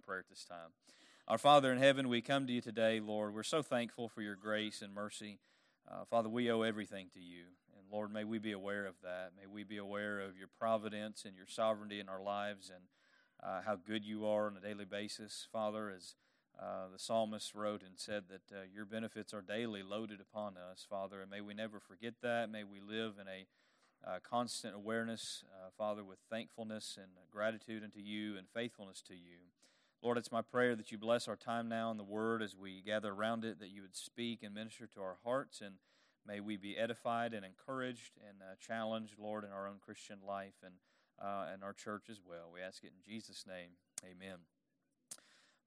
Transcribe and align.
in 0.00 0.06
prayer 0.06 0.20
at 0.20 0.28
this 0.30 0.44
time. 0.44 0.72
Our 1.28 1.36
Father 1.36 1.70
in 1.70 1.78
heaven, 1.78 2.08
we 2.08 2.22
come 2.22 2.46
to 2.46 2.52
you 2.52 2.62
today, 2.62 3.00
Lord. 3.00 3.34
We're 3.34 3.42
so 3.42 3.60
thankful 3.60 4.08
for 4.08 4.22
your 4.22 4.34
grace 4.34 4.80
and 4.80 4.94
mercy. 4.94 5.38
Uh, 5.90 6.04
Father, 6.08 6.30
we 6.30 6.50
owe 6.50 6.62
everything 6.62 7.08
to 7.12 7.20
you. 7.20 7.42
And 7.76 7.84
Lord, 7.92 8.10
may 8.10 8.24
we 8.24 8.38
be 8.38 8.52
aware 8.52 8.86
of 8.86 8.94
that. 9.02 9.32
May 9.38 9.46
we 9.46 9.62
be 9.62 9.76
aware 9.76 10.20
of 10.20 10.38
your 10.38 10.48
providence 10.58 11.24
and 11.26 11.36
your 11.36 11.46
sovereignty 11.46 12.00
in 12.00 12.08
our 12.08 12.22
lives 12.22 12.70
and 12.74 12.84
uh, 13.42 13.60
how 13.66 13.76
good 13.76 14.06
you 14.06 14.26
are 14.26 14.46
on 14.46 14.56
a 14.56 14.60
daily 14.60 14.86
basis. 14.86 15.46
Father, 15.52 15.92
as 15.94 16.14
uh, 16.58 16.88
the 16.90 16.98
psalmist 16.98 17.54
wrote 17.54 17.82
and 17.82 17.92
said 17.96 18.24
that 18.30 18.56
uh, 18.56 18.62
your 18.74 18.86
benefits 18.86 19.34
are 19.34 19.42
daily 19.42 19.82
loaded 19.82 20.20
upon 20.20 20.54
us, 20.56 20.86
Father, 20.88 21.20
and 21.20 21.30
may 21.30 21.42
we 21.42 21.52
never 21.52 21.78
forget 21.78 22.14
that. 22.22 22.50
May 22.50 22.64
we 22.64 22.80
live 22.80 23.14
in 23.20 23.28
a 23.28 23.46
uh, 24.10 24.18
constant 24.22 24.74
awareness, 24.74 25.44
uh, 25.54 25.68
Father, 25.76 26.02
with 26.02 26.18
thankfulness 26.30 26.96
and 26.96 27.10
gratitude 27.30 27.84
unto 27.84 28.00
you 28.00 28.38
and 28.38 28.46
faithfulness 28.48 29.02
to 29.02 29.14
you. 29.14 29.50
Lord, 30.02 30.16
it's 30.16 30.32
my 30.32 30.42
prayer 30.42 30.74
that 30.76 30.90
you 30.90 30.98
bless 30.98 31.28
our 31.28 31.36
time 31.36 31.68
now 31.68 31.90
in 31.90 31.96
the 31.96 32.04
Word 32.04 32.42
as 32.42 32.56
we 32.56 32.80
gather 32.80 33.12
around 33.12 33.44
it, 33.44 33.60
that 33.60 33.70
you 33.70 33.82
would 33.82 33.96
speak 33.96 34.42
and 34.42 34.54
minister 34.54 34.86
to 34.86 35.00
our 35.00 35.18
hearts, 35.24 35.60
and 35.60 35.74
may 36.26 36.40
we 36.40 36.56
be 36.56 36.76
edified 36.76 37.34
and 37.34 37.44
encouraged 37.44 38.12
and 38.26 38.38
uh, 38.40 38.54
challenged, 38.58 39.18
Lord, 39.18 39.44
in 39.44 39.50
our 39.50 39.68
own 39.68 39.76
Christian 39.84 40.18
life 40.26 40.54
and 40.64 40.74
uh, 41.20 41.46
and 41.52 41.62
our 41.62 41.72
church 41.72 42.08
as 42.10 42.18
well. 42.26 42.50
We 42.52 42.60
ask 42.60 42.82
it 42.82 42.92
in 42.96 43.02
Jesus' 43.12 43.44
name. 43.46 43.70
Amen. 44.04 44.38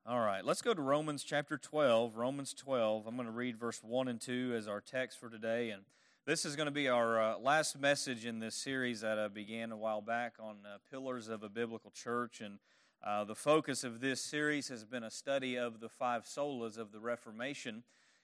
All 0.06 0.20
right, 0.20 0.44
let's 0.44 0.62
go 0.62 0.74
to 0.74 0.82
Romans 0.82 1.24
chapter 1.24 1.58
12. 1.58 2.18
Romans 2.18 2.54
12. 2.54 3.08
I'm 3.08 3.16
going 3.16 3.26
to 3.26 3.32
read 3.32 3.58
verse 3.58 3.82
1 3.82 4.08
and 4.08 4.20
2 4.20 4.54
as 4.58 4.68
our 4.68 4.82
text 4.82 5.20
for 5.20 5.30
today. 5.30 5.70
And 5.70 5.84
this 6.26 6.44
is 6.44 6.58
going 6.58 6.66
to 6.66 6.72
be 6.72 6.90
our 6.90 7.22
uh, 7.22 7.38
last 7.38 7.80
message 7.80 8.26
in 8.26 8.40
this 8.40 8.56
series 8.56 9.02
that 9.02 9.18
I 9.18 9.30
began 9.30 9.72
a 9.72 9.78
while 9.78 10.02
back 10.02 10.34
on 10.40 10.58
uh, 10.66 10.78
pillars 10.92 11.30
of 11.30 11.42
a 11.44 11.50
biblical 11.50 11.92
church. 11.92 12.42
And 12.42 12.60
uh, 13.04 13.24
the 13.24 13.36
focus 13.36 13.84
of 13.84 14.00
this 14.00 14.22
series 14.22 14.70
has 14.70 14.86
been 14.86 15.04
a 15.04 15.12
study 15.12 15.58
of 15.58 15.80
the 15.80 15.90
five 15.90 16.24
solas 16.24 16.78
of 16.78 16.92
the 16.92 17.00
Reformation 17.00 17.84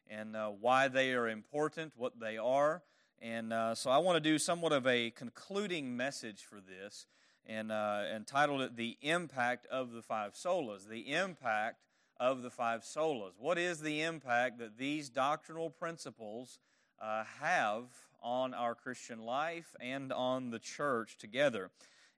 and 0.10 0.36
uh, 0.36 0.50
why 0.50 0.88
they 0.88 1.14
are 1.14 1.28
important, 1.28 1.94
what 1.96 2.20
they 2.20 2.38
are. 2.38 2.82
And 3.22 3.52
uh, 3.52 3.76
so 3.76 3.92
I 3.92 3.98
want 3.98 4.16
to 4.16 4.30
do 4.30 4.40
somewhat 4.40 4.72
of 4.72 4.88
a 4.88 5.12
concluding 5.12 5.98
message 5.98 6.44
for 6.44 6.62
this 6.62 7.08
and 7.46 7.72
uh, 7.72 8.04
entitled 8.16 8.62
it 8.62 8.76
The 8.76 8.98
Impact 9.02 9.66
of 9.68 9.92
the 9.92 10.02
Five 10.02 10.34
Solas. 10.34 10.88
The 10.88 11.12
impact 11.12 11.84
of 12.18 12.42
the 12.42 12.50
five 12.50 12.82
solas. 12.82 13.32
What 13.38 13.58
is 13.58 13.80
the 13.80 14.02
impact 14.02 14.60
that 14.60 14.78
these 14.78 15.10
doctrinal 15.10 15.70
principles 15.70 16.60
uh, 17.02 17.24
have 17.40 17.86
on 18.22 18.54
our 18.54 18.76
Christian 18.76 19.24
life 19.24 19.76
and 19.80 20.12
on 20.12 20.50
the 20.50 20.60
church 20.60 21.18
together. 21.18 21.72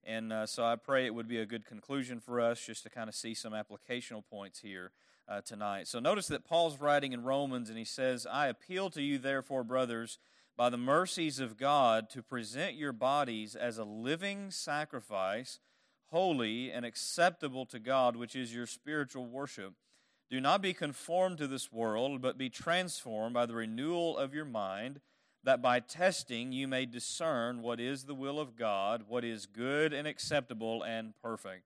And 0.03 0.33
uh, 0.33 0.45
so 0.45 0.63
I 0.63 0.75
pray 0.75 1.05
it 1.05 1.13
would 1.13 1.27
be 1.27 1.39
a 1.39 1.45
good 1.45 1.65
conclusion 1.65 2.19
for 2.19 2.41
us 2.41 2.65
just 2.65 2.83
to 2.83 2.89
kind 2.89 3.07
of 3.07 3.15
see 3.15 3.33
some 3.33 3.53
applicational 3.53 4.23
points 4.27 4.59
here 4.59 4.91
uh, 5.27 5.41
tonight. 5.41 5.87
So 5.87 5.99
notice 5.99 6.27
that 6.27 6.43
Paul's 6.45 6.79
writing 6.79 7.13
in 7.13 7.23
Romans 7.23 7.69
and 7.69 7.77
he 7.77 7.85
says, 7.85 8.25
I 8.25 8.47
appeal 8.47 8.89
to 8.91 9.01
you, 9.01 9.17
therefore, 9.17 9.63
brothers, 9.63 10.17
by 10.57 10.69
the 10.69 10.77
mercies 10.77 11.39
of 11.39 11.57
God, 11.57 12.09
to 12.09 12.21
present 12.21 12.75
your 12.75 12.93
bodies 12.93 13.55
as 13.55 13.77
a 13.77 13.83
living 13.83 14.51
sacrifice, 14.51 15.59
holy 16.07 16.71
and 16.71 16.85
acceptable 16.85 17.65
to 17.67 17.79
God, 17.79 18.15
which 18.15 18.35
is 18.35 18.53
your 18.53 18.65
spiritual 18.65 19.25
worship. 19.25 19.73
Do 20.29 20.41
not 20.41 20.61
be 20.61 20.73
conformed 20.73 21.37
to 21.39 21.47
this 21.47 21.71
world, 21.71 22.21
but 22.21 22.37
be 22.37 22.49
transformed 22.49 23.33
by 23.33 23.45
the 23.45 23.55
renewal 23.55 24.17
of 24.17 24.33
your 24.33 24.45
mind, 24.45 25.01
that 25.43 25.61
by 25.61 25.79
testing 25.79 26.51
you 26.51 26.67
may 26.67 26.85
discern 26.85 27.61
what 27.61 27.79
is 27.79 28.03
the 28.03 28.13
will 28.13 28.39
of 28.39 28.55
God, 28.55 29.05
what 29.07 29.23
is 29.23 29.45
good 29.45 29.93
and 29.93 30.07
acceptable 30.07 30.83
and 30.83 31.13
perfect. 31.21 31.63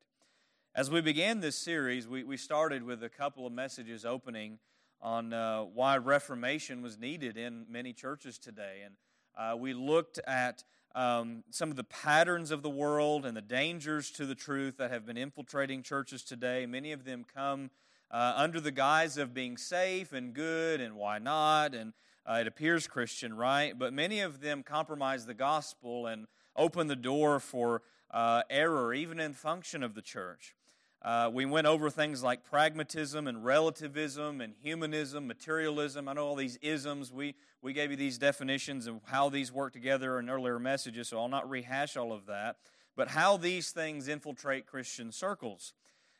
As 0.74 0.90
we 0.90 1.02
began 1.02 1.40
this 1.40 1.56
series, 1.56 2.08
we, 2.08 2.24
we 2.24 2.38
started 2.38 2.84
with 2.84 3.04
a 3.04 3.10
couple 3.10 3.46
of 3.46 3.54
messages 3.54 4.06
opening 4.06 4.60
on 5.02 5.34
uh, 5.34 5.62
why 5.64 5.98
Reformation 5.98 6.82
was 6.82 6.98
needed 6.98 7.38
in 7.38 7.66
many 7.70 7.94
churches 7.94 8.38
today. 8.38 8.82
And 8.86 8.96
uh, 9.38 9.56
we 9.58 9.74
looked 9.74 10.20
at 10.26 10.64
um, 10.96 11.44
some 11.50 11.70
of 11.70 11.76
the 11.76 11.84
patterns 11.84 12.52
of 12.52 12.62
the 12.62 12.70
world 12.70 13.26
and 13.26 13.36
the 13.36 13.42
dangers 13.42 14.10
to 14.12 14.26
the 14.26 14.36
truth 14.36 14.78
that 14.78 14.92
have 14.92 15.06
been 15.06 15.18
infiltrating 15.18 15.84
churches 15.84 16.24
today. 16.24 16.66
Many 16.66 16.94
of 16.94 17.04
them 17.04 17.26
come 17.36 17.70
uh, 18.10 18.34
under 18.36 18.62
the 18.62 18.72
guise 18.72 19.18
of 19.18 19.34
being 19.34 19.58
safe 19.58 20.14
and 20.14 20.34
good 20.34 20.80
and 20.80 20.96
why 20.96 21.20
not, 21.20 21.76
and 21.76 21.94
uh, 22.26 22.40
it 22.42 22.48
appears 22.48 22.88
Christian, 22.88 23.36
right? 23.36 23.78
But 23.78 23.94
many 23.94 24.20
of 24.22 24.42
them 24.42 24.64
compromise 24.64 25.26
the 25.26 25.34
gospel 25.34 26.08
and 26.08 26.28
open 26.56 26.88
the 26.88 26.96
door 26.96 27.40
for 27.40 27.82
uh, 28.12 28.44
error, 28.50 28.94
even 28.94 29.20
in 29.20 29.34
function 29.34 29.84
of 29.84 29.94
the 29.94 30.02
church. 30.02 30.56
Uh, 31.02 31.30
we 31.32 31.46
went 31.46 31.68
over 31.68 31.92
things 31.92 32.24
like 32.24 32.44
pragmatism 32.44 33.28
and 33.28 33.46
relativism 33.46 34.42
and 34.42 34.56
humanism, 34.64 35.28
materialism. 35.28 36.08
I 36.08 36.14
know 36.14 36.26
all 36.26 36.36
these 36.36 36.58
isms. 36.64 37.12
We, 37.12 37.36
we 37.62 37.74
gave 37.74 37.92
you 37.92 37.98
these 37.98 38.18
definitions 38.18 38.88
of 38.88 39.02
how 39.06 39.30
these 39.30 39.52
work 39.52 39.72
together 39.72 40.18
in 40.18 40.32
earlier 40.32 40.58
messages, 40.58 41.10
so 41.10 41.20
I'll 41.20 41.28
not 41.28 41.48
rehash 41.48 41.96
all 41.96 42.12
of 42.12 42.26
that. 42.26 42.56
But 42.96 43.10
how 43.10 43.38
these 43.38 43.70
things 43.70 44.08
infiltrate 44.08 44.66
Christian 44.66 45.12
circles. 45.12 45.74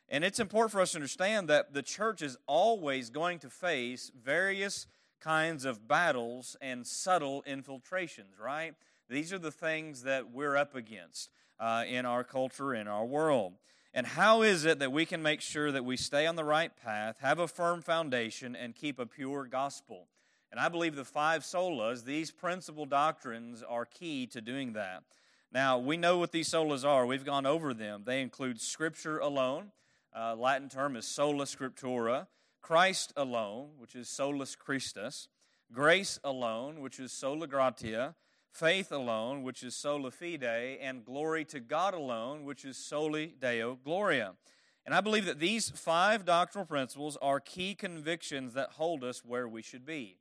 And 0.08 0.22
it's 0.22 0.38
important 0.38 0.70
for 0.70 0.80
us 0.80 0.92
to 0.92 0.98
understand 0.98 1.48
that 1.48 1.74
the 1.74 1.82
church 1.82 2.22
is 2.22 2.36
always 2.46 3.10
going 3.10 3.40
to 3.40 3.50
face 3.50 4.12
various 4.22 4.86
kinds 5.20 5.64
of 5.64 5.86
battles 5.88 6.56
and 6.60 6.86
subtle 6.86 7.42
infiltrations, 7.46 8.38
right? 8.40 8.74
These 9.08 9.32
are 9.32 9.38
the 9.38 9.50
things 9.50 10.02
that 10.02 10.30
we're 10.30 10.56
up 10.56 10.74
against 10.74 11.30
uh, 11.60 11.84
in 11.88 12.06
our 12.06 12.24
culture, 12.24 12.74
in 12.74 12.88
our 12.88 13.04
world. 13.04 13.54
And 13.94 14.06
how 14.06 14.42
is 14.42 14.64
it 14.64 14.78
that 14.80 14.92
we 14.92 15.06
can 15.06 15.22
make 15.22 15.40
sure 15.40 15.72
that 15.72 15.84
we 15.84 15.96
stay 15.96 16.26
on 16.26 16.36
the 16.36 16.44
right 16.44 16.70
path, 16.76 17.18
have 17.20 17.38
a 17.38 17.48
firm 17.48 17.80
foundation, 17.80 18.54
and 18.54 18.74
keep 18.74 18.98
a 18.98 19.06
pure 19.06 19.44
gospel? 19.44 20.08
And 20.50 20.60
I 20.60 20.68
believe 20.68 20.96
the 20.96 21.04
five 21.04 21.42
solas, 21.42 22.04
these 22.04 22.30
principal 22.30 22.84
doctrines, 22.84 23.62
are 23.62 23.84
key 23.84 24.26
to 24.28 24.40
doing 24.40 24.74
that. 24.74 25.02
Now, 25.52 25.78
we 25.78 25.96
know 25.96 26.18
what 26.18 26.32
these 26.32 26.50
solas 26.50 26.84
are. 26.84 27.06
We've 27.06 27.24
gone 27.24 27.46
over 27.46 27.72
them. 27.72 28.02
They 28.04 28.20
include 28.20 28.60
Scripture 28.60 29.18
alone, 29.18 29.72
uh, 30.16 30.34
Latin 30.34 30.68
term 30.68 30.96
is 30.96 31.06
sola 31.06 31.44
scriptura, 31.44 32.26
Christ 32.66 33.12
alone, 33.16 33.68
which 33.78 33.94
is 33.94 34.08
solus 34.08 34.56
Christus, 34.56 35.28
grace 35.72 36.18
alone, 36.24 36.80
which 36.80 36.98
is 36.98 37.12
sola 37.12 37.46
gratia, 37.46 38.16
faith 38.50 38.90
alone, 38.90 39.44
which 39.44 39.62
is 39.62 39.76
sola 39.76 40.10
fide, 40.10 40.42
and 40.42 41.04
glory 41.04 41.44
to 41.44 41.60
God 41.60 41.94
alone, 41.94 42.44
which 42.44 42.64
is 42.64 42.76
soli 42.76 43.36
deo 43.40 43.78
gloria. 43.84 44.32
And 44.84 44.96
I 44.96 45.00
believe 45.00 45.26
that 45.26 45.38
these 45.38 45.70
five 45.70 46.24
doctrinal 46.24 46.66
principles 46.66 47.16
are 47.22 47.38
key 47.38 47.76
convictions 47.76 48.54
that 48.54 48.70
hold 48.70 49.04
us 49.04 49.24
where 49.24 49.46
we 49.46 49.62
should 49.62 49.86
be. 49.86 50.16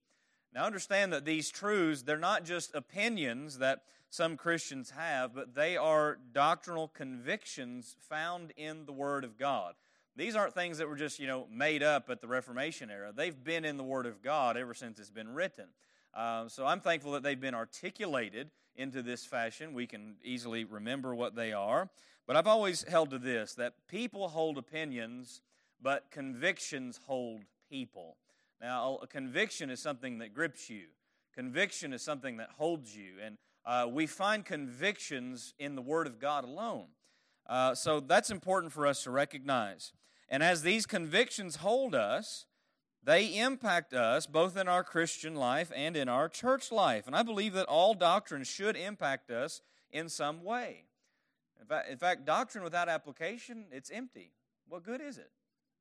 Now, 0.54 0.66
understand 0.66 1.14
that 1.14 1.26
these 1.26 1.50
truths, 1.50 2.04
they're 2.04 2.20
not 2.20 2.46
just 2.46 2.76
opinions 2.76 3.58
that 3.58 3.82
some 4.12 4.38
Christians 4.38 4.92
have, 4.92 5.34
but 5.34 5.56
they 5.56 5.78
are 5.78 6.20
doctrinal 6.32 6.90
convictions 6.90 7.96
found 8.08 8.54
in 8.56 8.86
the 8.86 8.94
Word 8.94 9.24
of 9.24 9.40
God. 9.40 9.74
These 10.16 10.36
aren't 10.36 10.54
things 10.54 10.78
that 10.78 10.88
were 10.88 10.96
just, 10.96 11.20
you 11.20 11.28
know, 11.28 11.46
made 11.52 11.84
up 11.84 12.10
at 12.10 12.22
the 12.22 12.28
Reformation 12.28 12.90
era. 12.90 13.12
They've 13.14 13.44
been 13.44 13.66
in 13.66 13.76
the 13.76 13.84
Word 13.84 14.06
of 14.06 14.22
God 14.22 14.56
ever 14.56 14.74
since 14.74 14.98
it's 14.98 15.10
been 15.10 15.34
written. 15.34 15.66
Uh, 16.14 16.48
so 16.48 16.66
I'm 16.66 16.80
thankful 16.80 17.12
that 17.14 17.24
they've 17.24 17.40
been 17.40 17.56
articulated 17.56 18.50
into 18.78 19.02
this 19.02 19.26
fashion. 19.26 19.74
We 19.74 19.88
can 19.88 20.16
easily 20.24 20.64
remember 20.64 21.14
what 21.14 21.36
they 21.36 21.52
are. 21.52 21.90
But 22.28 22.38
I've 22.38 22.48
always 22.48 22.84
held 22.84 23.10
to 23.12 23.20
this 23.20 23.54
that 23.56 23.74
people 23.88 24.30
hold 24.30 24.58
opinions, 24.58 25.42
but 25.82 26.10
convictions 26.12 27.00
hold 27.06 27.42
people. 27.70 28.16
Now, 28.62 29.00
a 29.02 29.08
conviction 29.08 29.70
is 29.70 29.82
something 29.82 30.20
that 30.20 30.34
grips 30.34 30.70
you, 30.70 30.86
conviction 31.34 31.92
is 31.92 32.02
something 32.02 32.38
that 32.38 32.52
holds 32.58 32.96
you. 32.96 33.16
And 33.22 33.38
uh, 33.66 33.88
we 33.92 34.08
find 34.08 34.46
convictions 34.46 35.54
in 35.60 35.76
the 35.76 35.82
Word 35.82 36.08
of 36.08 36.20
God 36.20 36.46
alone. 36.46 36.86
Uh, 37.48 37.76
so 37.76 38.00
that's 38.00 38.30
important 38.30 38.74
for 38.74 38.88
us 38.88 39.04
to 39.04 39.12
recognize. 39.12 39.94
And 40.30 40.42
as 40.42 40.64
these 40.64 40.86
convictions 40.86 41.58
hold 41.58 41.94
us, 41.94 42.46
they 43.04 43.38
impact 43.38 43.94
us 43.94 44.26
both 44.26 44.58
in 44.58 44.68
our 44.68 44.84
Christian 44.84 45.36
life 45.36 45.72
and 45.76 45.96
in 45.96 46.10
our 46.10 46.28
church 46.28 46.72
life. 46.72 47.06
And 47.06 47.16
I 47.16 47.22
believe 47.22 47.54
that 47.54 47.68
all 47.68 47.94
doctrine 47.94 48.44
should 48.44 48.76
impact 48.76 49.30
us 49.30 49.62
in 49.92 50.10
some 50.10 50.44
way. 50.44 50.86
In 51.62 51.68
fact, 51.68 51.90
in 51.90 51.98
fact, 51.98 52.26
doctrine 52.26 52.64
without 52.64 52.90
application, 52.90 53.66
it's 53.72 53.92
empty. 53.92 54.32
What 54.68 54.84
good 54.84 55.02
is 55.02 55.20
it? 55.20 55.30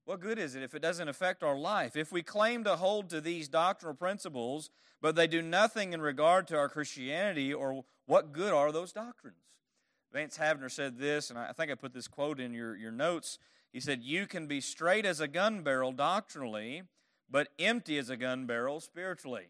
What 0.04 0.20
good 0.20 0.38
is 0.38 0.54
it 0.54 0.62
if 0.62 0.74
it 0.74 0.82
doesn't 0.82 1.08
affect 1.08 1.42
our 1.42 1.56
life? 1.56 1.96
If 1.96 2.12
we 2.12 2.22
claim 2.22 2.62
to 2.64 2.76
hold 2.76 3.08
to 3.08 3.22
these 3.22 3.48
doctrinal 3.48 3.94
principles, 3.94 4.68
but 5.00 5.16
they 5.16 5.26
do 5.26 5.40
nothing 5.40 5.94
in 5.94 6.02
regard 6.02 6.46
to 6.48 6.58
our 6.58 6.68
Christianity, 6.68 7.54
or 7.54 7.84
what 8.04 8.32
good 8.32 8.52
are 8.52 8.70
those 8.70 8.92
doctrines? 8.92 9.38
Vance 10.14 10.38
Havner 10.38 10.70
said 10.70 10.96
this, 10.96 11.30
and 11.30 11.38
I 11.38 11.50
think 11.50 11.72
I 11.72 11.74
put 11.74 11.92
this 11.92 12.06
quote 12.06 12.38
in 12.38 12.54
your, 12.54 12.76
your 12.76 12.92
notes. 12.92 13.40
He 13.72 13.80
said, 13.80 14.00
You 14.00 14.28
can 14.28 14.46
be 14.46 14.60
straight 14.60 15.04
as 15.04 15.18
a 15.18 15.26
gun 15.26 15.62
barrel 15.62 15.90
doctrinally, 15.90 16.84
but 17.28 17.48
empty 17.58 17.98
as 17.98 18.10
a 18.10 18.16
gun 18.16 18.46
barrel 18.46 18.78
spiritually. 18.78 19.48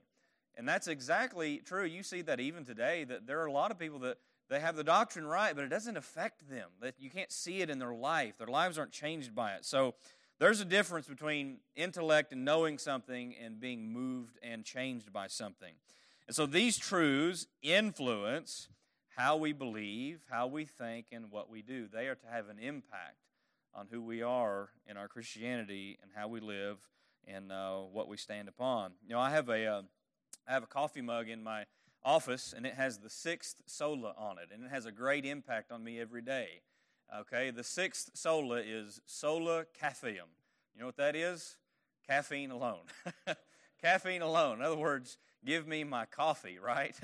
And 0.57 0.67
that's 0.67 0.89
exactly 0.89 1.59
true. 1.59 1.85
You 1.85 2.03
see 2.03 2.23
that 2.23 2.41
even 2.41 2.65
today, 2.65 3.05
that 3.05 3.27
there 3.27 3.41
are 3.41 3.47
a 3.47 3.53
lot 3.53 3.73
of 3.73 3.79
people 3.79 3.99
that 4.01 4.17
they 4.49 4.59
have 4.59 4.75
the 4.75 4.85
doctrine 4.85 5.27
right, 5.27 5.55
but 5.55 5.65
it 5.65 5.69
doesn't 5.69 5.99
affect 5.99 6.49
them. 6.49 6.71
That 6.81 6.95
you 6.99 7.11
can't 7.11 7.31
see 7.31 7.61
it 7.61 7.69
in 7.69 7.79
their 7.79 7.95
life. 7.95 8.39
Their 8.39 8.47
lives 8.47 8.79
aren't 8.79 8.93
changed 8.93 9.35
by 9.35 9.53
it. 9.57 9.67
So 9.67 9.95
there's 10.39 10.61
a 10.61 10.65
difference 10.65 11.07
between 11.07 11.59
intellect 11.77 12.33
and 12.33 12.43
knowing 12.43 12.79
something 12.79 13.35
and 13.43 13.61
being 13.61 13.93
moved 13.93 14.39
and 14.43 14.65
changed 14.65 15.13
by 15.13 15.27
something. 15.27 15.75
And 16.27 16.35
so 16.35 16.47
these 16.47 16.79
truths 16.79 17.47
influence 17.61 18.69
how 19.17 19.37
we 19.37 19.53
believe, 19.53 20.21
how 20.31 20.47
we 20.47 20.65
think, 20.65 21.07
and 21.13 21.31
what 21.31 21.51
we 21.51 21.63
do. 21.63 21.87
They 21.93 22.09
are 22.09 22.15
to 22.17 22.27
have 22.27 22.49
an 22.49 22.59
impact 22.59 23.19
on 23.75 23.87
who 23.91 24.03
we 24.03 24.23
are 24.23 24.71
in 24.87 24.97
our 24.97 25.09
Christianity 25.09 25.99
and 26.03 26.11
how 26.15 26.29
we 26.29 26.41
live 26.41 26.79
and 27.27 27.51
uh, 27.51 27.79
what 27.79 28.09
we 28.09 28.17
stand 28.17 28.49
upon. 28.49 28.93
You 29.07 29.15
know, 29.15 29.21
I 29.21 29.31
have 29.31 29.49
a, 29.49 29.67
uh, 29.67 29.83
I 30.49 30.53
have 30.53 30.63
a 30.63 30.69
coffee 30.69 31.01
mug 31.01 31.29
in 31.29 31.43
my 31.43 31.65
office, 32.05 32.53
and 32.57 32.67
it 32.67 32.75
has 32.75 32.99
the 32.99 33.11
sixth 33.11 33.57
sola 33.67 34.15
on 34.19 34.39
it, 34.39 34.49
and 34.53 34.65
it 34.65 34.71
has 34.71 34.87
a 34.87 34.93
great 34.93 35.25
impact 35.25 35.73
on 35.73 35.83
me 35.83 35.99
every 36.01 36.23
day. 36.23 36.61
Okay, 37.21 37.51
the 37.51 37.65
sixth 37.65 38.11
sola 38.15 38.57
is 38.57 39.01
sola 39.07 39.65
caffeum. 39.79 40.29
You 40.75 40.81
know 40.81 40.87
what 40.87 40.97
that 40.97 41.17
is? 41.17 41.57
Caffeine 42.07 42.51
alone. 42.51 42.83
Caffeine 43.81 44.23
alone. 44.23 44.59
In 44.59 44.65
other 44.65 44.77
words, 44.77 45.19
give 45.45 45.67
me 45.67 45.85
my 45.85 46.05
coffee, 46.05 46.59
right? 46.65 46.95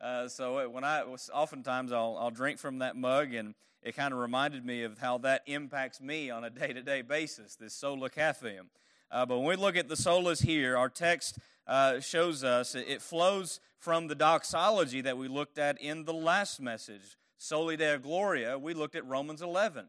Uh, 0.00 0.28
so 0.28 0.68
when 0.68 0.84
I 0.84 1.02
oftentimes 1.32 1.92
I'll, 1.92 2.16
I'll 2.18 2.30
drink 2.30 2.58
from 2.58 2.78
that 2.78 2.96
mug, 2.96 3.34
and 3.34 3.54
it 3.82 3.96
kind 3.96 4.12
of 4.12 4.20
reminded 4.20 4.64
me 4.64 4.82
of 4.82 4.98
how 4.98 5.18
that 5.18 5.42
impacts 5.46 6.00
me 6.00 6.30
on 6.30 6.44
a 6.44 6.50
day 6.50 6.72
to 6.72 6.82
day 6.82 7.02
basis. 7.02 7.56
This 7.56 7.74
sola 7.74 8.10
caffeine. 8.10 8.70
Uh, 9.10 9.24
but 9.24 9.38
when 9.38 9.48
we 9.48 9.56
look 9.56 9.76
at 9.76 9.88
the 9.88 9.94
solas 9.94 10.42
here, 10.42 10.76
our 10.76 10.88
text 10.88 11.38
uh, 11.66 12.00
shows 12.00 12.42
us 12.42 12.74
it 12.74 13.00
flows 13.00 13.60
from 13.78 14.08
the 14.08 14.14
doxology 14.14 15.00
that 15.02 15.16
we 15.16 15.28
looked 15.28 15.58
at 15.58 15.80
in 15.80 16.04
the 16.04 16.12
last 16.12 16.60
message, 16.60 17.16
Soli 17.36 17.76
Deo 17.76 17.98
Gloria. 17.98 18.58
We 18.58 18.74
looked 18.74 18.96
at 18.96 19.06
Romans 19.06 19.42
11. 19.42 19.86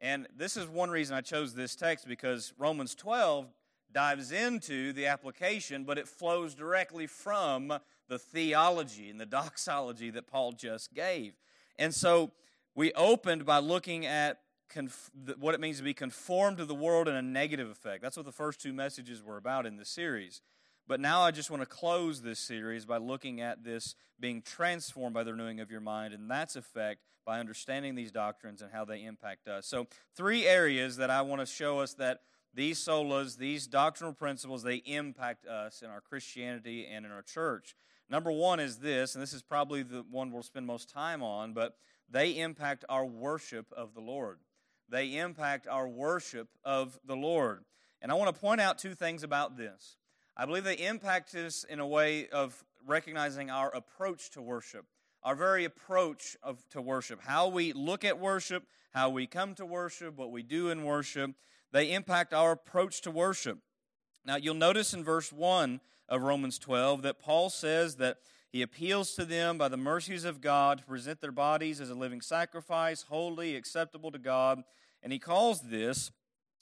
And 0.00 0.28
this 0.36 0.56
is 0.56 0.68
one 0.68 0.90
reason 0.90 1.16
I 1.16 1.20
chose 1.20 1.54
this 1.54 1.74
text 1.74 2.06
because 2.06 2.52
Romans 2.58 2.94
12 2.94 3.46
dives 3.92 4.32
into 4.32 4.92
the 4.92 5.06
application, 5.06 5.84
but 5.84 5.98
it 5.98 6.06
flows 6.06 6.54
directly 6.54 7.06
from 7.06 7.72
the 8.08 8.18
theology 8.18 9.10
and 9.10 9.20
the 9.20 9.26
doxology 9.26 10.10
that 10.10 10.26
Paul 10.26 10.52
just 10.52 10.94
gave. 10.94 11.34
And 11.78 11.94
so 11.94 12.32
we 12.74 12.92
opened 12.92 13.44
by 13.44 13.58
looking 13.58 14.06
at 14.06 14.40
conf- 14.68 15.10
what 15.38 15.54
it 15.54 15.60
means 15.60 15.78
to 15.78 15.82
be 15.82 15.94
conformed 15.94 16.58
to 16.58 16.64
the 16.64 16.74
world 16.74 17.08
in 17.08 17.14
a 17.14 17.22
negative 17.22 17.68
effect. 17.68 18.02
That's 18.02 18.16
what 18.16 18.26
the 18.26 18.32
first 18.32 18.60
two 18.60 18.72
messages 18.72 19.22
were 19.22 19.36
about 19.36 19.66
in 19.66 19.76
this 19.76 19.88
series. 19.88 20.40
But 20.86 21.00
now 21.00 21.20
I 21.20 21.30
just 21.30 21.50
want 21.50 21.62
to 21.62 21.66
close 21.66 22.22
this 22.22 22.38
series 22.38 22.86
by 22.86 22.96
looking 22.96 23.40
at 23.40 23.62
this 23.62 23.94
being 24.18 24.40
transformed 24.40 25.14
by 25.14 25.22
the 25.22 25.32
renewing 25.32 25.60
of 25.60 25.70
your 25.70 25.82
mind 25.82 26.14
and 26.14 26.30
that's 26.30 26.56
effect 26.56 27.00
by 27.26 27.40
understanding 27.40 27.94
these 27.94 28.10
doctrines 28.10 28.62
and 28.62 28.72
how 28.72 28.86
they 28.86 29.04
impact 29.04 29.48
us. 29.48 29.66
So, 29.66 29.86
three 30.16 30.46
areas 30.46 30.96
that 30.96 31.10
I 31.10 31.20
want 31.20 31.42
to 31.42 31.46
show 31.46 31.80
us 31.80 31.92
that 31.94 32.20
these 32.54 32.78
solas, 32.78 33.36
these 33.36 33.66
doctrinal 33.66 34.12
principles, 34.12 34.62
they 34.62 34.76
impact 34.76 35.46
us 35.46 35.82
in 35.82 35.90
our 35.90 36.00
Christianity 36.00 36.86
and 36.86 37.04
in 37.04 37.12
our 37.12 37.22
church. 37.22 37.74
Number 38.10 38.32
one 38.32 38.58
is 38.58 38.78
this, 38.78 39.14
and 39.14 39.22
this 39.22 39.32
is 39.32 39.42
probably 39.42 39.82
the 39.82 40.04
one 40.10 40.32
we'll 40.32 40.42
spend 40.42 40.66
most 40.66 40.88
time 40.88 41.22
on, 41.22 41.52
but 41.52 41.76
they 42.10 42.38
impact 42.38 42.84
our 42.88 43.04
worship 43.04 43.66
of 43.76 43.94
the 43.94 44.00
Lord. 44.00 44.38
They 44.88 45.18
impact 45.18 45.66
our 45.68 45.86
worship 45.86 46.48
of 46.64 46.98
the 47.04 47.16
Lord. 47.16 47.64
And 48.00 48.10
I 48.10 48.14
want 48.14 48.34
to 48.34 48.40
point 48.40 48.60
out 48.60 48.78
two 48.78 48.94
things 48.94 49.22
about 49.22 49.56
this. 49.56 49.96
I 50.36 50.46
believe 50.46 50.64
they 50.64 50.74
impact 50.74 51.34
us 51.34 51.64
in 51.64 51.80
a 51.80 51.86
way 51.86 52.28
of 52.28 52.64
recognizing 52.86 53.50
our 53.50 53.74
approach 53.74 54.30
to 54.30 54.40
worship, 54.40 54.86
our 55.22 55.34
very 55.34 55.64
approach 55.64 56.36
of, 56.42 56.66
to 56.70 56.80
worship, 56.80 57.20
how 57.22 57.48
we 57.48 57.72
look 57.72 58.04
at 58.04 58.18
worship, 58.18 58.64
how 58.92 59.10
we 59.10 59.26
come 59.26 59.54
to 59.56 59.66
worship, 59.66 60.16
what 60.16 60.30
we 60.30 60.42
do 60.42 60.70
in 60.70 60.84
worship. 60.84 61.32
They 61.72 61.92
impact 61.92 62.32
our 62.32 62.52
approach 62.52 63.00
to 63.02 63.10
worship. 63.10 63.58
Now, 64.24 64.36
you'll 64.36 64.54
notice 64.54 64.94
in 64.94 65.04
verse 65.04 65.32
1 65.32 65.80
of 66.08 66.22
Romans 66.22 66.58
12 66.58 67.02
that 67.02 67.18
Paul 67.18 67.50
says 67.50 67.96
that 67.96 68.18
he 68.50 68.62
appeals 68.62 69.14
to 69.14 69.24
them 69.24 69.58
by 69.58 69.68
the 69.68 69.76
mercies 69.76 70.24
of 70.24 70.40
God 70.40 70.78
to 70.78 70.84
present 70.84 71.20
their 71.20 71.32
bodies 71.32 71.80
as 71.80 71.90
a 71.90 71.94
living 71.94 72.22
sacrifice, 72.22 73.02
holy, 73.02 73.56
acceptable 73.56 74.10
to 74.10 74.18
God. 74.18 74.62
And 75.02 75.12
he 75.12 75.18
calls 75.18 75.60
this, 75.60 76.10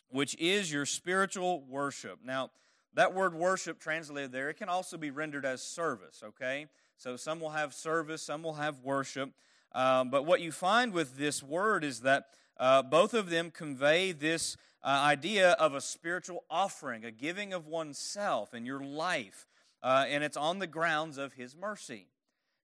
which 0.08 0.36
is 0.38 0.72
your 0.72 0.84
spiritual 0.84 1.64
worship. 1.68 2.18
Now, 2.24 2.50
that 2.94 3.14
word 3.14 3.34
worship 3.34 3.78
translated 3.78 4.32
there, 4.32 4.48
it 4.48 4.54
can 4.54 4.68
also 4.68 4.96
be 4.96 5.10
rendered 5.10 5.44
as 5.44 5.62
service, 5.62 6.22
okay? 6.24 6.66
So 6.96 7.16
some 7.16 7.40
will 7.40 7.50
have 7.50 7.74
service, 7.74 8.22
some 8.22 8.42
will 8.42 8.54
have 8.54 8.80
worship. 8.80 9.30
Um, 9.72 10.10
but 10.10 10.24
what 10.24 10.40
you 10.40 10.50
find 10.50 10.92
with 10.92 11.16
this 11.16 11.42
word 11.42 11.84
is 11.84 12.00
that 12.00 12.26
uh, 12.58 12.82
both 12.82 13.14
of 13.14 13.30
them 13.30 13.50
convey 13.50 14.12
this 14.12 14.56
uh, 14.82 14.88
idea 14.88 15.52
of 15.52 15.74
a 15.74 15.80
spiritual 15.80 16.44
offering, 16.48 17.04
a 17.04 17.10
giving 17.10 17.52
of 17.52 17.66
oneself 17.66 18.52
and 18.52 18.66
your 18.66 18.82
life, 18.82 19.46
uh, 19.82 20.04
and 20.08 20.22
it's 20.22 20.36
on 20.36 20.58
the 20.58 20.66
grounds 20.66 21.18
of 21.18 21.34
His 21.34 21.56
mercy. 21.56 22.06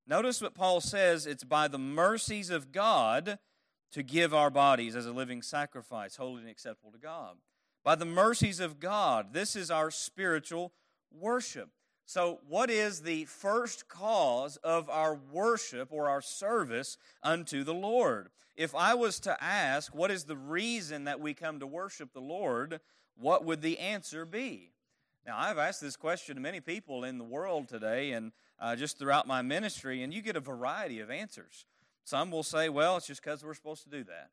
Notice 0.06 0.40
what 0.40 0.54
Paul 0.54 0.80
says 0.80 1.26
it's 1.26 1.44
by 1.44 1.68
the 1.68 1.78
mercies 1.78 2.50
of 2.50 2.72
God 2.72 3.38
to 3.92 4.02
give 4.02 4.32
our 4.32 4.50
bodies 4.50 4.96
as 4.96 5.06
a 5.06 5.12
living 5.12 5.42
sacrifice, 5.42 6.16
holy 6.16 6.40
and 6.40 6.50
acceptable 6.50 6.92
to 6.92 6.98
God. 6.98 7.36
By 7.84 7.94
the 7.94 8.04
mercies 8.04 8.60
of 8.60 8.80
God, 8.80 9.32
this 9.32 9.54
is 9.54 9.70
our 9.70 9.90
spiritual 9.90 10.72
worship. 11.10 11.70
So, 12.12 12.40
what 12.46 12.68
is 12.68 13.00
the 13.00 13.24
first 13.24 13.88
cause 13.88 14.58
of 14.58 14.90
our 14.90 15.18
worship 15.32 15.88
or 15.90 16.10
our 16.10 16.20
service 16.20 16.98
unto 17.22 17.64
the 17.64 17.72
Lord? 17.72 18.28
If 18.54 18.74
I 18.74 18.92
was 18.92 19.18
to 19.20 19.42
ask, 19.42 19.94
what 19.94 20.10
is 20.10 20.24
the 20.24 20.36
reason 20.36 21.04
that 21.04 21.20
we 21.20 21.32
come 21.32 21.58
to 21.60 21.66
worship 21.66 22.12
the 22.12 22.20
Lord, 22.20 22.80
what 23.16 23.46
would 23.46 23.62
the 23.62 23.78
answer 23.78 24.26
be? 24.26 24.72
Now, 25.26 25.38
I've 25.38 25.56
asked 25.56 25.80
this 25.80 25.96
question 25.96 26.34
to 26.34 26.42
many 26.42 26.60
people 26.60 27.02
in 27.04 27.16
the 27.16 27.24
world 27.24 27.66
today 27.66 28.12
and 28.12 28.32
uh, 28.60 28.76
just 28.76 28.98
throughout 28.98 29.26
my 29.26 29.40
ministry, 29.40 30.02
and 30.02 30.12
you 30.12 30.20
get 30.20 30.36
a 30.36 30.40
variety 30.40 31.00
of 31.00 31.10
answers. 31.10 31.64
Some 32.04 32.30
will 32.30 32.42
say, 32.42 32.68
well, 32.68 32.98
it's 32.98 33.06
just 33.06 33.24
because 33.24 33.42
we're 33.42 33.54
supposed 33.54 33.84
to 33.84 33.88
do 33.88 34.04
that. 34.04 34.28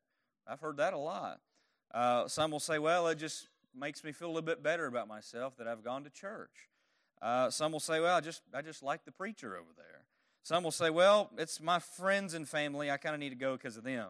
I've 0.46 0.60
heard 0.60 0.76
that 0.76 0.92
a 0.92 0.98
lot. 0.98 1.40
Uh, 1.94 2.28
some 2.28 2.50
will 2.50 2.60
say, 2.60 2.78
well, 2.78 3.06
it 3.06 3.16
just 3.16 3.48
makes 3.74 4.04
me 4.04 4.12
feel 4.12 4.28
a 4.28 4.32
little 4.32 4.42
bit 4.42 4.62
better 4.62 4.84
about 4.84 5.08
myself 5.08 5.56
that 5.56 5.66
I've 5.66 5.82
gone 5.82 6.04
to 6.04 6.10
church. 6.10 6.68
Uh, 7.22 7.50
some 7.50 7.72
will 7.72 7.80
say, 7.80 8.00
well, 8.00 8.16
I 8.16 8.20
just, 8.20 8.42
I 8.54 8.62
just 8.62 8.82
like 8.82 9.04
the 9.04 9.12
preacher 9.12 9.56
over 9.56 9.70
there. 9.76 10.04
Some 10.42 10.64
will 10.64 10.70
say, 10.70 10.90
well, 10.90 11.30
it's 11.36 11.60
my 11.60 11.78
friends 11.78 12.34
and 12.34 12.48
family. 12.48 12.90
I 12.90 12.96
kind 12.96 13.14
of 13.14 13.20
need 13.20 13.30
to 13.30 13.34
go 13.36 13.56
because 13.56 13.76
of 13.76 13.84
them. 13.84 14.08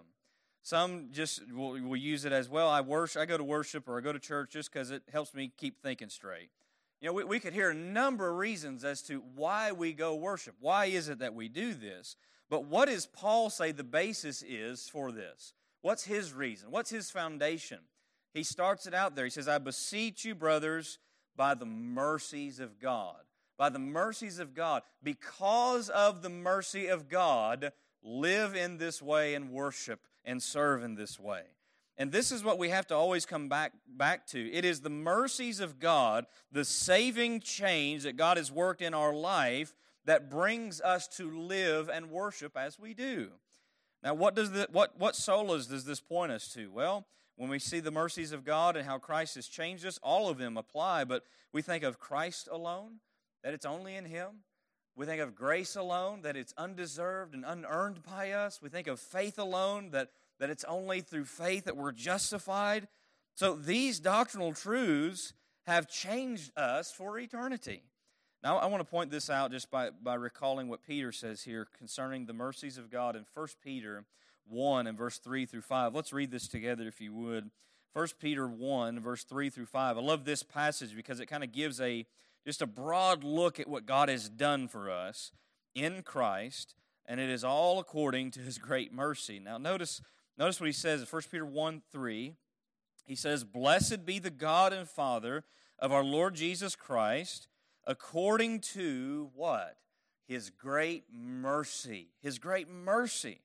Some 0.63 1.09
just 1.11 1.41
will, 1.53 1.73
will, 1.73 1.97
use 1.97 2.25
it 2.25 2.33
as, 2.33 2.49
well, 2.49 2.69
I 2.69 2.83
worship, 2.83 3.23
I 3.23 3.25
go 3.25 3.39
to 3.39 3.45
worship 3.45 3.89
or 3.89 3.99
I 3.99 4.01
go 4.03 4.13
to 4.13 4.19
church 4.19 4.51
just 4.53 4.73
because 4.73 4.91
it 4.91 5.03
helps 5.11 5.35
me 5.35 5.51
keep 5.57 5.83
thinking 5.83 6.11
straight. 6.11 6.51
You 7.01 7.09
know, 7.09 7.15
we, 7.15 7.25
we 7.25 7.41
could 7.41 7.55
hear 7.55 7.71
a 7.71 7.75
number 7.75 8.29
of 8.29 8.37
reasons 8.37 8.85
as 8.85 9.01
to 9.03 9.23
why 9.35 9.73
we 9.73 9.93
go 9.93 10.15
worship. 10.15 10.55
Why 10.61 10.87
is 10.87 11.09
it 11.09 11.21
that 11.21 11.35
we 11.35 11.49
do 11.49 11.73
this? 11.73 12.17
But 12.51 12.67
what 12.67 12.89
does 12.89 13.07
Paul 13.07 13.49
say 13.49 13.73
the 13.73 13.85
basis 13.85 14.43
is 14.47 14.89
for 14.89 15.11
this? 15.11 15.55
What's 15.83 16.05
his 16.05 16.35
reason? 16.35 16.71
What's 16.71 16.91
his 16.91 17.11
foundation? 17.11 17.79
He 18.35 18.43
starts 18.43 18.87
it 18.87 18.95
out 18.95 19.17
there. 19.17 19.25
He 19.25 19.31
says, 19.31 19.49
I 19.49 19.59
beseech 19.59 20.25
you, 20.25 20.35
brothers, 20.35 20.99
by 21.41 21.55
the 21.55 21.65
mercies 21.65 22.61
of 22.61 22.79
God. 22.79 23.17
By 23.57 23.71
the 23.71 23.79
mercies 23.79 24.39
of 24.39 24.55
God. 24.55 24.83
Because 25.03 25.89
of 25.89 26.21
the 26.21 26.29
mercy 26.29 26.87
of 26.89 27.09
God, 27.09 27.73
live 28.03 28.55
in 28.55 28.77
this 28.77 29.01
way 29.01 29.35
and 29.35 29.51
worship 29.51 30.01
and 30.23 30.43
serve 30.43 30.85
in 30.85 30.97
this 30.97 31.19
way. 31.19 31.45
And 31.97 32.13
this 32.13 32.31
is 32.31 32.45
what 32.45 32.59
we 32.59 32.69
have 32.69 32.87
to 32.89 32.95
always 32.95 33.25
come 33.25 33.49
back, 33.49 33.73
back 33.89 34.27
to. 34.29 34.53
It 34.53 34.67
is 34.67 34.83
the 34.83 34.91
mercies 34.91 35.61
of 35.61 35.81
God, 35.81 36.27
the 36.53 36.63
saving 36.63 37.41
change 37.41 38.03
that 38.03 38.19
God 38.19 38.37
has 38.37 38.53
worked 38.53 38.83
in 38.83 38.93
our 38.93 39.15
life, 39.15 39.73
that 40.05 40.29
brings 40.29 40.83
us 40.83 41.09
to 41.17 41.31
live 41.31 41.89
and 41.89 42.11
worship 42.11 42.55
as 42.55 42.79
we 42.79 42.93
do. 42.93 43.31
Now, 44.05 44.13
what 44.13 44.35
does 44.35 44.51
the, 44.51 44.69
what 44.71 44.99
what 44.99 45.15
solas 45.15 45.71
does 45.71 45.87
this 45.87 46.01
point 46.01 46.33
us 46.33 46.53
to? 46.53 46.71
Well, 46.71 47.07
when 47.41 47.49
we 47.49 47.59
see 47.59 47.81
the 47.81 47.91
mercies 47.91 48.33
of 48.33 48.45
God 48.45 48.77
and 48.77 48.85
how 48.85 48.99
Christ 48.99 49.37
has 49.37 49.47
changed 49.47 49.87
us, 49.87 49.99
all 50.03 50.29
of 50.29 50.37
them 50.37 50.59
apply. 50.59 51.05
But 51.05 51.25
we 51.55 51.63
think 51.63 51.83
of 51.85 51.99
Christ 51.99 52.51
alone, 52.53 52.97
that 53.43 53.55
it's 53.55 53.65
only 53.65 53.97
in 53.97 54.05
Him. 54.05 54.43
We 54.95 55.07
think 55.07 55.23
of 55.23 55.35
grace 55.35 55.75
alone, 55.75 56.21
that 56.21 56.37
it's 56.37 56.53
undeserved 56.59 57.33
and 57.33 57.47
unearned 57.47 58.03
by 58.03 58.33
us. 58.33 58.61
We 58.61 58.69
think 58.69 58.89
of 58.89 59.01
faith 59.01 59.39
alone, 59.39 59.93
that, 59.93 60.11
that 60.39 60.51
it's 60.51 60.65
only 60.65 61.01
through 61.01 61.25
faith 61.25 61.65
that 61.65 61.79
we're 61.79 61.93
justified. 61.93 62.89
So 63.37 63.55
these 63.55 64.01
doctrinal 64.01 64.53
truths 64.53 65.33
have 65.67 65.89
changed 65.89 66.53
us 66.59 66.93
for 66.93 67.19
eternity. 67.19 67.85
Now, 68.43 68.59
I 68.59 68.67
want 68.67 68.83
to 68.83 68.91
point 68.91 69.11
this 69.11 69.31
out 69.31 69.51
just 69.51 69.71
by, 69.71 69.89
by 69.89 70.17
recalling 70.17 70.69
what 70.69 70.87
Peter 70.87 71.11
says 71.11 71.45
here 71.45 71.67
concerning 71.79 72.27
the 72.27 72.35
mercies 72.35 72.77
of 72.77 72.91
God 72.91 73.17
in 73.17 73.25
1 73.33 73.49
Peter 73.65 74.05
1 74.49 74.87
and 74.87 74.97
verse 74.97 75.19
3 75.19 75.47
through 75.47 75.63
5. 75.63 75.95
Let's 75.95 76.13
read 76.13 76.31
this 76.31 76.49
together 76.49 76.87
if 76.87 77.01
you 77.01 77.13
would. 77.15 77.51
1 77.93 78.09
Peter 78.21 78.47
1, 78.47 79.01
verse 79.01 79.25
3 79.25 79.51
through 79.51 79.67
5. 79.67 79.99
I 79.99 80.01
love 80.01 80.25
this 80.25 80.43
passage 80.43 80.95
because 80.95 81.19
it 81.19 81.27
kind 81.27 81.43
of 81.43 81.53
gives 81.53 81.81
a 81.81 82.07
just 82.47 82.63
a 82.63 82.67
broad 82.67 83.25
look 83.25 83.61
at 83.61 83.69
what 83.69 83.87
God 83.87 84.09
has 84.09 84.29
done 84.29 84.69
for 84.69 84.91
us 84.91 85.33
in 85.75 86.03
Christ, 86.03 86.75
and 87.07 87.21
it 87.21 87.29
is 87.29 87.45
all 87.45 87.79
according 87.79 88.31
to 88.33 88.41
his 88.41 88.59
great 88.59 88.93
mercy. 88.93 89.39
Now 89.39 89.59
notice, 89.59 90.01
notice 90.39 90.61
what 90.61 90.67
he 90.67 90.73
says 90.73 91.01
in 91.01 91.07
1 91.07 91.23
Peter 91.31 91.45
1 91.45 91.83
3. 91.93 92.35
He 93.07 93.15
says, 93.15 93.45
Blessed 93.45 94.07
be 94.07 94.19
the 94.19 94.31
God 94.31 94.73
and 94.73 94.89
Father 94.89 95.45
of 95.79 95.93
our 95.93 96.05
Lord 96.05 96.35
Jesus 96.35 96.77
Christ, 96.77 97.49
according 97.87 98.61
to 98.61 99.31
what? 99.35 99.77
His 100.29 100.51
great 100.51 101.05
mercy. 101.13 102.11
His 102.23 102.39
great 102.39 102.69
mercy. 102.69 103.41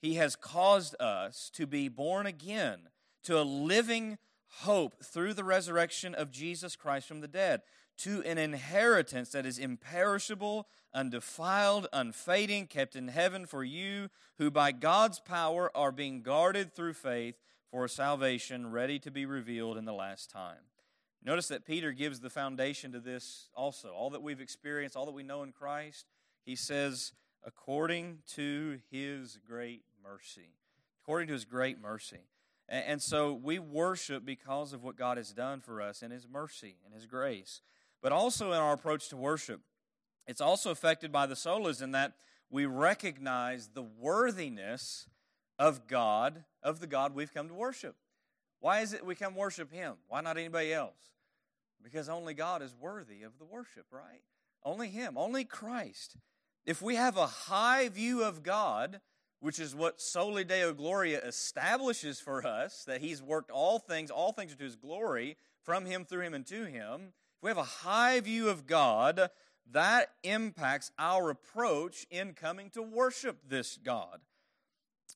He 0.00 0.14
has 0.14 0.36
caused 0.36 0.94
us 1.00 1.50
to 1.54 1.66
be 1.66 1.88
born 1.88 2.26
again 2.26 2.88
to 3.24 3.38
a 3.38 3.42
living 3.42 4.18
hope 4.60 5.04
through 5.04 5.34
the 5.34 5.44
resurrection 5.44 6.14
of 6.14 6.30
Jesus 6.30 6.76
Christ 6.76 7.06
from 7.06 7.20
the 7.20 7.28
dead, 7.28 7.62
to 7.98 8.22
an 8.22 8.38
inheritance 8.38 9.30
that 9.30 9.44
is 9.44 9.58
imperishable, 9.58 10.68
undefiled, 10.94 11.88
unfading, 11.92 12.68
kept 12.68 12.94
in 12.94 13.08
heaven 13.08 13.44
for 13.44 13.64
you, 13.64 14.08
who 14.38 14.50
by 14.50 14.70
God's 14.72 15.18
power 15.18 15.70
are 15.76 15.92
being 15.92 16.22
guarded 16.22 16.72
through 16.72 16.94
faith 16.94 17.34
for 17.70 17.88
salvation 17.88 18.70
ready 18.70 18.98
to 19.00 19.10
be 19.10 19.26
revealed 19.26 19.76
in 19.76 19.84
the 19.84 19.92
last 19.92 20.30
time. 20.30 20.62
Notice 21.24 21.48
that 21.48 21.66
Peter 21.66 21.92
gives 21.92 22.20
the 22.20 22.30
foundation 22.30 22.92
to 22.92 23.00
this 23.00 23.48
also. 23.54 23.88
All 23.90 24.10
that 24.10 24.22
we've 24.22 24.40
experienced, 24.40 24.96
all 24.96 25.06
that 25.06 25.12
we 25.12 25.24
know 25.24 25.42
in 25.42 25.52
Christ, 25.52 26.06
he 26.46 26.54
says, 26.54 27.12
according 27.44 28.18
to 28.34 28.80
his 28.90 29.38
great 29.46 29.82
mercy. 30.02 30.52
According 31.02 31.28
to 31.28 31.34
his 31.34 31.44
great 31.44 31.80
mercy. 31.80 32.28
And 32.68 33.00
so 33.00 33.32
we 33.32 33.58
worship 33.58 34.26
because 34.26 34.74
of 34.74 34.84
what 34.84 34.96
God 34.96 35.16
has 35.16 35.32
done 35.32 35.60
for 35.60 35.80
us 35.80 36.02
in 36.02 36.10
his 36.10 36.28
mercy 36.28 36.76
and 36.84 36.92
his 36.92 37.06
grace. 37.06 37.62
But 38.02 38.12
also 38.12 38.52
in 38.52 38.58
our 38.58 38.74
approach 38.74 39.08
to 39.08 39.16
worship, 39.16 39.62
it's 40.26 40.42
also 40.42 40.70
affected 40.70 41.10
by 41.10 41.26
the 41.26 41.34
solas 41.34 41.80
in 41.82 41.92
that 41.92 42.12
we 42.50 42.66
recognize 42.66 43.68
the 43.68 43.82
worthiness 43.82 45.08
of 45.58 45.86
God, 45.86 46.44
of 46.62 46.80
the 46.80 46.86
God 46.86 47.14
we've 47.14 47.32
come 47.32 47.48
to 47.48 47.54
worship. 47.54 47.96
Why 48.60 48.80
is 48.80 48.92
it 48.92 49.04
we 49.04 49.14
come 49.14 49.34
worship 49.34 49.72
Him? 49.72 49.94
Why 50.08 50.20
not 50.20 50.36
anybody 50.36 50.72
else? 50.72 51.12
Because 51.82 52.08
only 52.08 52.34
God 52.34 52.62
is 52.62 52.74
worthy 52.78 53.22
of 53.22 53.38
the 53.38 53.44
worship, 53.44 53.86
right? 53.90 54.22
Only 54.62 54.88
Him, 54.88 55.16
only 55.16 55.44
Christ. 55.44 56.16
If 56.66 56.82
we 56.82 56.96
have 56.96 57.16
a 57.16 57.26
high 57.26 57.88
view 57.88 58.22
of 58.22 58.42
God, 58.42 59.00
which 59.40 59.58
is 59.58 59.74
what 59.74 60.00
Soli 60.00 60.44
Deo 60.44 60.72
Gloria 60.72 61.20
establishes 61.20 62.20
for 62.20 62.46
us, 62.46 62.84
that 62.84 63.00
He's 63.00 63.22
worked 63.22 63.50
all 63.50 63.78
things, 63.78 64.10
all 64.10 64.32
things 64.32 64.54
to 64.54 64.64
His 64.64 64.76
glory, 64.76 65.36
from 65.62 65.86
Him, 65.86 66.04
through 66.04 66.22
Him, 66.22 66.34
and 66.34 66.46
to 66.46 66.64
Him. 66.64 67.12
If 67.36 67.42
we 67.42 67.50
have 67.50 67.58
a 67.58 67.62
high 67.62 68.20
view 68.20 68.48
of 68.48 68.66
God, 68.66 69.30
that 69.70 70.10
impacts 70.22 70.90
our 70.98 71.30
approach 71.30 72.06
in 72.10 72.32
coming 72.32 72.70
to 72.70 72.82
worship 72.82 73.38
this 73.48 73.76
God. 73.76 74.20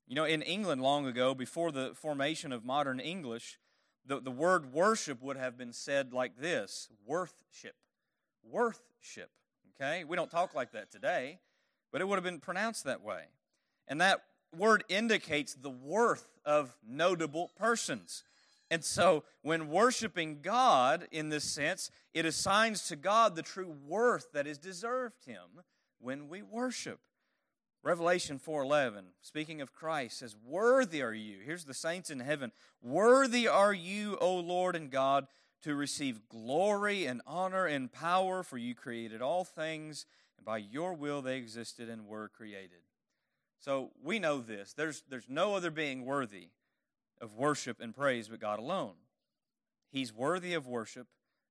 You 0.07 0.15
know, 0.15 0.25
in 0.25 0.43
England 0.43 0.83
long 0.83 1.07
ago, 1.07 1.35
before 1.35 1.73
the 1.73 1.93
formation 1.95 2.53
of 2.53 2.65
modern 2.65 3.01
English, 3.01 3.59
the, 4.05 4.21
the 4.21 4.31
word 4.31 4.73
worship 4.73 5.23
would 5.23 5.37
have 5.37 5.57
been 5.57 5.73
said 5.73 6.13
like 6.13 6.37
this 6.37 6.89
worthship. 7.07 7.77
Worthship. 8.43 9.31
Okay? 9.81 10.05
We 10.05 10.17
don't 10.17 10.31
talk 10.31 10.55
like 10.55 10.73
that 10.73 10.91
today, 10.91 11.39
but 11.91 12.01
it 12.01 12.09
would 12.09 12.17
have 12.17 12.25
been 12.25 12.41
pronounced 12.41 12.85
that 12.85 13.03
way. 13.03 13.25
And 13.89 14.01
that 14.01 14.23
word 14.57 14.85
indicates 14.89 15.55
the 15.55 15.71
worth 15.71 16.29
of 16.45 16.77
notable 16.87 17.51
persons. 17.57 18.25
And 18.71 18.83
so, 18.83 19.25
when 19.43 19.69
worshiping 19.69 20.39
God 20.41 21.07
in 21.11 21.29
this 21.29 21.45
sense, 21.45 21.91
it 22.15 22.25
assigns 22.25 22.89
to 22.89 22.97
God 22.97 23.37
the 23.37 23.43
true 23.43 23.75
worth 23.87 24.33
that 24.33 24.47
is 24.47 24.57
deserved 24.57 25.27
Him 25.27 25.63
when 26.01 26.29
we 26.29 26.41
worship. 26.41 27.01
Revelation 27.85 28.39
4:11 28.39 29.07
speaking 29.23 29.61
of 29.61 29.73
Christ 29.73 30.21
says 30.21 30.37
worthy 30.37 31.03
are 31.03 31.13
you 31.13 31.41
here's 31.45 31.65
the 31.65 31.75
saints 31.75 32.11
in 32.11 32.21
heaven 32.21 32.53
worthy 32.81 33.49
are 33.49 33.73
you 33.73 34.17
O 34.21 34.37
Lord 34.37 34.77
and 34.77 34.89
God 34.89 35.27
to 35.63 35.75
receive 35.75 36.29
glory 36.29 37.07
and 37.07 37.21
honor 37.27 37.67
and 37.67 37.93
power 37.93 38.43
for 38.43 38.59
you 38.59 38.75
created 38.75 39.23
all 39.23 39.45
things 39.45 40.07
and 40.37 40.45
by 40.45 40.59
your 40.59 40.95
will 40.95 41.23
they 41.23 41.37
existed 41.37 41.89
and 41.89 42.07
were 42.07 42.29
created 42.29 42.83
so 43.59 43.91
we 44.03 44.19
know 44.19 44.41
this 44.41 44.73
there's 44.73 45.03
there's 45.09 45.29
no 45.29 45.55
other 45.55 45.71
being 45.71 46.05
worthy 46.05 46.49
of 47.21 47.35
worship 47.35 47.81
and 47.81 47.95
praise 47.95 48.29
but 48.29 48.41
God 48.41 48.59
alone 48.59 48.95
he's 49.91 50.13
worthy 50.13 50.55
of 50.55 50.67
worship 50.67 51.07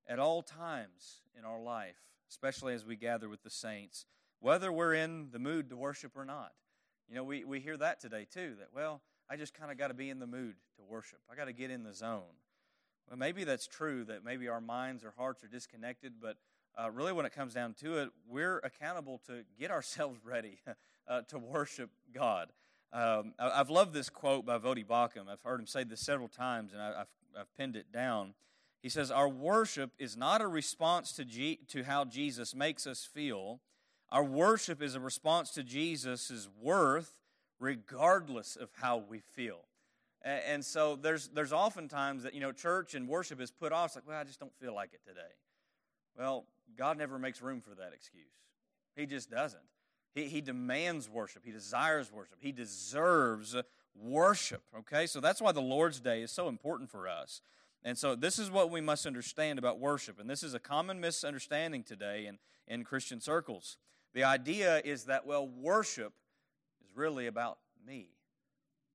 at 0.08 0.20
all 0.20 0.41
times 0.41 1.22
in 1.38 1.46
our 1.46 1.62
life 1.62 2.01
especially 2.30 2.74
as 2.74 2.86
we 2.86 2.96
gather 2.96 3.30
with 3.30 3.44
the 3.44 3.50
saints 3.50 4.06
whether 4.41 4.72
we're 4.72 4.96
in 4.96 5.30
the 5.32 5.39
mood 5.39 5.70
to 5.70 5.77
worship 5.77 6.12
or 6.18 6.25
not. 6.25 6.51
You 7.08 7.15
know, 7.15 7.24
we, 7.24 7.46
we 7.46 7.60
hear 7.60 7.77
that 7.77 8.01
today 8.01 8.27
too, 8.30 8.56
that, 8.60 8.70
well, 8.75 9.01
I 9.30 9.38
just 9.38 9.53
kind 9.53 9.72
of 9.72 9.77
got 9.77 9.88
to 9.88 9.94
be 9.94 10.10
in 10.10 10.20
the 10.20 10.27
mood 10.27 10.56
to 10.75 10.84
worship. 10.84 11.20
I 11.32 11.36
got 11.36 11.46
to 11.46 11.53
get 11.53 11.72
in 11.72 11.84
the 11.84 11.94
zone. 11.94 12.34
Well, 13.12 13.18
maybe 13.18 13.44
that's 13.44 13.68
true, 13.68 14.06
that 14.06 14.24
maybe 14.24 14.48
our 14.48 14.62
minds 14.62 15.03
or 15.03 15.13
hearts 15.18 15.44
are 15.44 15.48
disconnected, 15.48 16.13
but 16.22 16.38
uh, 16.82 16.89
really 16.89 17.12
when 17.12 17.25
it 17.25 17.34
comes 17.34 17.53
down 17.53 17.74
to 17.82 17.98
it, 17.98 18.10
we're 18.25 18.60
accountable 18.60 19.20
to 19.27 19.44
get 19.60 19.70
ourselves 19.70 20.22
ready 20.24 20.60
uh, 21.10 21.24
to 21.24 21.38
worship 21.38 21.89
God. 22.13 22.53
Um, 22.94 23.34
I, 23.38 23.58
have 23.58 23.70
loved 23.70 23.94
this 23.94 24.10
quote 24.10 24.46
by 24.46 24.58
Voddie 24.60 24.86
Baucham. 24.86 25.27
I've 25.30 25.41
heard 25.41 25.60
him 25.60 25.68
say 25.68 25.84
this 25.84 26.00
several 26.00 26.30
times, 26.30 26.72
and 26.72 26.82
I, 26.82 27.00
have 27.00 27.08
I've 27.38 27.58
pinned 27.58 27.75
it 27.75 27.91
down. 27.91 28.34
He 28.82 28.88
says, 28.88 29.12
Our 29.12 29.27
worship 29.27 29.91
is 30.00 30.15
not 30.15 30.39
a 30.39 30.48
response 30.48 31.12
to, 31.13 31.25
G- 31.25 31.60
to 31.68 31.84
how 31.84 32.06
Jesus 32.06 32.56
makes 32.56 32.88
us 32.88 33.03
feel, 33.03 33.60
our 34.10 34.24
worship 34.24 34.82
is 34.82 34.96
a 34.96 35.01
response 35.01 35.51
to 35.51 35.63
Jesus' 35.63 36.48
worth, 36.62 37.20
regardless 37.60 38.56
of 38.56 38.70
how 38.80 38.98
we 38.98 39.20
feel. 39.20 39.65
And 40.23 40.63
so 40.63 40.95
there's, 40.95 41.29
there's 41.29 41.51
oftentimes 41.51 42.23
that, 42.23 42.35
you 42.35 42.41
know, 42.41 42.51
church 42.51 42.93
and 42.93 43.07
worship 43.07 43.41
is 43.41 43.49
put 43.49 43.71
off. 43.71 43.87
It's 43.87 43.95
like, 43.95 44.07
well, 44.07 44.19
I 44.19 44.23
just 44.23 44.39
don't 44.39 44.53
feel 44.59 44.75
like 44.75 44.93
it 44.93 45.01
today. 45.03 45.21
Well, 46.17 46.45
God 46.77 46.97
never 46.97 47.17
makes 47.17 47.41
room 47.41 47.59
for 47.59 47.73
that 47.75 47.91
excuse. 47.93 48.25
He 48.95 49.07
just 49.07 49.31
doesn't. 49.31 49.63
He, 50.13 50.25
he 50.25 50.41
demands 50.41 51.09
worship. 51.09 51.43
He 51.43 51.51
desires 51.51 52.11
worship. 52.11 52.37
He 52.39 52.51
deserves 52.51 53.55
worship. 53.95 54.61
Okay? 54.77 55.07
So 55.07 55.19
that's 55.19 55.41
why 55.41 55.53
the 55.53 55.61
Lord's 55.61 55.99
Day 55.99 56.21
is 56.21 56.31
so 56.31 56.49
important 56.49 56.91
for 56.91 57.07
us. 57.07 57.41
And 57.83 57.97
so 57.97 58.13
this 58.15 58.37
is 58.37 58.51
what 58.51 58.69
we 58.69 58.79
must 58.79 59.07
understand 59.07 59.57
about 59.57 59.79
worship. 59.79 60.19
And 60.19 60.29
this 60.29 60.43
is 60.43 60.53
a 60.53 60.59
common 60.59 60.99
misunderstanding 60.99 61.83
today 61.83 62.27
in, 62.27 62.37
in 62.67 62.83
Christian 62.83 63.19
circles. 63.19 63.77
The 64.13 64.23
idea 64.23 64.81
is 64.85 65.05
that, 65.05 65.25
well, 65.25 65.47
worship 65.47 66.13
is 66.79 66.95
really 66.95 67.25
about 67.25 67.57
me. 67.83 68.09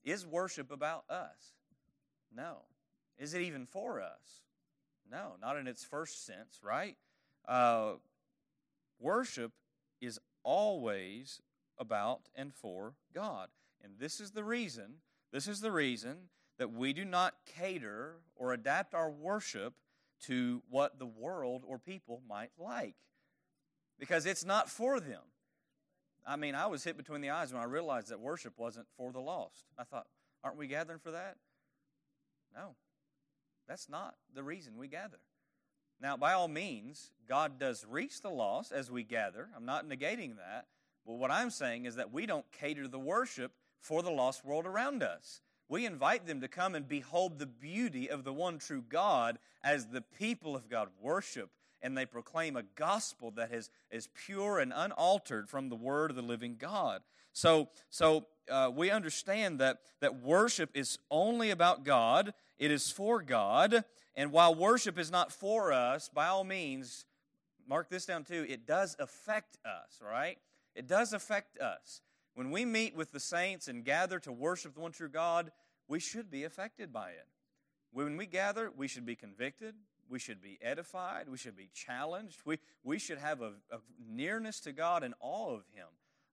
Is 0.07 0.25
worship 0.25 0.71
about 0.71 1.05
us? 1.11 1.57
No. 2.35 2.63
Is 3.19 3.35
it 3.35 3.43
even 3.43 3.67
for 3.67 4.01
us? 4.01 4.41
No, 5.11 5.33
not 5.41 5.57
in 5.57 5.67
its 5.67 5.85
first 5.85 6.25
sense, 6.25 6.61
right? 6.63 6.97
Uh, 7.47 7.95
worship 9.01 9.53
is 10.01 10.19
always 10.43 11.43
about 11.79 12.29
and 12.35 12.55
for 12.55 12.95
God. 13.13 13.49
And 13.83 13.95
this 13.99 14.21
is 14.21 14.31
the 14.31 14.45
reason, 14.45 14.97
this 15.33 15.49
is 15.49 15.61
the 15.61 15.73
reason 15.73 16.29
that 16.59 16.73
we 16.73 16.93
do 16.93 17.05
not 17.05 17.35
cater 17.45 18.21
or 18.37 18.53
adapt 18.53 18.95
our 18.95 19.11
worship 19.11 19.75
to 20.23 20.63
what 20.71 20.99
the 20.99 21.07
world 21.07 21.63
or 21.67 21.79
people 21.79 22.23
might 22.29 22.53
like 22.59 22.95
because 23.99 24.25
it's 24.25 24.45
not 24.45 24.71
for 24.71 25.01
them. 25.01 25.23
I 26.27 26.37
mean, 26.37 26.55
I 26.55 26.67
was 26.67 26.83
hit 26.83 26.97
between 26.97 27.21
the 27.21 27.31
eyes 27.31 27.53
when 27.53 27.63
I 27.63 27.67
realized 27.67 28.09
that 28.09 28.21
worship 28.21 28.55
wasn't 28.59 28.87
for 28.97 29.13
the 29.13 29.21
lost. 29.21 29.67
I 29.79 29.85
thought, 29.85 30.07
aren't 30.43 30.57
we 30.57 30.67
gathering 30.67 30.99
for 30.99 31.13
that? 31.13 31.37
No, 32.55 32.75
that's 33.69 33.89
not 33.89 34.17
the 34.35 34.43
reason 34.43 34.77
we 34.77 34.89
gather. 34.89 35.19
Now, 36.01 36.17
by 36.17 36.33
all 36.33 36.49
means, 36.49 37.11
God 37.29 37.59
does 37.59 37.87
reach 37.89 38.21
the 38.21 38.31
lost 38.31 38.73
as 38.73 38.91
we 38.91 39.03
gather. 39.03 39.49
I'm 39.57 39.65
not 39.65 39.89
negating 39.89 40.37
that. 40.37 40.67
But 41.07 41.15
what 41.15 41.31
I'm 41.31 41.51
saying 41.51 41.85
is 41.85 41.97
that 41.97 42.13
we 42.13 42.27
don't 42.27 42.51
cater 42.53 42.89
the 42.89 42.99
worship 42.99 43.53
for 43.81 44.03
the 44.03 44.11
lost 44.11 44.45
world 44.45 44.67
around 44.67 45.03
us. 45.03 45.41
We 45.69 45.87
invite 45.87 46.27
them 46.27 46.41
to 46.41 46.49
come 46.49 46.75
and 46.75 46.87
behold 46.87 47.39
the 47.39 47.47
beauty 47.47 48.11
of 48.11 48.25
the 48.25 48.33
one 48.33 48.59
true 48.59 48.83
God 48.87 49.39
as 49.65 49.87
the 49.87 50.01
people 50.01 50.55
of 50.55 50.69
God 50.69 50.89
worship 51.01 51.51
and 51.83 51.97
they 51.97 52.07
proclaim 52.07 52.57
a 52.57 52.63
gospel 52.63 53.31
that 53.33 53.53
is, 53.53 53.71
is 53.91 54.09
pure 54.15 54.59
and 54.59 54.73
unaltered 54.75 55.49
from 55.49 55.69
the 55.69 55.77
word 55.77 56.11
of 56.11 56.17
the 56.17 56.23
living 56.23 56.57
God. 56.59 57.03
So, 57.33 57.69
so 57.91 58.27
uh, 58.51 58.71
we 58.75 58.91
understand 58.91 59.59
that, 59.61 59.79
that 60.01 60.23
worship 60.23 60.71
is 60.75 60.99
only 61.11 61.51
about 61.51 61.85
God, 61.85 62.33
it 62.59 62.71
is 62.71 62.91
for 62.91 63.23
God, 63.23 63.85
and 64.15 64.33
while 64.33 64.55
worship 64.55 64.99
is 64.99 65.11
not 65.11 65.31
for 65.31 65.73
us, 65.73 66.09
by 66.09 66.29
all 66.29 66.45
means, 66.45 67.05
mark 67.69 67.91
this 67.91 68.07
down 68.07 68.25
too, 68.25 68.47
it 68.49 68.67
does 68.67 68.97
affect 68.99 69.59
us, 69.65 70.01
right? 70.03 70.39
It 70.75 70.87
does 70.87 71.13
affect 71.13 71.59
us. 71.59 72.01
When 72.35 72.51
we 72.51 72.65
meet 72.65 72.95
with 72.95 73.13
the 73.13 73.21
saints 73.21 73.69
and 73.69 73.85
gather 73.85 74.19
to 74.21 74.33
worship 74.33 74.75
the 74.75 74.81
one 74.81 74.93
true 74.93 75.09
God, 75.09 75.53
we 75.89 76.01
should 76.01 76.31
be 76.31 76.45
affected 76.45 76.93
by 76.93 77.11
it. 77.11 77.27
When 77.93 78.17
we 78.17 78.27
gather, 78.27 78.71
we 78.75 78.89
should 78.89 79.07
be 79.07 79.17
convicted, 79.17 79.75
we 80.09 80.19
should 80.19 80.41
be 80.41 80.59
edified. 80.63 81.29
We 81.29 81.37
should 81.37 81.57
be 81.57 81.71
challenged. 81.75 82.41
We, 82.45 82.59
we 82.85 82.99
should 82.99 83.19
have 83.19 83.41
a, 83.41 83.53
a 83.71 83.79
nearness 84.09 84.61
to 84.61 84.73
God 84.73 85.03
and 85.03 85.15
awe 85.21 85.55
of 85.55 85.65
Him. 85.75 85.87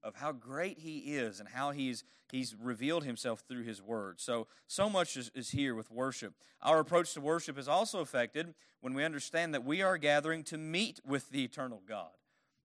of 0.04 0.16
how 0.16 0.32
great 0.32 0.80
He 0.80 1.16
is 1.16 1.40
and 1.40 1.50
how 1.50 1.72
He's, 1.72 2.04
he's 2.32 2.56
revealed 2.60 3.04
Himself 3.04 3.44
through 3.48 3.64
His 3.64 3.82
Word. 3.82 4.20
So, 4.20 4.48
so 4.68 4.90
much 4.90 5.16
is, 5.18 5.32
is 5.34 5.52
here 5.52 5.74
with 5.76 5.90
worship. 5.90 6.34
Our 6.62 6.80
approach 6.80 7.14
to 7.14 7.22
worship 7.22 7.58
is 7.58 7.68
also 7.68 8.00
affected 8.00 8.54
when 8.82 8.94
we 8.94 9.04
understand 9.04 9.54
that 9.54 9.64
we 9.64 9.82
are 9.82 9.98
gathering 9.98 10.44
to 10.46 10.58
meet 10.58 11.00
with 11.06 11.30
the 11.30 11.44
eternal 11.44 11.82
God. 11.88 12.12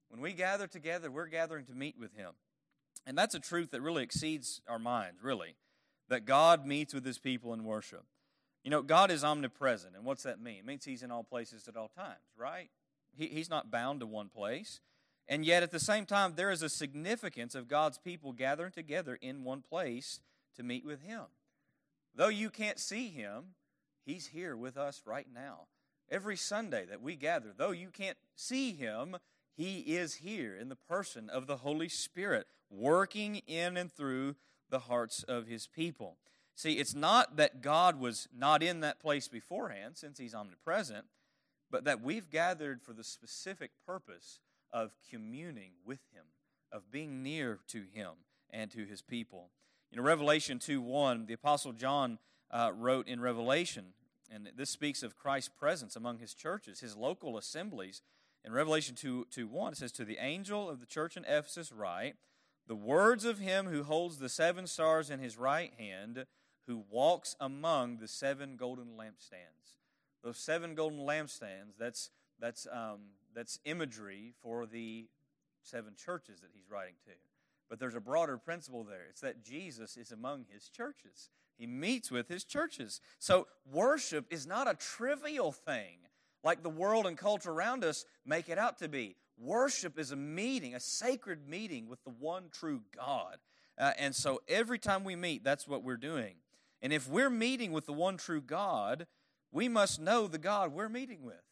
When 0.09 0.21
we 0.21 0.33
gather 0.33 0.67
together, 0.67 1.11
we're 1.11 1.27
gathering 1.27 1.65
to 1.67 1.75
meet 1.75 1.97
with 1.99 2.15
Him. 2.15 2.33
And 3.07 3.17
that's 3.17 3.35
a 3.35 3.41
truth 3.41 3.71
that 3.71 3.83
really 3.83 4.03
exceeds 4.03 4.61
our 4.69 4.79
minds, 4.79 5.23
really, 5.23 5.55
that 6.09 6.25
God 6.25 6.67
meets 6.67 6.93
with 6.93 7.05
His 7.05 7.19
people 7.19 7.55
in 7.55 7.65
worship. 7.65 8.05
You 8.65 8.71
know, 8.71 8.83
God 8.83 9.11
is 9.11 9.25
omnipresent. 9.25 9.95
And 9.97 10.05
what's 10.05 10.25
that 10.25 10.41
mean? 10.41 10.59
It 10.59 10.67
means 10.67 10.85
He's 10.85 11.03
in 11.03 11.11
all 11.11 11.25
places 11.25 11.69
at 11.69 11.77
all 11.77 11.89
times, 11.89 12.19
right? 12.37 12.71
He, 13.17 13.27
he's 13.27 13.51
not 13.51 13.71
bound 13.71 14.01
to 14.01 14.07
one 14.07 14.29
place. 14.29 14.81
And 15.29 15.45
yet, 15.45 15.63
at 15.63 15.71
the 15.71 15.81
same 15.81 16.07
time, 16.07 16.35
there 16.37 16.51
is 16.51 16.63
a 16.63 16.71
significance 16.71 17.55
of 17.55 17.69
God's 17.69 17.99
people 17.99 18.33
gathering 18.33 18.73
together 18.73 19.19
in 19.21 19.45
one 19.45 19.63
place 19.63 20.21
to 20.57 20.63
meet 20.63 20.87
with 20.87 21.03
Him. 21.03 21.25
Though 22.15 22.29
you 22.29 22.49
can't 22.49 22.79
see 22.79 23.09
Him, 23.09 23.55
He's 24.07 24.29
here 24.29 24.57
with 24.57 24.79
us 24.79 25.03
right 25.05 25.27
now. 25.33 25.67
Every 26.11 26.37
Sunday 26.37 26.87
that 26.87 27.03
we 27.03 27.15
gather, 27.15 27.53
though 27.55 27.73
you 27.73 27.89
can't 27.89 28.17
see 28.35 28.73
Him, 28.73 29.17
He 29.55 29.81
is 29.81 30.15
here 30.15 30.57
in 30.57 30.71
the 30.71 30.77
person 30.77 31.29
of 31.29 31.47
the 31.47 31.59
Holy 31.59 31.91
Spirit, 31.91 32.47
working 32.71 33.43
in 33.47 33.77
and 33.77 33.93
through 33.93 34.37
the 34.71 34.81
hearts 34.81 35.23
of 35.25 35.47
His 35.47 35.67
people. 35.67 36.17
See, 36.59 36.73
it's 36.73 36.93
not 36.93 37.37
that 37.37 37.63
God 37.63 38.01
was 38.01 38.27
not 38.37 38.65
in 38.65 38.81
that 38.81 38.99
place 38.99 39.29
beforehand, 39.29 39.97
since 39.97 40.19
He's 40.19 40.35
omnipresent, 40.35 41.05
but 41.71 41.85
that 41.85 42.03
we've 42.03 42.29
gathered 42.29 42.83
for 42.83 42.93
the 42.93 43.05
specific 43.05 43.71
purpose 43.87 44.41
of 44.73 44.91
communing 45.09 45.75
with 45.87 46.01
Him, 46.13 46.25
of 46.73 46.91
being 46.91 47.23
near 47.23 47.61
to 47.69 47.85
Him 47.95 48.11
and 48.51 48.73
to 48.73 48.85
His 48.85 49.03
people. 49.03 49.51
You 49.93 49.99
know, 49.99 50.03
Revelation 50.03 50.59
2 50.59 50.81
1, 50.81 51.27
the 51.27 51.35
Apostle 51.35 51.75
John 51.75 52.19
uh, 52.51 52.73
wrote 52.75 53.07
in 53.07 53.21
Revelation, 53.21 53.93
and 54.29 54.51
this 54.57 54.71
speaks 54.71 55.05
of 55.05 55.17
Christ's 55.17 55.51
presence 55.57 55.95
among 55.95 56.19
His 56.19 56.35
churches, 56.35 56.81
His 56.81 56.97
local 56.97 57.39
assemblies. 57.39 58.03
In 58.45 58.53
Revelation 58.53 58.97
2, 58.97 59.29
2 59.31 59.47
1, 59.47 59.75
it 59.75 59.79
says, 59.79 59.93
To 59.93 60.05
the 60.05 60.19
angel 60.19 60.69
of 60.69 60.81
the 60.81 60.87
church 60.87 61.17
in 61.17 61.25
Ephesus, 61.25 61.71
write, 61.71 62.17
The 62.67 62.75
words 62.75 63.25
of 63.25 63.39
him 63.39 63.67
who 63.67 63.85
holds 63.85 64.19
the 64.19 64.29
seven 64.29 64.67
stars 64.67 65.09
in 65.09 65.21
his 65.21 65.39
right 65.39 65.73
hand, 65.79 66.27
who 66.69 66.85
walks 66.89 67.35
among 67.41 67.97
the 67.97 68.07
seven 68.07 68.55
golden 68.57 68.97
lampstands. 68.97 69.79
Those 70.23 70.39
seven 70.39 70.77
golden 70.77 71.01
lampstands, 71.01 71.77
that's, 71.79 72.11
that's 72.39 72.69
um, 72.73 73.01
that's 73.35 73.59
imagery 73.65 74.33
for 74.43 74.67
the 74.67 75.07
seven 75.63 75.95
churches 75.95 76.41
that 76.41 76.51
he's 76.53 76.71
writing 76.71 76.95
to. 77.05 77.13
But 77.69 77.79
there's 77.79 77.95
a 77.95 78.01
broader 78.01 78.39
principle 78.39 78.85
there. 78.85 79.07
It's 79.11 79.21
that 79.21 79.45
Jesus 79.45 79.97
is 79.97 80.13
among 80.13 80.47
his 80.51 80.69
churches. 80.69 81.31
He 81.57 81.67
meets 81.67 82.11
with 82.11 82.29
his 82.29 82.45
churches. 82.45 83.01
So 83.19 83.47
worship 83.71 84.27
is 84.31 84.47
not 84.47 84.69
a 84.69 84.75
trivial 84.75 85.53
thing 85.53 85.99
like 86.43 86.63
the 86.63 86.71
world 86.71 87.07
and 87.07 87.19
culture 87.19 87.51
around 87.51 87.85
us 87.85 88.05
make 88.25 88.49
it 88.49 88.59
out 88.59 88.79
to 88.79 88.89
be. 88.89 89.17
Worship 89.37 89.99
is 89.99 90.13
a 90.13 90.17
meeting, 90.17 90.75
a 90.75 90.81
sacred 90.81 91.49
meeting 91.49 91.89
with 91.89 92.03
the 92.05 92.11
one 92.11 92.45
true 92.51 92.83
God. 92.97 93.37
Uh, 93.77 93.93
and 93.99 94.15
so 94.15 94.41
every 94.49 94.79
time 94.79 95.05
we 95.05 95.15
meet, 95.15 95.45
that's 95.45 95.69
what 95.69 95.85
we're 95.85 95.97
doing. 95.97 96.35
And 96.81 96.93
if 96.93 97.09
we're 97.09 97.31
meeting 97.31 97.73
with 97.73 97.87
the 97.87 97.93
one 97.93 98.17
true 98.17 98.41
God, 98.41 99.07
we 99.51 99.69
must 99.69 100.01
know 100.01 100.27
the 100.27 100.39
God 100.39 100.73
we're 100.73 100.89
meeting 100.89 101.23
with. 101.23 101.43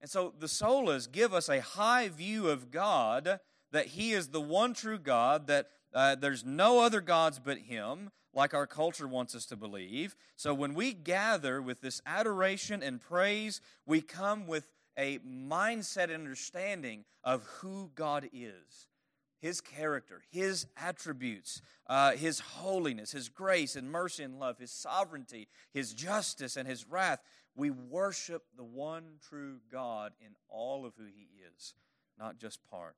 And 0.00 0.10
so 0.10 0.34
the 0.38 0.46
solas 0.46 1.10
give 1.10 1.32
us 1.32 1.48
a 1.48 1.60
high 1.60 2.08
view 2.08 2.48
of 2.48 2.70
God, 2.70 3.38
that 3.70 3.86
He 3.86 4.12
is 4.12 4.28
the 4.28 4.40
one 4.40 4.74
true 4.74 4.98
God, 4.98 5.46
that 5.46 5.68
uh, 5.94 6.16
there's 6.16 6.44
no 6.44 6.80
other 6.80 7.00
gods 7.00 7.38
but 7.38 7.58
Him, 7.58 8.10
like 8.34 8.52
our 8.52 8.66
culture 8.66 9.06
wants 9.06 9.34
us 9.34 9.46
to 9.46 9.56
believe. 9.56 10.16
So 10.36 10.54
when 10.54 10.74
we 10.74 10.92
gather 10.92 11.62
with 11.62 11.80
this 11.80 12.00
adoration 12.04 12.82
and 12.82 13.00
praise, 13.00 13.60
we 13.86 14.00
come 14.00 14.46
with 14.46 14.66
a 14.98 15.18
mindset 15.18 16.04
and 16.04 16.14
understanding 16.14 17.04
of 17.22 17.44
who 17.60 17.90
God 17.94 18.28
is. 18.32 18.88
His 19.42 19.60
character, 19.60 20.22
His 20.30 20.66
attributes, 20.76 21.60
uh, 21.88 22.12
His 22.12 22.40
holiness, 22.40 23.12
His 23.12 23.28
grace 23.28 23.76
and 23.76 23.90
mercy 23.90 24.22
and 24.22 24.38
love, 24.38 24.58
His 24.58 24.70
sovereignty, 24.70 25.48
His 25.74 25.92
justice 25.92 26.56
and 26.56 26.66
His 26.66 26.86
wrath 26.88 27.20
we 27.54 27.70
worship 27.70 28.44
the 28.56 28.64
one 28.64 29.18
true 29.28 29.58
God 29.70 30.12
in 30.20 30.34
all 30.48 30.86
of 30.86 30.94
who 30.96 31.04
He 31.04 31.28
is, 31.54 31.74
not 32.18 32.38
just 32.38 32.60
part. 32.70 32.96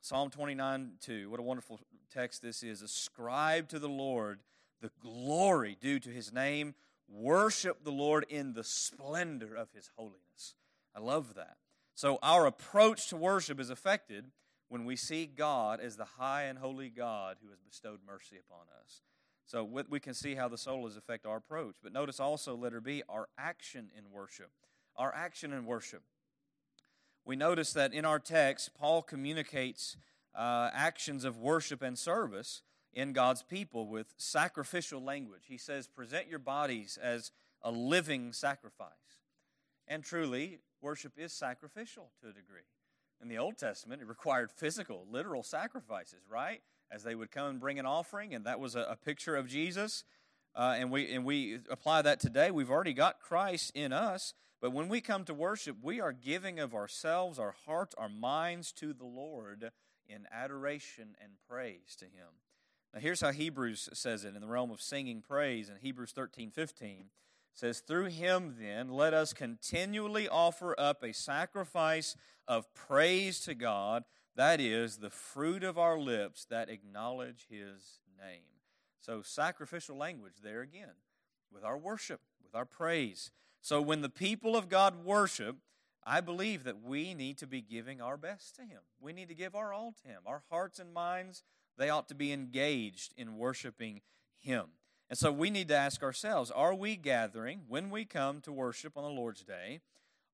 Psalm 0.00 0.30
29 0.30 0.92
2, 1.00 1.30
what 1.30 1.40
a 1.40 1.42
wonderful 1.42 1.80
text 2.12 2.42
this 2.42 2.62
is. 2.62 2.82
Ascribe 2.82 3.68
to 3.68 3.78
the 3.78 3.88
Lord 3.88 4.40
the 4.82 4.90
glory 5.00 5.78
due 5.80 5.98
to 6.00 6.10
His 6.10 6.32
name. 6.32 6.74
Worship 7.08 7.84
the 7.84 7.92
Lord 7.92 8.26
in 8.28 8.52
the 8.52 8.64
splendor 8.64 9.54
of 9.54 9.68
His 9.74 9.90
holiness. 9.96 10.54
I 10.94 11.00
love 11.00 11.34
that. 11.34 11.56
So, 11.94 12.18
our 12.22 12.44
approach 12.44 13.08
to 13.08 13.16
worship 13.16 13.60
is 13.60 13.70
affected 13.70 14.26
when 14.68 14.84
we 14.84 14.96
see 14.96 15.26
God 15.26 15.80
as 15.80 15.96
the 15.96 16.04
high 16.04 16.44
and 16.44 16.58
holy 16.58 16.88
God 16.88 17.36
who 17.42 17.50
has 17.50 17.60
bestowed 17.60 18.00
mercy 18.06 18.36
upon 18.36 18.66
us. 18.82 19.02
So 19.46 19.62
we 19.64 20.00
can 20.00 20.14
see 20.14 20.34
how 20.34 20.48
the 20.48 20.56
solas 20.56 20.96
affect 20.96 21.26
our 21.26 21.36
approach. 21.36 21.76
But 21.82 21.92
notice 21.92 22.18
also, 22.18 22.56
letter 22.56 22.80
B, 22.80 23.02
our 23.08 23.28
action 23.36 23.90
in 23.96 24.10
worship. 24.10 24.50
Our 24.96 25.14
action 25.14 25.52
in 25.52 25.66
worship. 25.66 26.02
We 27.26 27.36
notice 27.36 27.72
that 27.74 27.92
in 27.92 28.04
our 28.04 28.18
text, 28.18 28.74
Paul 28.74 29.02
communicates 29.02 29.96
uh, 30.34 30.70
actions 30.72 31.24
of 31.24 31.38
worship 31.38 31.82
and 31.82 31.98
service 31.98 32.62
in 32.92 33.12
God's 33.12 33.42
people 33.42 33.86
with 33.86 34.14
sacrificial 34.16 35.02
language. 35.02 35.42
He 35.46 35.58
says, 35.58 35.88
present 35.88 36.28
your 36.28 36.38
bodies 36.38 36.98
as 37.02 37.32
a 37.62 37.70
living 37.70 38.32
sacrifice. 38.32 38.88
And 39.86 40.02
truly, 40.02 40.60
worship 40.80 41.12
is 41.18 41.32
sacrificial 41.32 42.10
to 42.22 42.28
a 42.28 42.32
degree. 42.32 42.68
In 43.24 43.28
the 43.28 43.38
Old 43.38 43.58
Testament, 43.58 44.00
it 44.00 44.06
required 44.06 44.52
physical, 44.52 45.04
literal 45.10 45.42
sacrifices, 45.42 46.20
right? 46.30 46.60
as 46.94 47.02
they 47.02 47.14
would 47.14 47.30
come 47.30 47.48
and 47.48 47.60
bring 47.60 47.78
an 47.78 47.86
offering, 47.86 48.34
and 48.34 48.46
that 48.46 48.60
was 48.60 48.76
a, 48.76 48.82
a 48.82 48.96
picture 48.96 49.34
of 49.36 49.48
Jesus. 49.48 50.04
Uh, 50.54 50.76
and 50.78 50.90
we 50.90 51.12
and 51.12 51.24
we 51.24 51.58
apply 51.68 52.02
that 52.02 52.20
today. 52.20 52.52
We've 52.52 52.70
already 52.70 52.92
got 52.92 53.20
Christ 53.20 53.72
in 53.74 53.92
us, 53.92 54.34
but 54.60 54.72
when 54.72 54.88
we 54.88 55.00
come 55.00 55.24
to 55.24 55.34
worship, 55.34 55.76
we 55.82 56.00
are 56.00 56.12
giving 56.12 56.60
of 56.60 56.74
ourselves, 56.74 57.40
our 57.40 57.54
hearts, 57.66 57.94
our 57.98 58.08
minds 58.08 58.70
to 58.74 58.92
the 58.92 59.04
Lord 59.04 59.72
in 60.08 60.28
adoration 60.30 61.16
and 61.20 61.32
praise 61.48 61.96
to 61.98 62.04
Him. 62.04 62.38
Now, 62.92 63.00
here's 63.00 63.20
how 63.20 63.32
Hebrews 63.32 63.88
says 63.92 64.24
it 64.24 64.36
in 64.36 64.40
the 64.40 64.46
realm 64.46 64.70
of 64.70 64.80
singing 64.80 65.20
praise 65.20 65.68
in 65.68 65.76
Hebrews 65.76 66.12
13 66.12 66.52
15 66.52 67.06
says, 67.54 67.80
Through 67.80 68.06
him, 68.06 68.56
then, 68.60 68.90
let 68.90 69.14
us 69.14 69.32
continually 69.32 70.28
offer 70.28 70.74
up 70.78 71.02
a 71.02 71.12
sacrifice 71.12 72.16
of 72.46 72.72
praise 72.74 73.40
to 73.40 73.54
God. 73.54 74.04
That 74.36 74.60
is 74.60 74.98
the 74.98 75.10
fruit 75.10 75.62
of 75.62 75.78
our 75.78 75.98
lips 75.98 76.44
that 76.50 76.68
acknowledge 76.68 77.46
his 77.48 78.00
name. 78.18 78.42
So, 79.00 79.22
sacrificial 79.22 79.96
language 79.96 80.34
there 80.42 80.60
again 80.60 80.94
with 81.52 81.64
our 81.64 81.78
worship, 81.78 82.20
with 82.42 82.54
our 82.54 82.64
praise. 82.64 83.30
So, 83.60 83.80
when 83.80 84.02
the 84.02 84.08
people 84.08 84.56
of 84.56 84.68
God 84.68 85.04
worship, 85.04 85.56
I 86.06 86.20
believe 86.20 86.64
that 86.64 86.82
we 86.82 87.14
need 87.14 87.38
to 87.38 87.46
be 87.46 87.62
giving 87.62 88.00
our 88.00 88.16
best 88.16 88.56
to 88.56 88.62
him. 88.62 88.80
We 89.00 89.12
need 89.12 89.28
to 89.28 89.34
give 89.34 89.54
our 89.54 89.72
all 89.72 89.94
to 90.02 90.08
him. 90.08 90.22
Our 90.26 90.42
hearts 90.50 90.78
and 90.78 90.92
minds, 90.92 91.42
they 91.78 91.88
ought 91.88 92.08
to 92.08 92.14
be 92.14 92.32
engaged 92.32 93.14
in 93.16 93.38
worshiping 93.38 94.02
him. 94.38 94.66
And 95.10 95.18
so 95.18 95.30
we 95.30 95.50
need 95.50 95.68
to 95.68 95.76
ask 95.76 96.02
ourselves 96.02 96.50
are 96.50 96.74
we 96.74 96.96
gathering 96.96 97.62
when 97.68 97.90
we 97.90 98.04
come 98.04 98.40
to 98.42 98.52
worship 98.52 98.96
on 98.96 99.04
the 99.04 99.10
Lord's 99.10 99.42
Day? 99.42 99.80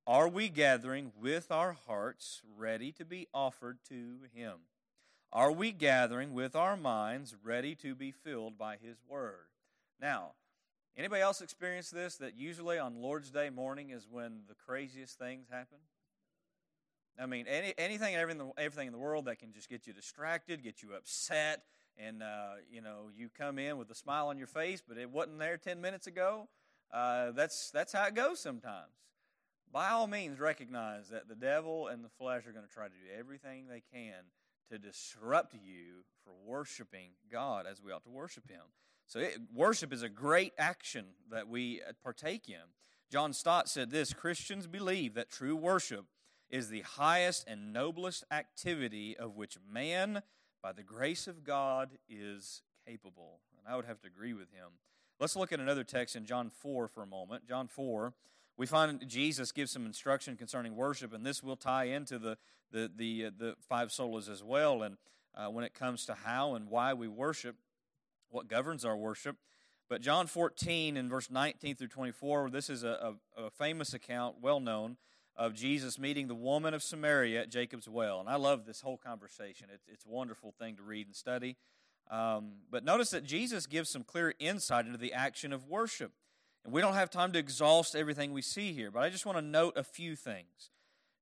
Are 0.07 0.29
we 0.29 0.49
gathering 0.49 1.13
with 1.21 1.53
our 1.53 1.73
hearts 1.87 2.43
ready 2.57 2.91
to 2.93 3.05
be 3.05 3.29
offered 3.35 3.79
to 3.89 4.21
Him? 4.33 4.55
Are 5.33 5.53
we 5.53 5.71
gathering 5.73 6.33
with 6.33 6.57
our 6.57 6.77
minds 6.77 7.37
ready 7.45 7.75
to 7.77 7.95
be 7.95 8.11
filled 8.11 8.59
by 8.59 8.77
His 8.83 8.97
Word? 9.09 9.47
Now, 10.01 10.33
anybody 10.97 11.23
else 11.23 11.41
experience 11.41 11.91
this 11.91 12.17
that 12.17 12.37
usually 12.37 12.79
on 12.79 13.01
Lord's 13.01 13.31
Day 13.31 13.51
morning 13.51 13.91
is 13.91 14.09
when 14.11 14.41
the 14.49 14.55
craziest 14.55 15.19
things 15.19 15.47
happen? 15.49 15.79
I 17.21 17.27
mean, 17.27 17.47
any, 17.47 17.75
anything 17.77 18.15
and 18.15 18.23
everything, 18.23 18.53
everything 18.57 18.87
in 18.87 18.93
the 18.93 18.99
world 18.99 19.27
that 19.27 19.39
can 19.39 19.53
just 19.53 19.69
get 19.69 19.87
you 19.87 19.93
distracted, 19.93 20.63
get 20.63 20.83
you 20.83 20.95
upset, 20.97 21.63
and 22.05 22.23
uh, 22.23 22.55
you 22.71 22.81
know 22.81 23.11
you 23.17 23.29
come 23.37 23.59
in 23.59 23.77
with 23.77 23.91
a 23.91 23.95
smile 23.95 24.29
on 24.29 24.39
your 24.39 24.47
face, 24.47 24.83
but 24.87 24.99
it 24.99 25.11
wasn't 25.11 25.39
there 25.39 25.57
ten 25.57 25.81
minutes 25.81 26.07
ago. 26.07 26.49
Uh, 26.93 27.31
that's 27.33 27.71
that's 27.71 27.93
how 27.93 28.05
it 28.05 28.15
goes 28.15 28.41
sometimes 28.41 28.93
by 29.73 29.91
all 29.91 30.07
means 30.07 30.41
recognize 30.41 31.09
that 31.11 31.29
the 31.29 31.35
devil 31.35 31.89
and 31.89 32.05
the 32.05 32.09
flesh 32.09 32.47
are 32.47 32.53
going 32.53 32.67
to 32.67 32.73
try 32.73 32.87
to 32.87 32.91
do 32.91 33.19
everything 33.19 33.67
they 33.69 33.83
can 33.93 34.25
to 34.71 34.79
disrupt 34.79 35.55
you 35.55 36.05
for 36.25 36.33
worshiping 36.45 37.11
God 37.31 37.67
as 37.71 37.83
we 37.83 37.93
ought 37.93 38.05
to 38.05 38.11
worship 38.11 38.49
Him. 38.49 38.63
So, 39.07 39.21
it, 39.21 39.39
worship 39.55 39.93
is 39.93 40.03
a 40.03 40.09
great 40.09 40.53
action 40.59 41.07
that 41.31 41.49
we 41.49 41.83
partake 42.03 42.49
in. 42.49 42.57
John 43.11 43.33
Stott 43.33 43.69
said 43.69 43.91
this 43.91 44.13
Christians 44.13 44.67
believe 44.67 45.15
that 45.15 45.31
true 45.31 45.57
worship 45.57 46.07
is 46.49 46.69
the 46.69 46.83
highest 46.83 47.45
and 47.49 47.73
noblest 47.73 48.25
activity 48.31 49.17
of 49.17 49.37
which 49.37 49.57
man 49.69 50.23
by 50.63 50.73
the 50.73 50.83
grace 50.83 51.27
of 51.27 51.45
God, 51.45 51.91
is 52.09 52.63
capable. 52.87 53.41
And 53.59 53.73
I 53.73 53.77
would 53.77 53.85
have 53.85 54.01
to 54.01 54.07
agree 54.07 54.33
with 54.33 54.51
him. 54.53 54.69
Let's 55.19 55.37
look 55.37 55.53
at 55.53 55.61
another 55.61 55.85
text 55.85 56.17
in 56.17 56.25
John 56.25 56.51
4 56.51 56.89
for 56.89 57.03
a 57.03 57.07
moment. 57.07 57.47
John 57.47 57.69
4, 57.69 58.15
we 58.57 58.67
find 58.67 59.07
Jesus 59.07 59.53
gives 59.53 59.71
some 59.71 59.87
instruction 59.87 60.37
concerning 60.37 60.77
worship, 60.77 61.13
and 61.13 61.25
this 61.25 61.43
will 61.43 61.57
tie 61.57 61.85
into 61.85 62.19
the, 62.19 62.39
the, 62.73 62.91
the, 62.95 63.27
uh, 63.27 63.31
the 63.37 63.55
five 63.69 63.89
solas 63.89 64.31
as 64.31 64.43
well. 64.43 64.83
And 64.83 64.97
uh, 65.35 65.51
when 65.51 65.65
it 65.65 65.75
comes 65.75 66.07
to 66.07 66.15
how 66.15 66.55
and 66.55 66.69
why 66.69 66.95
we 66.95 67.09
worship, 67.09 67.57
what 68.31 68.49
governs 68.49 68.85
our 68.85 68.97
worship. 68.97 69.37
But 69.89 70.03
John 70.03 70.27
14 70.27 70.97
in 70.97 71.09
verse 71.09 71.31
19 71.31 71.77
through 71.77 71.89
24, 71.89 72.51
this 72.51 72.71
is 72.71 72.85
a, 72.85 73.15
a, 73.37 73.45
a 73.45 73.51
famous 73.51 73.93
account, 73.93 74.37
well 74.41 74.61
known, 74.61 74.97
of 75.37 75.55
Jesus 75.55 75.99
meeting 75.99 76.29
the 76.29 76.35
woman 76.35 76.75
of 76.75 76.83
Samaria 76.83 77.43
at 77.43 77.51
Jacob's 77.51 77.89
well. 77.89 78.21
And 78.21 78.29
I 78.29 78.37
love 78.37 78.67
this 78.67 78.81
whole 78.81 78.99
conversation. 78.99 79.69
It's, 79.73 79.87
it's 79.89 80.05
a 80.05 80.09
wonderful 80.09 80.53
thing 80.53 80.77
to 80.77 80.83
read 80.83 81.07
and 81.07 81.17
study. 81.17 81.57
Um, 82.11 82.53
but 82.71 82.85
notice 82.85 83.11
that 83.11 83.25
Jesus 83.25 83.67
gives 83.67 83.91
some 83.91 84.03
clear 84.03 84.35
insight 84.39 84.87
into 84.87 84.99
the 84.99 85.13
action 85.13 85.53
of 85.53 85.69
worship. 85.69 86.13
And 86.65 86.73
we 86.73 86.81
don't 86.81 86.95
have 86.95 87.11
time 87.11 87.33
to 87.33 87.39
exhaust 87.39 87.95
everything 87.95 88.33
we 88.33 88.43
see 88.43 88.73
here, 88.73 88.91
but 88.91 89.03
I 89.03 89.09
just 89.09 89.25
want 89.25 89.39
to 89.39 89.43
note 89.43 89.77
a 89.77 89.85
few 89.85 90.15
things. 90.17 90.71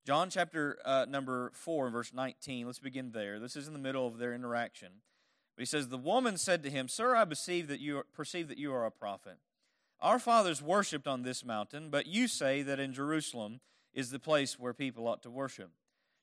John 0.05 0.31
chapter 0.31 0.79
uh, 0.85 1.07
number 1.09 1.53
4, 1.55 1.91
verse 1.91 2.13
19, 2.15 2.67
let's 2.67 2.79
begin 2.79 3.13
there. 3.13 3.39
This 3.39 3.57
is 3.57 3.67
in 3.67 3.75
the 3.75 3.79
middle 3.79 4.07
of 4.07 4.19
their 4.19 4.35
interaction. 4.35 4.89
But 5.55 5.63
he 5.63 5.67
says, 5.67 5.89
The 5.89 5.99
woman 5.99 6.39
said 6.39 6.63
to 6.63 6.71
him, 6.71 6.89
Sir, 6.89 7.15
I 7.15 7.25
perceive 7.25 7.69
that 7.69 7.81
you 7.81 7.99
are, 7.99 8.07
perceive 8.15 8.49
that 8.49 8.59
you 8.59 8.73
are 8.73 8.87
a 8.87 8.91
prophet. 8.91 9.37
Our 10.01 10.19
fathers 10.19 10.63
worshipped 10.63 11.07
on 11.07 11.23
this 11.23 11.45
mountain, 11.45 11.91
but 11.91 12.07
you 12.07 12.27
say 12.27 12.63
that 12.63 12.81
in 12.81 12.93
Jerusalem 12.93 13.61
is 13.99 14.11
the 14.11 14.21
place 14.21 14.61
where 14.61 14.73
people 14.73 15.09
ought 15.09 15.25
to 15.25 15.31
worship. 15.31 15.73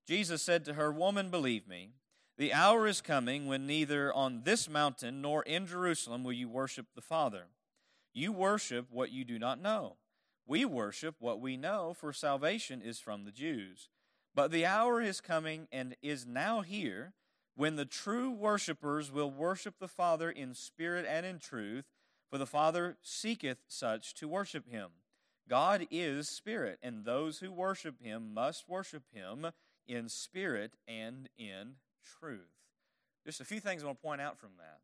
Jesus 0.08 0.42
said 0.42 0.64
to 0.64 0.76
her, 0.76 0.94
Woman, 0.94 1.30
believe 1.30 1.68
me, 1.68 1.90
the 2.38 2.54
hour 2.54 2.88
is 2.88 3.02
coming 3.02 3.48
when 3.48 3.68
neither 3.68 4.14
on 4.14 4.44
this 4.44 4.70
mountain 4.70 5.22
nor 5.22 5.44
in 5.44 5.68
Jerusalem 5.68 6.24
will 6.24 6.32
you 6.32 6.48
worship 6.48 6.86
the 6.96 7.02
Father. 7.02 7.48
You 8.14 8.32
worship 8.32 8.88
what 8.90 9.12
you 9.12 9.26
do 9.26 9.38
not 9.38 9.62
know. 9.62 9.98
We 10.48 10.64
worship 10.64 11.16
what 11.20 11.42
we 11.42 11.58
know, 11.58 11.94
for 11.94 12.14
salvation 12.14 12.82
is 12.82 13.02
from 13.02 13.26
the 13.26 13.32
Jews. 13.32 13.90
But 14.34 14.52
the 14.52 14.66
hour 14.66 15.02
is 15.02 15.20
coming 15.20 15.68
and 15.70 15.98
is 16.02 16.26
now 16.26 16.62
here 16.62 17.12
when 17.56 17.76
the 17.76 17.84
true 17.84 18.32
worshippers 18.32 19.12
will 19.12 19.32
worship 19.32 19.80
the 19.82 19.90
Father 19.90 20.32
in 20.32 20.54
spirit 20.54 21.06
and 21.06 21.26
in 21.26 21.40
truth, 21.40 21.84
for 22.30 22.38
the 22.38 22.46
Father 22.46 22.96
seeketh 23.02 23.58
such 23.68 24.14
to 24.14 24.30
worship 24.30 24.72
him. 24.72 24.92
God 25.50 25.88
is 25.92 26.28
spirit, 26.30 26.80
and 26.82 27.06
those 27.06 27.40
who 27.40 27.52
worship 27.52 28.02
him 28.02 28.34
must 28.34 28.68
worship 28.68 29.04
him 29.14 29.48
in 29.88 30.10
spirit 30.10 30.74
and 30.88 31.30
in 31.38 31.76
truth. 32.20 32.52
Just 33.26 33.42
a 33.42 33.46
few 33.46 33.60
things 33.60 33.84
I 33.84 33.88
want 33.88 34.00
to 34.00 34.04
point 34.04 34.22
out 34.22 34.40
from 34.40 34.52
that. 34.58 34.80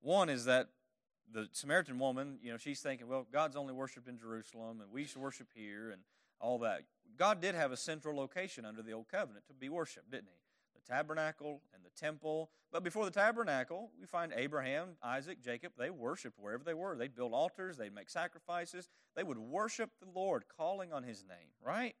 One 0.00 0.28
is 0.28 0.44
that 0.46 0.68
the 1.32 1.48
Samaritan 1.52 1.98
woman, 1.98 2.38
you 2.42 2.50
know, 2.50 2.58
she's 2.58 2.80
thinking, 2.80 3.08
well, 3.08 3.26
God's 3.32 3.56
only 3.56 3.72
worshiped 3.72 4.08
in 4.08 4.18
Jerusalem, 4.18 4.80
and 4.80 4.90
we 4.90 5.04
should 5.04 5.22
worship 5.22 5.48
here, 5.54 5.90
and 5.90 6.02
all 6.42 6.58
that. 6.58 6.82
God 7.16 7.40
did 7.40 7.54
have 7.54 7.72
a 7.72 7.76
central 7.76 8.16
location 8.16 8.64
under 8.64 8.82
the 8.82 8.92
Old 8.92 9.08
Covenant 9.08 9.46
to 9.46 9.54
be 9.54 9.68
worshiped, 9.68 10.10
didn't 10.10 10.28
He? 10.28 10.51
The 10.86 10.94
tabernacle 10.94 11.62
and 11.74 11.84
the 11.84 11.90
temple. 12.00 12.50
But 12.72 12.82
before 12.82 13.04
the 13.04 13.10
tabernacle, 13.10 13.90
we 14.00 14.06
find 14.06 14.32
Abraham, 14.34 14.96
Isaac, 15.02 15.42
Jacob, 15.42 15.72
they 15.78 15.90
worshiped 15.90 16.38
wherever 16.38 16.64
they 16.64 16.74
were. 16.74 16.96
They'd 16.96 17.14
build 17.14 17.32
altars, 17.32 17.76
they'd 17.76 17.94
make 17.94 18.10
sacrifices, 18.10 18.88
they 19.14 19.22
would 19.22 19.38
worship 19.38 19.90
the 20.00 20.08
Lord, 20.14 20.44
calling 20.56 20.92
on 20.92 21.02
His 21.02 21.24
name, 21.28 21.48
right? 21.64 21.94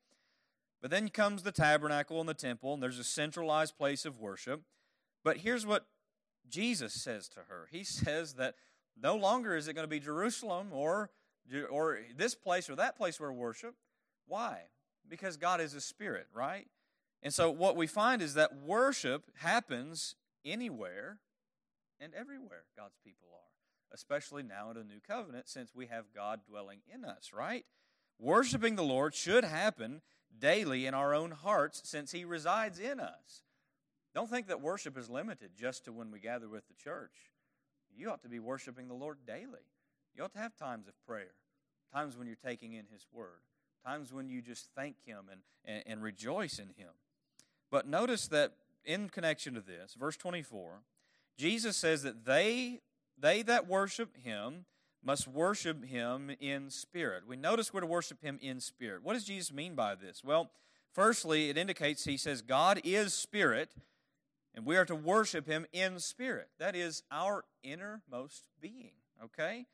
But 0.80 0.90
then 0.90 1.08
comes 1.10 1.42
the 1.42 1.52
tabernacle 1.52 2.18
and 2.18 2.28
the 2.28 2.34
temple, 2.34 2.74
and 2.74 2.82
there's 2.82 2.98
a 2.98 3.04
centralized 3.04 3.76
place 3.76 4.04
of 4.04 4.18
worship. 4.18 4.62
But 5.22 5.38
here's 5.38 5.64
what 5.64 5.86
Jesus 6.48 6.94
says 6.94 7.28
to 7.30 7.40
her 7.48 7.68
He 7.70 7.84
says 7.84 8.34
that 8.34 8.56
no 9.00 9.16
longer 9.16 9.56
is 9.56 9.68
it 9.68 9.74
going 9.74 9.84
to 9.84 9.90
be 9.90 10.00
Jerusalem 10.00 10.68
or, 10.72 11.10
or 11.70 12.00
this 12.16 12.34
place 12.34 12.68
or 12.68 12.76
that 12.76 12.96
place 12.96 13.18
where 13.18 13.32
worship. 13.32 13.74
Why? 14.26 14.62
Because 15.08 15.36
God 15.36 15.60
is 15.60 15.74
a 15.74 15.80
spirit, 15.80 16.26
right? 16.34 16.66
And 17.22 17.32
so 17.32 17.50
what 17.50 17.76
we 17.76 17.86
find 17.86 18.20
is 18.20 18.34
that 18.34 18.56
worship 18.56 19.30
happens 19.36 20.16
anywhere 20.44 21.18
and 22.00 22.12
everywhere 22.14 22.64
God's 22.76 22.98
people 23.04 23.28
are, 23.32 23.94
especially 23.94 24.42
now 24.42 24.70
in 24.70 24.76
a 24.76 24.82
new 24.84 25.00
covenant 25.06 25.48
since 25.48 25.74
we 25.74 25.86
have 25.86 26.12
God 26.14 26.40
dwelling 26.48 26.80
in 26.92 27.04
us, 27.04 27.30
right? 27.32 27.64
Worshiping 28.18 28.74
the 28.74 28.82
Lord 28.82 29.14
should 29.14 29.44
happen 29.44 30.02
daily 30.36 30.86
in 30.86 30.94
our 30.94 31.14
own 31.14 31.30
hearts 31.30 31.82
since 31.84 32.10
He 32.12 32.24
resides 32.24 32.78
in 32.78 32.98
us. 32.98 33.42
Don't 34.14 34.28
think 34.28 34.48
that 34.48 34.60
worship 34.60 34.98
is 34.98 35.08
limited 35.08 35.52
just 35.56 35.84
to 35.84 35.92
when 35.92 36.10
we 36.10 36.18
gather 36.18 36.48
with 36.48 36.66
the 36.66 36.74
church. 36.74 37.14
You 37.94 38.10
ought 38.10 38.22
to 38.22 38.28
be 38.28 38.40
worshiping 38.40 38.88
the 38.88 38.94
Lord 38.94 39.18
daily. 39.26 39.66
You 40.14 40.24
ought 40.24 40.32
to 40.32 40.38
have 40.38 40.56
times 40.56 40.88
of 40.88 40.94
prayer, 41.06 41.34
times 41.92 42.16
when 42.16 42.26
you're 42.26 42.36
taking 42.36 42.72
in 42.72 42.86
His 42.92 43.06
Word, 43.12 43.42
times 43.86 44.12
when 44.12 44.28
you 44.28 44.42
just 44.42 44.68
thank 44.76 44.96
Him 45.04 45.26
and, 45.30 45.40
and, 45.64 45.82
and 45.86 46.02
rejoice 46.02 46.58
in 46.58 46.68
Him. 46.68 46.90
But 47.72 47.88
notice 47.88 48.28
that 48.28 48.52
in 48.84 49.08
connection 49.08 49.54
to 49.54 49.60
this, 49.60 49.94
verse 49.98 50.16
24, 50.16 50.82
Jesus 51.36 51.76
says 51.76 52.04
that 52.04 52.24
they, 52.24 52.82
they 53.18 53.42
that 53.42 53.66
worship 53.66 54.16
Him 54.22 54.66
must 55.04 55.26
worship 55.26 55.84
Him 55.84 56.30
in 56.38 56.70
spirit. 56.70 57.24
We 57.26 57.36
notice 57.36 57.74
we're 57.74 57.80
to 57.80 57.86
worship 57.86 58.22
Him 58.22 58.38
in 58.40 58.60
spirit. 58.60 59.02
What 59.02 59.14
does 59.14 59.24
Jesus 59.24 59.52
mean 59.52 59.74
by 59.74 59.96
this? 59.96 60.22
Well, 60.22 60.52
firstly, 60.92 61.50
it 61.50 61.58
indicates 61.58 62.04
He 62.04 62.16
says 62.16 62.42
God 62.42 62.80
is 62.84 63.12
spirit 63.12 63.72
and 64.54 64.66
we 64.66 64.76
are 64.76 64.84
to 64.84 64.94
worship 64.94 65.46
him 65.46 65.66
in 65.72 65.98
spirit. 65.98 66.48
That 66.58 66.76
is 66.76 67.02
our 67.10 67.44
innermost 67.62 68.48
being, 68.60 68.92
okay? 69.24 69.66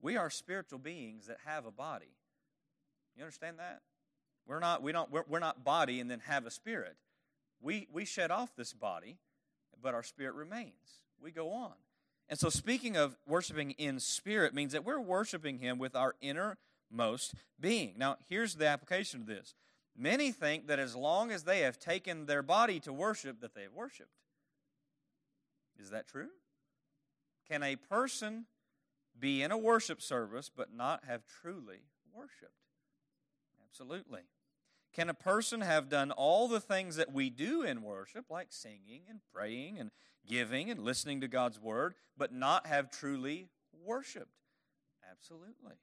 We 0.00 0.16
are 0.16 0.30
spiritual 0.30 0.78
beings 0.78 1.26
that 1.26 1.38
have 1.44 1.66
a 1.66 1.70
body. 1.70 2.16
You 3.16 3.22
understand 3.22 3.58
that? 3.58 3.82
We're 4.46 4.60
not, 4.60 4.82
we 4.82 4.92
don't, 4.92 5.10
we're, 5.10 5.24
we're 5.28 5.38
not 5.38 5.64
body 5.64 6.00
and 6.00 6.10
then 6.10 6.20
have 6.26 6.46
a 6.46 6.50
spirit. 6.50 6.96
We, 7.60 7.88
we 7.92 8.04
shed 8.04 8.30
off 8.30 8.54
this 8.56 8.72
body, 8.72 9.18
but 9.82 9.94
our 9.94 10.02
spirit 10.02 10.34
remains. 10.34 11.02
We 11.20 11.30
go 11.30 11.50
on. 11.50 11.72
And 12.28 12.38
so, 12.38 12.48
speaking 12.48 12.96
of 12.96 13.16
worshiping 13.26 13.72
in 13.72 14.00
spirit 14.00 14.54
means 14.54 14.72
that 14.72 14.84
we're 14.84 15.00
worshiping 15.00 15.58
Him 15.58 15.78
with 15.78 15.94
our 15.94 16.14
innermost 16.20 17.34
being. 17.60 17.94
Now, 17.98 18.16
here's 18.28 18.54
the 18.54 18.66
application 18.66 19.20
of 19.20 19.26
this 19.26 19.54
Many 19.96 20.32
think 20.32 20.66
that 20.66 20.78
as 20.78 20.96
long 20.96 21.30
as 21.30 21.44
they 21.44 21.60
have 21.60 21.78
taken 21.78 22.26
their 22.26 22.42
body 22.42 22.80
to 22.80 22.92
worship, 22.92 23.40
that 23.40 23.54
they 23.54 23.62
have 23.62 23.74
worshiped. 23.74 24.10
Is 25.78 25.90
that 25.90 26.08
true? 26.08 26.30
Can 27.48 27.62
a 27.62 27.76
person 27.76 28.46
be 29.18 29.42
in 29.42 29.52
a 29.52 29.58
worship 29.58 30.00
service 30.00 30.50
but 30.54 30.72
not 30.72 31.04
have 31.06 31.22
truly 31.26 31.82
worshiped? 32.12 32.52
Absolutely. 33.68 34.22
Can 34.94 35.10
a 35.10 35.14
person 35.14 35.60
have 35.60 35.88
done 35.88 36.12
all 36.12 36.46
the 36.46 36.60
things 36.60 36.96
that 36.96 37.12
we 37.12 37.28
do 37.28 37.62
in 37.62 37.82
worship, 37.82 38.26
like 38.30 38.48
singing 38.50 39.02
and 39.08 39.20
praying 39.34 39.78
and 39.78 39.90
giving 40.26 40.70
and 40.70 40.80
listening 40.80 41.20
to 41.20 41.28
God's 41.28 41.60
word, 41.60 41.94
but 42.16 42.32
not 42.32 42.68
have 42.68 42.90
truly 42.90 43.48
worshiped? 43.84 44.38
Absolutely. 45.10 45.74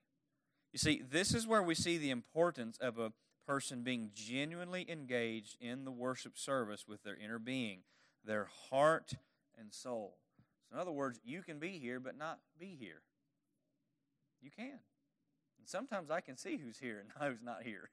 You 0.71 0.79
see, 0.79 1.01
this 1.09 1.33
is 1.33 1.45
where 1.45 1.61
we 1.61 1.75
see 1.75 1.97
the 1.97 2.09
importance 2.09 2.77
of 2.77 2.97
a 2.97 3.11
person 3.45 3.83
being 3.83 4.11
genuinely 4.13 4.89
engaged 4.89 5.57
in 5.59 5.83
the 5.83 5.91
worship 5.91 6.37
service 6.37 6.85
with 6.87 7.03
their 7.03 7.17
inner 7.17 7.39
being, 7.39 7.79
their 8.23 8.47
heart 8.69 9.13
and 9.59 9.73
soul. 9.73 10.17
So, 10.69 10.75
in 10.75 10.79
other 10.79 10.91
words, 10.91 11.19
you 11.25 11.41
can 11.41 11.59
be 11.59 11.79
here 11.79 11.99
but 11.99 12.17
not 12.17 12.39
be 12.57 12.77
here. 12.79 13.01
You 14.41 14.51
can. 14.51 14.79
And 15.61 15.69
sometimes 15.69 16.09
I 16.09 16.21
can 16.21 16.37
see 16.37 16.57
who's 16.57 16.79
here 16.79 16.99
and 16.99 17.09
who's 17.31 17.43
not 17.43 17.61
here. 17.63 17.89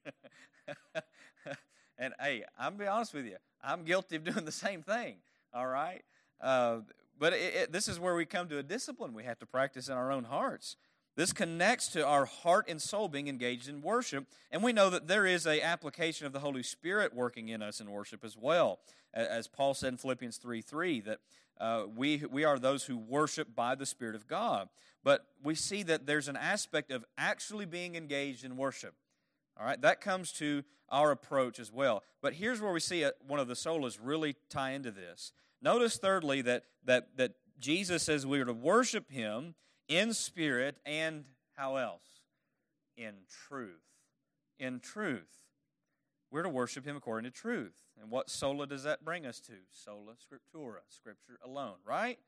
and 1.98 2.14
hey, 2.18 2.44
I'm 2.59 2.76
be 2.76 2.87
honest 2.87 3.12
with 3.12 3.26
you, 3.26 3.37
I'm 3.62 3.85
guilty 3.85 4.16
of 4.16 4.24
doing 4.24 4.46
the 4.46 4.52
same 4.52 4.83
thing. 4.83 5.16
All 5.52 5.66
right, 5.66 6.02
uh, 6.40 6.78
but 7.18 7.35
it, 7.35 7.54
it, 7.54 7.72
this 7.72 7.87
is 7.87 8.00
where 8.00 8.14
we 8.14 8.24
come 8.24 8.48
to 8.48 8.59
a 8.59 8.62
discipline 8.62 9.12
we 9.12 9.24
have 9.24 9.38
to 9.40 9.46
practice 9.46 9.88
in 9.88 9.94
our 9.94 10.11
own 10.11 10.24
hearts. 10.24 10.76
This 11.18 11.33
connects 11.33 11.88
to 11.88 12.07
our 12.07 12.26
heart 12.26 12.66
and 12.68 12.81
soul 12.81 13.09
being 13.09 13.26
engaged 13.26 13.68
in 13.68 13.83
worship, 13.83 14.28
and 14.52 14.62
we 14.62 14.72
know 14.72 14.88
that 14.88 15.09
there 15.09 15.26
is 15.26 15.48
a 15.48 15.61
application 15.61 16.28
of 16.28 16.33
the 16.33 16.38
Holy 16.38 16.62
Spirit 16.62 17.12
working 17.12 17.48
in 17.48 17.61
us 17.61 17.81
in 17.81 17.90
worship 17.90 18.24
as 18.24 18.37
well, 18.37 18.78
as 19.12 19.48
Paul 19.48 19.74
said 19.74 19.88
in 19.88 19.96
Philippians 19.96 20.37
three 20.37 20.62
three 20.62 21.00
that 21.00 21.18
uh, 21.61 21.87
we 21.92 22.22
we 22.31 22.44
are 22.44 22.57
those 22.57 22.85
who 22.85 22.96
worship 22.96 23.57
by 23.57 23.74
the 23.74 23.85
Spirit 23.85 24.14
of 24.14 24.28
God. 24.28 24.68
But 25.02 25.26
we 25.42 25.57
see 25.57 25.83
that 25.83 26.07
there's 26.07 26.28
an 26.28 26.37
aspect 26.37 26.92
of 26.92 27.04
actually 27.18 27.66
being 27.66 27.96
engaged 27.96 28.44
in 28.44 28.57
worship. 28.57 28.94
All 29.59 29.66
right, 29.66 29.83
that 29.83 30.00
comes 30.00 30.31
to 30.35 30.62
our 30.88 31.11
approach 31.11 31.59
as 31.59 31.72
well. 31.72 32.04
But 32.22 32.35
here's 32.35 32.61
where 32.61 32.72
we 32.72 32.78
see 32.78 33.04
one 33.26 33.40
of 33.40 33.48
the 33.48 33.54
solas 33.54 33.98
really 34.00 34.37
tie 34.50 34.70
into 34.70 34.92
this. 34.92 35.33
Notice 35.61 35.96
thirdly 35.96 36.42
that 36.42 36.62
that 36.85 37.16
that 37.16 37.33
Jesus 37.59 38.04
says 38.04 38.24
we 38.24 38.38
are 38.38 38.44
to 38.44 38.52
worship 38.52 39.11
Him 39.11 39.57
in 39.88 40.12
spirit 40.14 40.77
and 40.87 41.24
how 41.57 41.77
else? 41.77 42.05
In 42.96 43.14
truth. 43.48 43.83
In 44.59 44.81
truth. 44.81 45.44
we're 46.31 46.42
to 46.42 46.48
worship 46.48 46.85
him 46.85 46.96
according 46.96 47.31
to 47.31 47.37
truth. 47.37 47.74
And 48.01 48.11
what 48.11 48.29
sola 48.29 48.66
does 48.66 48.83
that 48.83 49.05
bring 49.05 49.24
us 49.24 49.40
to? 49.40 49.55
Sola 49.70 50.12
scriptura, 50.12 50.81
scripture 50.88 51.38
alone, 51.44 51.77
right? 51.87 52.18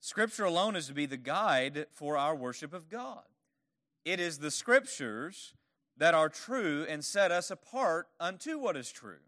Scripture 0.00 0.44
alone 0.44 0.76
is 0.76 0.86
to 0.88 0.94
be 0.94 1.06
the 1.06 1.16
guide 1.16 1.86
for 1.90 2.18
our 2.18 2.36
worship 2.36 2.74
of 2.74 2.90
God. 2.90 3.24
It 4.04 4.20
is 4.20 4.38
the 4.38 4.50
scriptures 4.50 5.54
that 5.96 6.12
are 6.14 6.28
true 6.28 6.84
and 6.88 7.02
set 7.02 7.32
us 7.32 7.50
apart 7.50 8.08
unto 8.20 8.58
what 8.58 8.76
is 8.76 8.92
true. 8.92 9.22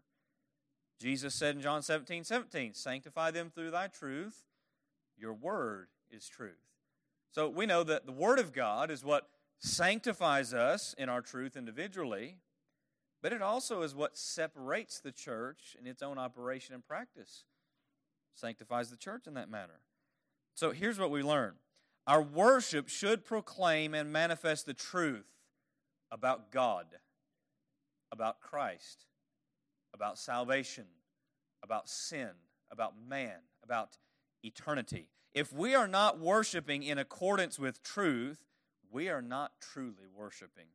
Jesus 0.99 1.33
said 1.33 1.55
in 1.55 1.61
John 1.61 1.81
17, 1.81 2.23
17, 2.23 2.73
Sanctify 2.73 3.31
them 3.31 3.49
through 3.49 3.71
thy 3.71 3.87
truth. 3.87 4.45
Your 5.17 5.33
word 5.33 5.87
is 6.11 6.27
truth. 6.27 6.66
So 7.37 7.47
we 7.47 7.67
know 7.67 7.83
that 7.83 8.07
the 8.07 8.11
word 8.11 8.39
of 8.39 8.51
God 8.51 8.89
is 8.89 9.05
what 9.05 9.29
sanctifies 9.59 10.55
us 10.55 10.95
in 10.97 11.07
our 11.07 11.21
truth 11.21 11.55
individually, 11.55 12.37
but 13.21 13.31
it 13.31 13.43
also 13.43 13.83
is 13.83 13.93
what 13.93 14.17
separates 14.17 14.99
the 14.99 15.11
church 15.11 15.77
in 15.79 15.85
its 15.85 16.01
own 16.01 16.17
operation 16.17 16.73
and 16.73 16.83
practice. 16.83 17.43
Sanctifies 18.33 18.89
the 18.89 18.97
church 18.97 19.27
in 19.27 19.35
that 19.35 19.51
manner. 19.51 19.81
So 20.55 20.71
here's 20.71 20.97
what 20.97 21.11
we 21.11 21.21
learn 21.21 21.53
our 22.07 22.23
worship 22.23 22.89
should 22.89 23.23
proclaim 23.23 23.93
and 23.93 24.11
manifest 24.11 24.65
the 24.65 24.73
truth 24.73 25.29
about 26.09 26.51
God, 26.51 26.87
about 28.11 28.41
Christ, 28.41 29.05
about 29.93 30.17
salvation, 30.17 30.85
about 31.61 31.87
sin, 31.87 32.31
about 32.71 32.93
man, 33.07 33.41
about 33.63 33.99
eternity. 34.43 35.09
If 35.37 35.53
we 35.53 35.75
are 35.75 35.87
not 35.87 36.17
worshiping 36.17 36.81
in 36.81 36.97
accordance 36.97 37.59
with 37.59 37.83
truth, 37.83 38.43
we 38.91 39.07
are 39.07 39.21
not 39.21 39.51
truly 39.61 40.07
worshiping. 40.11 40.65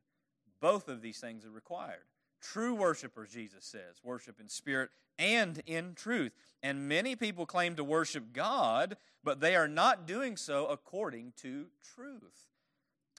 Both 0.60 0.88
of 0.88 1.02
these 1.02 1.18
things 1.18 1.44
are 1.44 1.50
required. 1.50 2.04
True 2.40 2.72
worshipers, 2.72 3.30
Jesus 3.32 3.64
says, 3.64 3.96
worship 4.04 4.38
in 4.38 4.48
spirit 4.48 4.90
and 5.18 5.60
in 5.66 5.94
truth. 5.96 6.30
And 6.62 6.88
many 6.88 7.16
people 7.16 7.44
claim 7.44 7.74
to 7.74 7.82
worship 7.82 8.32
God, 8.32 8.98
but 9.24 9.40
they 9.40 9.56
are 9.56 9.66
not 9.66 10.06
doing 10.06 10.36
so 10.36 10.66
according 10.66 11.32
to 11.38 11.66
truth. 11.96 12.46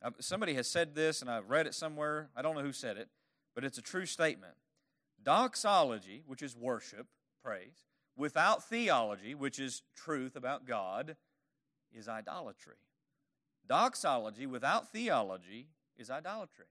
Uh, 0.02 0.12
somebody 0.22 0.54
has 0.54 0.70
said 0.70 0.96
this, 0.96 1.20
and 1.20 1.30
I've 1.30 1.50
read 1.50 1.68
it 1.68 1.74
somewhere. 1.74 2.30
I 2.38 2.42
don't 2.42 2.56
know 2.56 2.62
who 2.62 2.72
said 2.72 2.96
it, 2.96 3.10
but 3.54 3.66
it's 3.66 3.78
a 3.78 3.82
true 3.82 4.06
statement. 4.06 4.54
Doxology, 5.22 6.24
which 6.26 6.42
is 6.42 6.56
worship, 6.56 7.08
praise, 7.44 7.84
without 8.16 8.64
theology, 8.64 9.36
which 9.36 9.60
is 9.60 9.82
truth 9.94 10.38
about 10.38 10.66
God, 10.66 11.18
is 11.94 12.08
idolatry. 12.08 12.76
Doxology 13.68 14.46
without 14.46 14.92
theology 14.92 15.68
is 15.98 16.10
idolatry. 16.10 16.66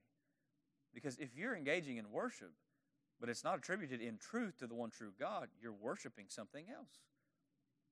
Because 0.93 1.17
if 1.17 1.35
you're 1.35 1.55
engaging 1.55 1.97
in 1.97 2.11
worship, 2.11 2.51
but 3.19 3.29
it's 3.29 3.43
not 3.43 3.57
attributed 3.57 4.01
in 4.01 4.17
truth 4.17 4.57
to 4.59 4.67
the 4.67 4.75
one 4.75 4.91
true 4.91 5.11
God, 5.19 5.47
you're 5.61 5.73
worshiping 5.73 6.25
something 6.27 6.65
else. 6.69 6.99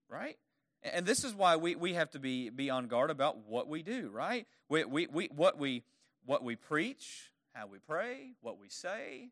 Right? 0.10 0.38
And 0.84 1.06
this 1.06 1.24
is 1.24 1.34
why 1.34 1.56
we, 1.56 1.76
we 1.76 1.94
have 1.94 2.10
to 2.12 2.20
be, 2.20 2.50
be 2.50 2.70
on 2.70 2.88
guard 2.88 3.12
about 3.12 3.48
what 3.48 3.68
we 3.68 3.84
do, 3.84 4.10
right? 4.12 4.48
We, 4.68 4.84
we, 4.84 5.08
we, 5.08 5.30
what, 5.34 5.58
we, 5.58 5.84
what 6.26 6.44
we 6.44 6.56
preach, 6.56 7.32
how 7.54 7.68
we 7.68 7.78
pray, 7.78 8.34
what 8.42 8.60
we 8.60 8.68
say, 8.68 9.30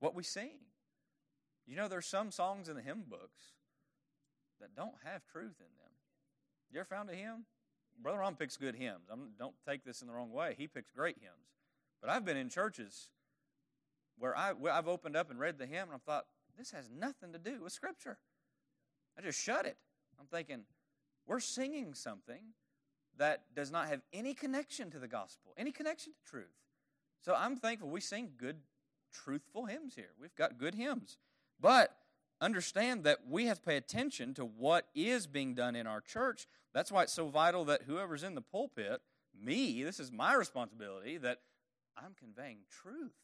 what 0.00 0.14
we 0.14 0.24
sing. 0.24 0.58
You 1.66 1.76
know, 1.76 1.86
there's 1.86 2.06
some 2.06 2.30
songs 2.30 2.68
in 2.68 2.76
the 2.76 2.82
hymn 2.82 3.04
books 3.08 3.42
that 4.60 4.74
don't 4.74 4.94
have 5.04 5.24
truth 5.26 5.54
in 5.60 5.72
them. 5.78 5.87
You 6.72 6.80
ever 6.80 6.88
found 6.88 7.10
a 7.10 7.14
hymn? 7.14 7.44
Brother 8.00 8.18
Ron 8.18 8.36
picks 8.36 8.56
good 8.56 8.76
hymns. 8.76 9.08
I'm, 9.10 9.30
don't 9.38 9.54
take 9.66 9.84
this 9.84 10.00
in 10.02 10.06
the 10.06 10.12
wrong 10.12 10.30
way. 10.30 10.54
He 10.56 10.68
picks 10.68 10.90
great 10.90 11.16
hymns. 11.20 11.52
But 12.00 12.10
I've 12.10 12.24
been 12.24 12.36
in 12.36 12.48
churches 12.48 13.08
where, 14.18 14.36
I, 14.36 14.52
where 14.52 14.72
I've 14.72 14.88
opened 14.88 15.16
up 15.16 15.30
and 15.30 15.38
read 15.38 15.58
the 15.58 15.66
hymn 15.66 15.88
and 15.88 15.94
I've 15.94 16.02
thought, 16.02 16.26
this 16.56 16.70
has 16.72 16.90
nothing 16.90 17.32
to 17.32 17.38
do 17.38 17.62
with 17.62 17.72
Scripture. 17.72 18.18
I 19.16 19.22
just 19.22 19.40
shut 19.40 19.66
it. 19.66 19.76
I'm 20.20 20.26
thinking, 20.26 20.62
we're 21.26 21.40
singing 21.40 21.94
something 21.94 22.42
that 23.16 23.42
does 23.54 23.70
not 23.70 23.88
have 23.88 24.00
any 24.12 24.34
connection 24.34 24.90
to 24.90 24.98
the 24.98 25.08
gospel, 25.08 25.54
any 25.56 25.72
connection 25.72 26.12
to 26.12 26.30
truth. 26.30 26.54
So 27.20 27.34
I'm 27.34 27.56
thankful 27.56 27.88
we 27.88 28.00
sing 28.00 28.30
good, 28.36 28.58
truthful 29.12 29.66
hymns 29.66 29.94
here. 29.94 30.10
We've 30.20 30.34
got 30.36 30.58
good 30.58 30.74
hymns. 30.74 31.18
But 31.60 31.96
understand 32.40 33.04
that 33.04 33.20
we 33.28 33.46
have 33.46 33.58
to 33.58 33.66
pay 33.66 33.76
attention 33.76 34.34
to 34.34 34.44
what 34.44 34.86
is 34.94 35.26
being 35.26 35.54
done 35.54 35.76
in 35.76 35.86
our 35.86 36.00
church. 36.00 36.46
That's 36.72 36.92
why 36.92 37.02
it's 37.02 37.12
so 37.12 37.28
vital 37.28 37.64
that 37.66 37.82
whoever's 37.82 38.22
in 38.22 38.34
the 38.34 38.40
pulpit, 38.40 39.00
me, 39.40 39.82
this 39.82 40.00
is 40.00 40.12
my 40.12 40.34
responsibility, 40.34 41.18
that 41.18 41.38
I'm 41.96 42.14
conveying 42.18 42.58
truth. 42.70 43.14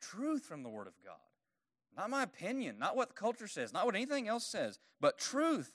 Truth 0.00 0.44
from 0.44 0.62
the 0.62 0.68
Word 0.68 0.86
of 0.86 0.94
God. 1.04 1.14
Not 1.96 2.10
my 2.10 2.22
opinion, 2.22 2.78
not 2.78 2.96
what 2.96 3.08
the 3.08 3.14
culture 3.14 3.48
says, 3.48 3.72
not 3.72 3.86
what 3.86 3.94
anything 3.94 4.28
else 4.28 4.46
says, 4.46 4.78
but 5.00 5.18
truth. 5.18 5.72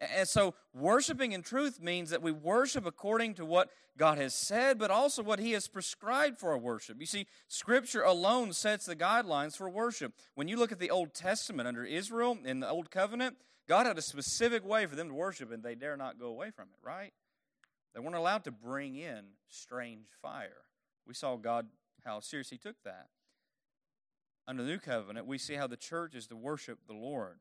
And 0.00 0.28
so, 0.28 0.54
worshiping 0.74 1.32
in 1.32 1.42
truth 1.42 1.80
means 1.80 2.10
that 2.10 2.22
we 2.22 2.32
worship 2.32 2.84
according 2.84 3.34
to 3.34 3.44
what 3.44 3.70
God 3.96 4.18
has 4.18 4.34
said, 4.34 4.78
but 4.78 4.90
also 4.90 5.22
what 5.22 5.38
He 5.38 5.52
has 5.52 5.68
prescribed 5.68 6.38
for 6.38 6.50
our 6.50 6.58
worship. 6.58 6.96
You 6.98 7.06
see, 7.06 7.26
Scripture 7.46 8.02
alone 8.02 8.52
sets 8.52 8.86
the 8.86 8.96
guidelines 8.96 9.56
for 9.56 9.70
worship. 9.70 10.12
When 10.34 10.48
you 10.48 10.56
look 10.56 10.72
at 10.72 10.80
the 10.80 10.90
Old 10.90 11.14
Testament 11.14 11.68
under 11.68 11.84
Israel 11.84 12.36
in 12.44 12.60
the 12.60 12.68
Old 12.68 12.90
Covenant, 12.90 13.36
God 13.68 13.86
had 13.86 13.96
a 13.96 14.02
specific 14.02 14.66
way 14.66 14.86
for 14.86 14.96
them 14.96 15.08
to 15.08 15.14
worship, 15.14 15.52
and 15.52 15.62
they 15.62 15.76
dare 15.76 15.96
not 15.96 16.18
go 16.18 16.26
away 16.26 16.50
from 16.50 16.68
it, 16.68 16.86
right? 16.86 17.12
They 17.94 18.00
weren't 18.00 18.16
allowed 18.16 18.44
to 18.44 18.50
bring 18.50 18.96
in 18.96 19.24
strange 19.48 20.08
fire. 20.20 20.64
We 21.06 21.14
saw 21.14 21.36
God, 21.36 21.68
how 22.04 22.18
serious 22.20 22.50
He 22.50 22.58
took 22.58 22.76
that. 22.84 23.06
Under 24.46 24.62
the 24.64 24.70
New 24.70 24.78
Covenant, 24.78 25.26
we 25.26 25.38
see 25.38 25.54
how 25.54 25.68
the 25.68 25.76
church 25.76 26.14
is 26.14 26.26
to 26.26 26.36
worship 26.36 26.80
the 26.86 26.94
Lord. 26.94 27.38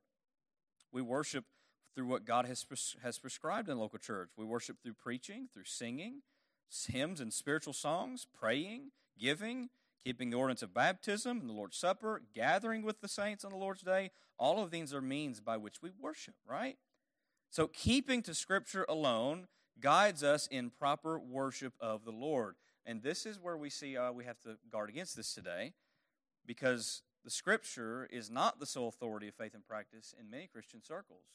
We 0.91 1.01
worship 1.01 1.45
through 1.95 2.07
what 2.07 2.25
God 2.25 2.45
has, 2.45 2.65
has 3.03 3.19
prescribed 3.19 3.69
in 3.69 3.77
local 3.77 3.99
church. 3.99 4.29
We 4.37 4.45
worship 4.45 4.77
through 4.81 4.93
preaching, 4.93 5.47
through 5.53 5.65
singing, 5.65 6.21
hymns 6.87 7.19
and 7.19 7.31
spiritual 7.31 7.73
songs, 7.73 8.27
praying, 8.37 8.91
giving, 9.19 9.69
keeping 10.03 10.29
the 10.29 10.37
ordinance 10.37 10.63
of 10.63 10.73
baptism 10.73 11.39
and 11.39 11.49
the 11.49 11.53
Lord's 11.53 11.77
Supper, 11.77 12.21
gathering 12.33 12.83
with 12.83 13.01
the 13.01 13.07
saints 13.07 13.45
on 13.45 13.51
the 13.51 13.57
Lord's 13.57 13.81
day. 13.81 14.11
All 14.37 14.61
of 14.61 14.71
these 14.71 14.93
are 14.93 15.01
means 15.01 15.39
by 15.39 15.57
which 15.57 15.81
we 15.81 15.91
worship, 15.99 16.35
right? 16.47 16.77
So, 17.49 17.67
keeping 17.67 18.21
to 18.23 18.33
Scripture 18.33 18.85
alone 18.89 19.47
guides 19.79 20.23
us 20.23 20.47
in 20.47 20.71
proper 20.71 21.19
worship 21.19 21.73
of 21.79 22.03
the 22.05 22.11
Lord. 22.11 22.55
And 22.85 23.01
this 23.01 23.25
is 23.25 23.39
where 23.39 23.57
we 23.57 23.69
see 23.69 23.95
uh, 23.95 24.11
we 24.11 24.25
have 24.25 24.39
to 24.41 24.57
guard 24.71 24.89
against 24.89 25.15
this 25.15 25.33
today 25.33 25.73
because 26.45 27.03
the 27.23 27.29
Scripture 27.29 28.07
is 28.11 28.29
not 28.29 28.59
the 28.59 28.65
sole 28.65 28.89
authority 28.89 29.27
of 29.27 29.35
faith 29.35 29.53
and 29.53 29.65
practice 29.65 30.13
in 30.19 30.29
many 30.29 30.47
Christian 30.47 30.83
circles. 30.83 31.25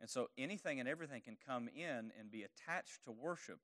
And 0.00 0.10
so 0.10 0.28
anything 0.36 0.78
and 0.78 0.88
everything 0.88 1.22
can 1.22 1.36
come 1.46 1.68
in 1.74 2.12
and 2.18 2.30
be 2.30 2.42
attached 2.42 3.04
to 3.04 3.12
worship 3.12 3.60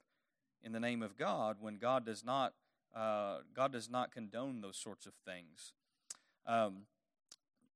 in 0.62 0.72
the 0.72 0.80
name 0.80 1.02
of 1.02 1.16
God 1.16 1.56
when 1.60 1.76
God 1.76 2.06
does 2.06 2.24
not 2.24 2.54
uh, 2.94 3.38
God 3.54 3.72
does 3.72 3.88
not 3.88 4.12
condone 4.12 4.60
those 4.60 4.76
sorts 4.76 5.06
of 5.06 5.14
things. 5.24 5.72
Um, 6.46 6.82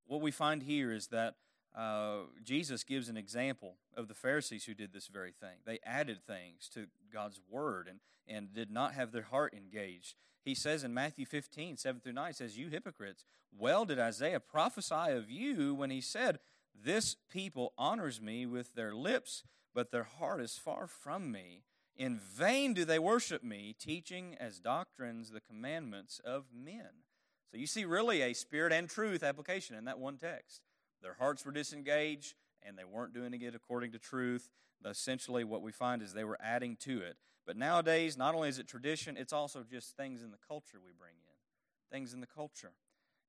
what 0.06 0.20
we 0.20 0.30
find 0.30 0.62
here 0.62 0.92
is 0.92 1.06
that 1.06 1.36
uh, 1.76 2.24
Jesus 2.44 2.84
gives 2.84 3.08
an 3.08 3.16
example 3.16 3.76
of 3.96 4.08
the 4.08 4.14
Pharisees 4.14 4.64
who 4.64 4.74
did 4.74 4.92
this 4.92 5.08
very 5.08 5.32
thing. 5.32 5.58
They 5.64 5.78
added 5.84 6.18
things 6.26 6.68
to 6.74 6.86
God's 7.12 7.40
word 7.48 7.88
and, 7.88 8.00
and 8.28 8.54
did 8.54 8.70
not 8.70 8.94
have 8.94 9.12
their 9.12 9.22
heart 9.22 9.54
engaged. 9.54 10.16
He 10.42 10.54
says 10.54 10.84
in 10.84 10.94
Matthew 10.94 11.26
15, 11.26 11.76
7 11.76 12.00
through 12.00 12.12
9, 12.12 12.32
says, 12.32 12.56
You 12.56 12.68
hypocrites, 12.68 13.24
well 13.56 13.84
did 13.84 13.98
Isaiah 13.98 14.40
prophesy 14.40 15.12
of 15.12 15.30
you 15.30 15.74
when 15.74 15.90
he 15.90 16.00
said, 16.00 16.38
this 16.84 17.16
people 17.30 17.72
honors 17.76 18.20
me 18.20 18.46
with 18.46 18.74
their 18.74 18.94
lips, 18.94 19.42
but 19.74 19.90
their 19.90 20.04
heart 20.04 20.40
is 20.40 20.58
far 20.58 20.86
from 20.86 21.30
me. 21.30 21.62
In 21.96 22.18
vain 22.18 22.74
do 22.74 22.84
they 22.84 22.98
worship 22.98 23.42
me, 23.42 23.74
teaching 23.78 24.36
as 24.38 24.60
doctrines 24.60 25.30
the 25.30 25.40
commandments 25.40 26.20
of 26.24 26.46
men. 26.54 27.04
So 27.50 27.56
you 27.56 27.66
see, 27.66 27.84
really, 27.84 28.20
a 28.20 28.34
spirit 28.34 28.72
and 28.72 28.88
truth 28.88 29.22
application 29.22 29.76
in 29.76 29.84
that 29.86 29.98
one 29.98 30.18
text. 30.18 30.60
Their 31.02 31.14
hearts 31.14 31.44
were 31.44 31.52
disengaged, 31.52 32.34
and 32.62 32.76
they 32.76 32.84
weren't 32.84 33.14
doing 33.14 33.40
it 33.40 33.54
according 33.54 33.92
to 33.92 33.98
truth. 33.98 34.50
Essentially, 34.84 35.44
what 35.44 35.62
we 35.62 35.72
find 35.72 36.02
is 36.02 36.12
they 36.12 36.24
were 36.24 36.38
adding 36.40 36.76
to 36.80 37.00
it. 37.00 37.16
But 37.46 37.56
nowadays, 37.56 38.16
not 38.16 38.34
only 38.34 38.48
is 38.48 38.58
it 38.58 38.68
tradition, 38.68 39.16
it's 39.16 39.32
also 39.32 39.64
just 39.68 39.96
things 39.96 40.22
in 40.22 40.32
the 40.32 40.38
culture 40.48 40.78
we 40.84 40.92
bring 40.98 41.14
in. 41.14 41.96
Things 41.96 42.12
in 42.12 42.20
the 42.20 42.26
culture. 42.26 42.72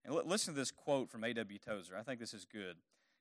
And 0.03 0.13
listen 0.13 0.53
to 0.53 0.60
this 0.60 0.71
quote 0.71 1.10
from 1.10 1.23
A.W. 1.23 1.60
Tozer. 1.60 1.95
I 1.97 2.03
think 2.03 2.19
this 2.19 2.33
is 2.33 2.45
good. 2.45 2.77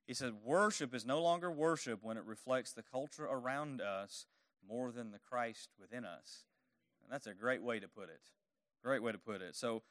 He 0.07 0.15
said, 0.15 0.35
Worship 0.45 0.95
is 0.95 1.05
no 1.05 1.21
longer 1.21 1.51
worship 1.51 2.01
when 2.03 2.17
it 2.17 2.25
reflects 2.25 2.73
the 2.73 2.83
culture 2.83 3.25
around 3.25 3.81
us 3.81 4.27
more 4.69 4.93
than 4.93 5.11
the 5.11 5.19
Christ 5.19 5.71
within 5.81 6.05
us. 6.05 6.45
And 7.03 7.13
that's 7.13 7.27
a 7.27 7.35
great 7.35 7.63
way 7.63 7.81
to 7.81 7.89
put 7.89 8.05
it. 8.05 8.21
Great 8.83 9.03
way 9.03 9.13
to 9.13 9.19
put 9.19 9.43
it. 9.43 9.57
So 9.57 9.83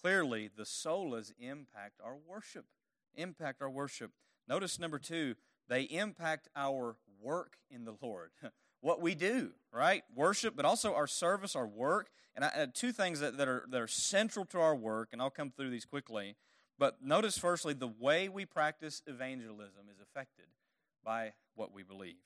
clearly, 0.00 0.48
the 0.54 0.64
solas 0.64 1.32
impact 1.38 2.00
our 2.02 2.16
worship. 2.26 2.64
Impact 3.14 3.60
our 3.60 3.70
worship. 3.70 4.12
Notice 4.48 4.78
number 4.78 4.98
two, 4.98 5.34
they 5.68 5.82
impact 5.82 6.48
our 6.56 6.96
work 7.20 7.56
in 7.70 7.84
the 7.84 7.94
Lord. 8.00 8.30
what 8.80 9.00
we 9.00 9.14
do, 9.14 9.50
right? 9.72 10.02
Worship, 10.14 10.56
but 10.56 10.64
also 10.64 10.94
our 10.94 11.06
service, 11.06 11.54
our 11.54 11.66
work. 11.66 12.08
And 12.34 12.44
I, 12.44 12.48
uh, 12.48 12.66
two 12.72 12.92
things 12.92 13.20
that, 13.20 13.36
that, 13.38 13.48
are, 13.48 13.64
that 13.70 13.80
are 13.80 13.88
central 13.88 14.44
to 14.46 14.60
our 14.60 14.74
work, 14.74 15.10
and 15.12 15.20
I'll 15.20 15.30
come 15.30 15.50
through 15.50 15.70
these 15.70 15.84
quickly. 15.84 16.36
But 16.80 17.04
notice, 17.04 17.36
firstly, 17.36 17.74
the 17.74 17.92
way 18.00 18.30
we 18.30 18.46
practice 18.46 19.02
evangelism 19.06 19.82
is 19.92 20.00
affected 20.00 20.46
by 21.04 21.34
what 21.54 21.74
we 21.74 21.82
believe. 21.82 22.16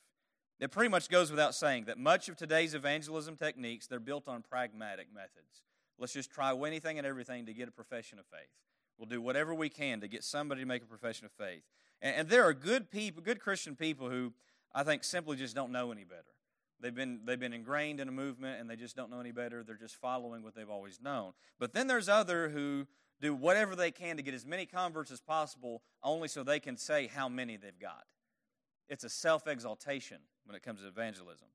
It 0.61 0.71
pretty 0.71 0.91
much 0.91 1.09
goes 1.09 1.29
without 1.29 1.57
saying 1.57 1.87
that 1.87 1.99
much 1.99 2.29
of 2.29 2.37
today's 2.37 2.73
evangelism 2.73 3.37
techniques, 3.37 3.89
they're 3.89 3.99
built 3.99 4.29
on 4.29 4.43
pragmatic 4.43 5.13
methods. 5.13 5.65
Let's 5.99 6.13
just 6.13 6.31
try 6.31 6.57
anything 6.57 6.99
and 6.99 7.07
everything 7.07 7.47
to 7.47 7.53
get 7.53 7.67
a 7.67 7.73
profession 7.73 8.21
of 8.21 8.27
faith. 8.27 8.49
We'll 8.97 9.09
do 9.09 9.21
whatever 9.21 9.57
we 9.57 9.69
can 9.69 10.01
to 10.01 10.07
get 10.07 10.23
somebody 10.23 10.61
to 10.61 10.67
make 10.67 10.85
a 10.85 10.87
profession 10.87 11.27
of 11.27 11.33
faith. 11.33 11.65
And, 12.01 12.15
and 12.15 12.29
there 12.29 12.45
are 12.45 12.55
good 12.55 12.93
people, 12.93 13.25
good 13.25 13.41
Christian 13.41 13.75
people 13.75 14.09
who 14.09 14.33
I 14.73 14.85
think 14.85 15.03
simply 15.03 15.37
just 15.37 15.57
don't 15.57 15.73
know 15.73 15.91
any 15.91 16.05
better. 16.05 16.23
They've 16.81 16.95
been, 16.95 17.23
they've 17.25 17.41
been 17.41 17.53
ingrained 17.53 17.99
in 17.99 18.07
a 18.09 18.13
movement 18.13 18.61
and 18.61 18.71
they 18.71 18.77
just 18.77 18.95
don't 18.95 19.11
know 19.11 19.19
any 19.19 19.33
better. 19.33 19.65
They're 19.65 19.75
just 19.75 19.97
following 19.97 20.45
what 20.45 20.55
they've 20.55 20.71
always 20.71 21.01
known. 21.01 21.33
But 21.59 21.73
then 21.73 21.89
there's 21.89 22.09
other 22.09 22.51
who 22.51 22.87
do 23.21 23.35
whatever 23.35 23.77
they 23.77 23.91
can 23.91 24.17
to 24.17 24.23
get 24.23 24.35
as 24.35 24.47
many 24.47 24.67
converts 24.67 25.11
as 25.11 25.21
possible 25.21 25.83
only 26.03 26.29
so 26.29 26.43
they 26.43 26.61
can 26.61 26.77
say 26.77 27.07
how 27.07 27.29
many 27.29 27.57
they've 27.57 27.79
got. 27.79 28.05
It's 28.89 29.05
a 29.05 29.09
self 29.09 29.47
exaltation 29.47 30.19
when 30.45 30.57
it 30.57 30.63
comes 30.63 30.81
to 30.81 30.89
evangelism. 30.89 31.49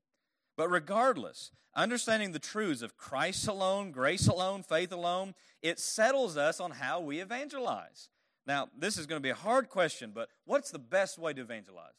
But 0.56 0.68
regardless, 0.68 1.52
understanding 1.74 2.32
the 2.32 2.38
truths 2.38 2.82
of 2.82 2.96
Christ 2.96 3.46
alone, 3.46 3.92
grace 3.92 4.26
alone, 4.26 4.62
faith 4.62 4.92
alone, 4.92 5.34
it 5.62 5.78
settles 5.78 6.36
us 6.36 6.60
on 6.60 6.72
how 6.72 7.00
we 7.00 7.20
evangelize. 7.20 8.08
Now, 8.46 8.68
this 8.76 8.98
is 8.98 9.06
going 9.06 9.20
to 9.20 9.22
be 9.22 9.30
a 9.30 9.34
hard 9.34 9.68
question, 9.68 10.10
but 10.14 10.28
what's 10.44 10.70
the 10.70 10.78
best 10.78 11.18
way 11.18 11.32
to 11.32 11.40
evangelize? 11.40 11.94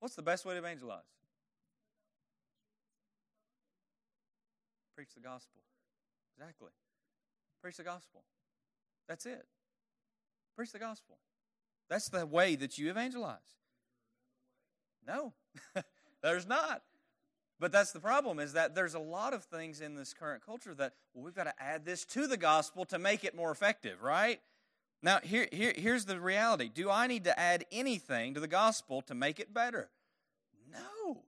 What's 0.00 0.16
the 0.16 0.22
best 0.22 0.44
way 0.44 0.54
to 0.54 0.58
evangelize? 0.58 1.00
Preach 4.96 5.14
the 5.14 5.20
gospel. 5.20 5.60
Exactly. 6.36 6.72
Preach 7.62 7.76
the 7.76 7.84
gospel. 7.84 8.24
That's 9.08 9.26
it. 9.26 9.46
Preach 10.56 10.72
the 10.72 10.78
gospel. 10.78 11.18
That's 11.88 12.08
the 12.08 12.24
way 12.26 12.56
that 12.56 12.78
you 12.78 12.90
evangelize. 12.90 13.38
No, 15.06 15.32
there's 16.22 16.46
not. 16.46 16.82
But 17.58 17.70
that's 17.70 17.92
the 17.92 18.00
problem 18.00 18.40
is 18.40 18.54
that 18.54 18.74
there's 18.74 18.94
a 18.94 18.98
lot 18.98 19.34
of 19.34 19.44
things 19.44 19.80
in 19.80 19.94
this 19.94 20.12
current 20.12 20.44
culture 20.44 20.74
that 20.74 20.94
well, 21.14 21.24
we've 21.24 21.34
got 21.34 21.44
to 21.44 21.54
add 21.62 21.84
this 21.84 22.04
to 22.06 22.26
the 22.26 22.36
gospel 22.36 22.84
to 22.86 22.98
make 22.98 23.24
it 23.24 23.36
more 23.36 23.50
effective, 23.50 24.02
right? 24.02 24.40
Now, 25.02 25.18
here, 25.22 25.48
here, 25.52 25.72
here's 25.76 26.04
the 26.04 26.20
reality. 26.20 26.68
Do 26.72 26.90
I 26.90 27.06
need 27.06 27.24
to 27.24 27.38
add 27.38 27.64
anything 27.72 28.34
to 28.34 28.40
the 28.40 28.48
gospel 28.48 29.02
to 29.02 29.14
make 29.14 29.40
it 29.40 29.52
better? 29.52 29.90
No, 30.72 31.22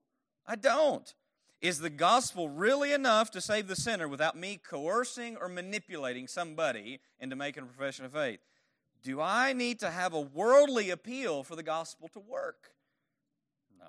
I 0.46 0.56
don't. 0.56 1.12
Is 1.64 1.78
the 1.78 1.88
gospel 1.88 2.50
really 2.50 2.92
enough 2.92 3.30
to 3.30 3.40
save 3.40 3.68
the 3.68 3.74
sinner 3.74 4.06
without 4.06 4.36
me 4.36 4.58
coercing 4.58 5.38
or 5.38 5.48
manipulating 5.48 6.28
somebody 6.28 7.00
into 7.18 7.36
making 7.36 7.62
a 7.62 7.66
profession 7.66 8.04
of 8.04 8.12
faith? 8.12 8.40
Do 9.02 9.18
I 9.18 9.54
need 9.54 9.80
to 9.80 9.90
have 9.90 10.12
a 10.12 10.20
worldly 10.20 10.90
appeal 10.90 11.42
for 11.42 11.56
the 11.56 11.62
gospel 11.62 12.08
to 12.08 12.20
work? 12.20 12.74
No. 13.78 13.86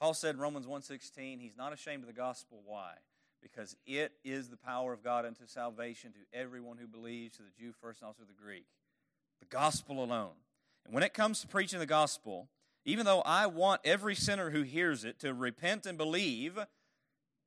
Paul 0.00 0.14
said 0.14 0.34
in 0.34 0.40
Romans 0.40 0.66
1:16, 0.66 1.38
he's 1.38 1.56
not 1.56 1.72
ashamed 1.72 2.02
of 2.02 2.08
the 2.08 2.12
gospel. 2.12 2.60
Why? 2.64 2.96
Because 3.40 3.76
it 3.86 4.18
is 4.24 4.48
the 4.48 4.56
power 4.56 4.92
of 4.92 5.04
God 5.04 5.24
unto 5.24 5.46
salvation 5.46 6.12
to 6.14 6.36
everyone 6.36 6.78
who 6.78 6.88
believes, 6.88 7.36
to 7.36 7.44
the 7.44 7.52
Jew 7.56 7.72
first 7.72 8.00
and 8.00 8.08
also 8.08 8.22
to 8.22 8.26
the 8.26 8.34
Greek. 8.34 8.66
The 9.38 9.46
gospel 9.46 10.02
alone. 10.02 10.34
And 10.84 10.92
when 10.92 11.04
it 11.04 11.14
comes 11.14 11.40
to 11.40 11.46
preaching 11.46 11.78
the 11.78 11.86
gospel, 11.86 12.48
even 12.84 13.06
though 13.06 13.22
I 13.22 13.46
want 13.46 13.80
every 13.84 14.14
sinner 14.14 14.50
who 14.50 14.62
hears 14.62 15.04
it 15.04 15.18
to 15.20 15.32
repent 15.32 15.86
and 15.86 15.96
believe, 15.96 16.58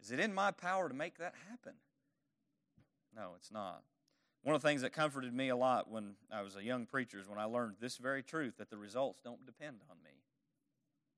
is 0.02 0.12
it 0.12 0.19
in 0.19 0.34
my 0.34 0.52
power 0.52 0.88
to 0.89 0.95
make 0.95 1.17
that 1.19 1.34
happen? 1.50 1.73
No, 3.15 3.32
it's 3.36 3.52
not. 3.52 3.84
One 4.43 4.56
of 4.56 4.62
the 4.62 4.67
things 4.67 4.82
that 4.82 4.93
comforted 4.93 5.34
me 5.34 5.50
a 5.50 5.56
lot 5.56 5.89
when 5.89 6.15
I 6.32 6.41
was 6.41 6.56
a 6.56 6.63
young 6.63 6.86
preacher 6.86 7.19
is 7.19 7.28
when 7.28 7.39
I 7.39 7.45
learned 7.45 7.76
this 7.80 7.97
very 7.97 8.23
truth 8.23 8.58
that 8.58 8.69
the 8.69 8.78
results 8.78 9.21
don't 9.21 9.45
depend 9.45 9.78
on 9.89 9.97
me. 10.04 10.12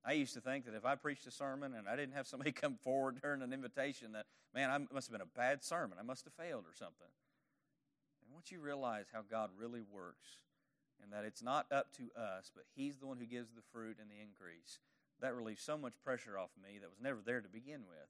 I 0.03 0.13
used 0.13 0.33
to 0.33 0.41
think 0.41 0.65
that 0.65 0.73
if 0.73 0.85
I 0.85 0.95
preached 0.95 1.27
a 1.27 1.31
sermon 1.31 1.73
and 1.75 1.87
I 1.87 1.95
didn't 1.95 2.15
have 2.15 2.27
somebody 2.27 2.51
come 2.53 2.75
forward 2.81 3.21
during 3.21 3.41
an 3.41 3.53
invitation, 3.53 4.13
that, 4.13 4.25
man, 4.53 4.69
I 4.69 4.93
must 4.93 5.07
have 5.07 5.11
been 5.11 5.21
a 5.21 5.37
bad 5.37 5.63
sermon. 5.63 5.97
I 5.99 6.03
must 6.03 6.25
have 6.25 6.33
failed 6.33 6.65
or 6.65 6.73
something. 6.73 7.07
And 8.23 8.33
once 8.33 8.51
you 8.51 8.59
realize 8.59 9.07
how 9.13 9.21
God 9.29 9.49
really 9.57 9.81
works 9.81 10.39
and 11.03 11.11
that 11.13 11.25
it's 11.25 11.41
not 11.41 11.65
up 11.71 11.91
to 11.97 12.09
us, 12.19 12.51
but 12.53 12.65
He's 12.75 12.97
the 12.97 13.07
one 13.07 13.17
who 13.17 13.25
gives 13.25 13.51
the 13.51 13.61
fruit 13.71 13.97
and 13.99 14.09
the 14.09 14.21
increase, 14.21 14.79
that 15.21 15.35
relieves 15.35 15.61
so 15.61 15.77
much 15.77 15.93
pressure 16.03 16.37
off 16.37 16.49
of 16.55 16.63
me 16.63 16.79
that 16.79 16.89
was 16.89 17.01
never 17.01 17.19
there 17.23 17.41
to 17.41 17.49
begin 17.49 17.81
with. 17.87 18.09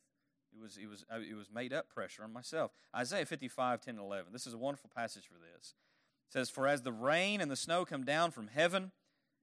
It 0.54 0.62
was, 0.62 0.78
it 0.78 0.88
was, 0.88 1.06
it 1.30 1.36
was 1.36 1.52
made 1.54 1.73
up 1.73 1.89
pressure 1.89 2.23
on 2.23 2.34
myself. 2.34 2.71
Isaiah 2.95 3.25
55, 3.25 3.82
10 3.82 3.95
and 3.95 4.04
11. 4.04 4.34
This 4.34 4.47
is 4.47 4.54
a 4.54 4.58
wonderful 4.58 4.89
passage 4.95 5.28
for 5.28 5.38
this. 5.38 5.73
It 6.28 6.34
says, 6.34 6.49
For 6.49 6.67
as 6.67 6.82
the 6.82 6.91
rain 6.91 7.41
and 7.41 7.52
the 7.52 7.56
snow 7.56 7.86
come 7.86 8.04
down 8.04 8.32
from 8.32 8.47
heaven, 8.47 8.91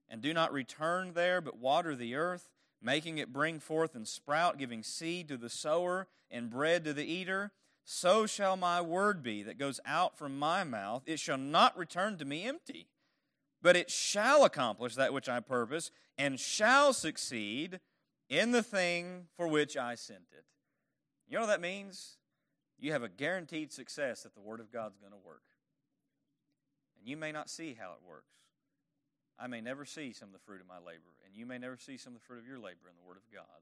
and 0.09 0.21
do 0.21 0.33
not 0.33 0.53
return 0.53 1.13
there, 1.13 1.41
but 1.41 1.57
water 1.57 1.95
the 1.95 2.15
earth, 2.15 2.49
making 2.81 3.17
it 3.17 3.33
bring 3.33 3.59
forth 3.59 3.95
and 3.95 4.07
sprout, 4.07 4.57
giving 4.57 4.83
seed 4.83 5.27
to 5.27 5.37
the 5.37 5.49
sower 5.49 6.07
and 6.29 6.49
bread 6.49 6.83
to 6.85 6.93
the 6.93 7.05
eater, 7.05 7.51
so 7.83 8.25
shall 8.25 8.57
my 8.57 8.81
word 8.81 9.23
be 9.23 9.43
that 9.43 9.57
goes 9.57 9.79
out 9.85 10.17
from 10.17 10.37
my 10.37 10.63
mouth. 10.63 11.03
It 11.05 11.19
shall 11.19 11.37
not 11.37 11.77
return 11.77 12.17
to 12.17 12.25
me 12.25 12.45
empty, 12.45 12.87
but 13.61 13.75
it 13.75 13.89
shall 13.89 14.43
accomplish 14.43 14.95
that 14.95 15.13
which 15.13 15.29
I 15.29 15.39
purpose, 15.39 15.91
and 16.17 16.39
shall 16.39 16.93
succeed 16.93 17.79
in 18.29 18.51
the 18.51 18.63
thing 18.63 19.27
for 19.35 19.47
which 19.47 19.77
I 19.77 19.95
sent 19.95 20.27
it. 20.31 20.45
You 21.27 21.35
know 21.35 21.41
what 21.41 21.47
that 21.47 21.61
means? 21.61 22.17
You 22.79 22.91
have 22.91 23.03
a 23.03 23.09
guaranteed 23.09 23.71
success 23.71 24.23
that 24.23 24.33
the 24.33 24.41
Word 24.41 24.59
of 24.59 24.71
God's 24.71 24.97
going 24.97 25.11
to 25.11 25.17
work. 25.17 25.41
And 26.97 27.07
you 27.07 27.17
may 27.17 27.31
not 27.31 27.49
see 27.49 27.75
how 27.79 27.91
it 27.91 28.07
works. 28.07 28.33
I 29.39 29.47
may 29.47 29.61
never 29.61 29.85
see 29.85 30.13
some 30.13 30.29
of 30.29 30.33
the 30.33 30.45
fruit 30.45 30.61
of 30.61 30.67
my 30.67 30.77
labor, 30.77 31.13
and 31.25 31.35
you 31.35 31.45
may 31.45 31.57
never 31.57 31.77
see 31.77 31.97
some 31.97 32.13
of 32.13 32.19
the 32.19 32.25
fruit 32.25 32.39
of 32.39 32.47
your 32.47 32.59
labor 32.59 32.89
in 32.89 32.95
the 32.95 33.07
Word 33.07 33.17
of 33.17 33.33
God. 33.33 33.61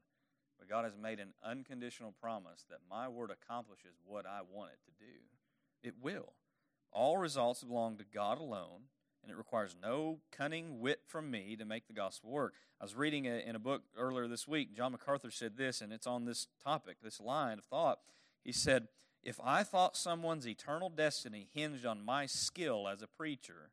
But 0.58 0.70
God 0.70 0.86
has 0.86 0.98
made 0.98 1.20
an 1.20 1.34
unconditional 1.44 2.14
promise 2.22 2.66
that 2.70 2.80
my 2.90 3.10
Word 3.10 3.30
accomplishes 3.32 3.98
what 4.06 4.26
I 4.26 4.40
want 4.50 4.72
it 4.72 4.80
to 4.86 5.06
do. 5.06 5.20
It 5.84 5.96
will. 6.02 6.34
All 6.92 7.18
results 7.18 7.64
belong 7.64 7.98
to 7.98 8.06
God 8.06 8.40
alone, 8.40 8.88
and 9.26 9.34
it 9.34 9.38
requires 9.38 9.76
no 9.82 10.20
cunning 10.32 10.80
wit 10.80 11.02
from 11.08 11.32
me 11.32 11.56
to 11.56 11.66
make 11.66 11.88
the 11.88 11.94
gospel 11.94 12.30
work. 12.30 12.54
I 12.80 12.84
was 12.84 12.96
reading 12.96 13.26
in 13.26 13.56
a 13.56 13.60
book 13.60 13.82
earlier 13.98 14.28
this 14.28 14.48
week. 14.48 14.76
John 14.76 14.92
MacArthur 14.92 15.32
said 15.32 15.58
this, 15.58 15.82
and 15.82 15.92
it's 15.92 16.06
on 16.06 16.26
this 16.26 16.48
topic, 16.64 16.98
this 17.02 17.20
line 17.20 17.58
of 17.58 17.66
thought. 17.66 18.00
He 18.44 18.52
said, 18.52 18.88
If 19.24 19.40
I 19.44 19.64
thought 19.64 19.98
someone's 19.98 20.48
eternal 20.48 20.90
destiny 20.90 21.48
hinged 21.54 21.88
on 21.88 22.06
my 22.06 22.28
skill 22.28 22.88
as 22.88 23.02
a 23.02 23.08
preacher, 23.08 23.72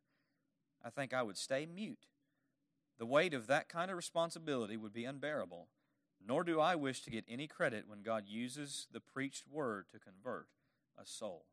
I 0.82 0.88
think 0.88 1.12
I 1.12 1.22
would 1.22 1.36
stay 1.36 1.66
mute. 1.66 2.06
The 2.98 3.04
weight 3.04 3.34
of 3.34 3.46
that 3.48 3.68
kind 3.68 3.90
of 3.90 3.96
responsibility 3.98 4.78
would 4.78 4.94
be 4.94 5.04
unbearable, 5.04 5.68
nor 6.26 6.44
do 6.44 6.60
I 6.60 6.76
wish 6.76 7.02
to 7.02 7.10
get 7.10 7.24
any 7.28 7.46
credit 7.46 7.84
when 7.86 8.02
God 8.02 8.24
uses 8.26 8.86
the 8.90 9.00
preached 9.00 9.44
word 9.46 9.86
to 9.92 9.98
convert 9.98 10.46
a 10.96 11.04
soul. 11.04 11.44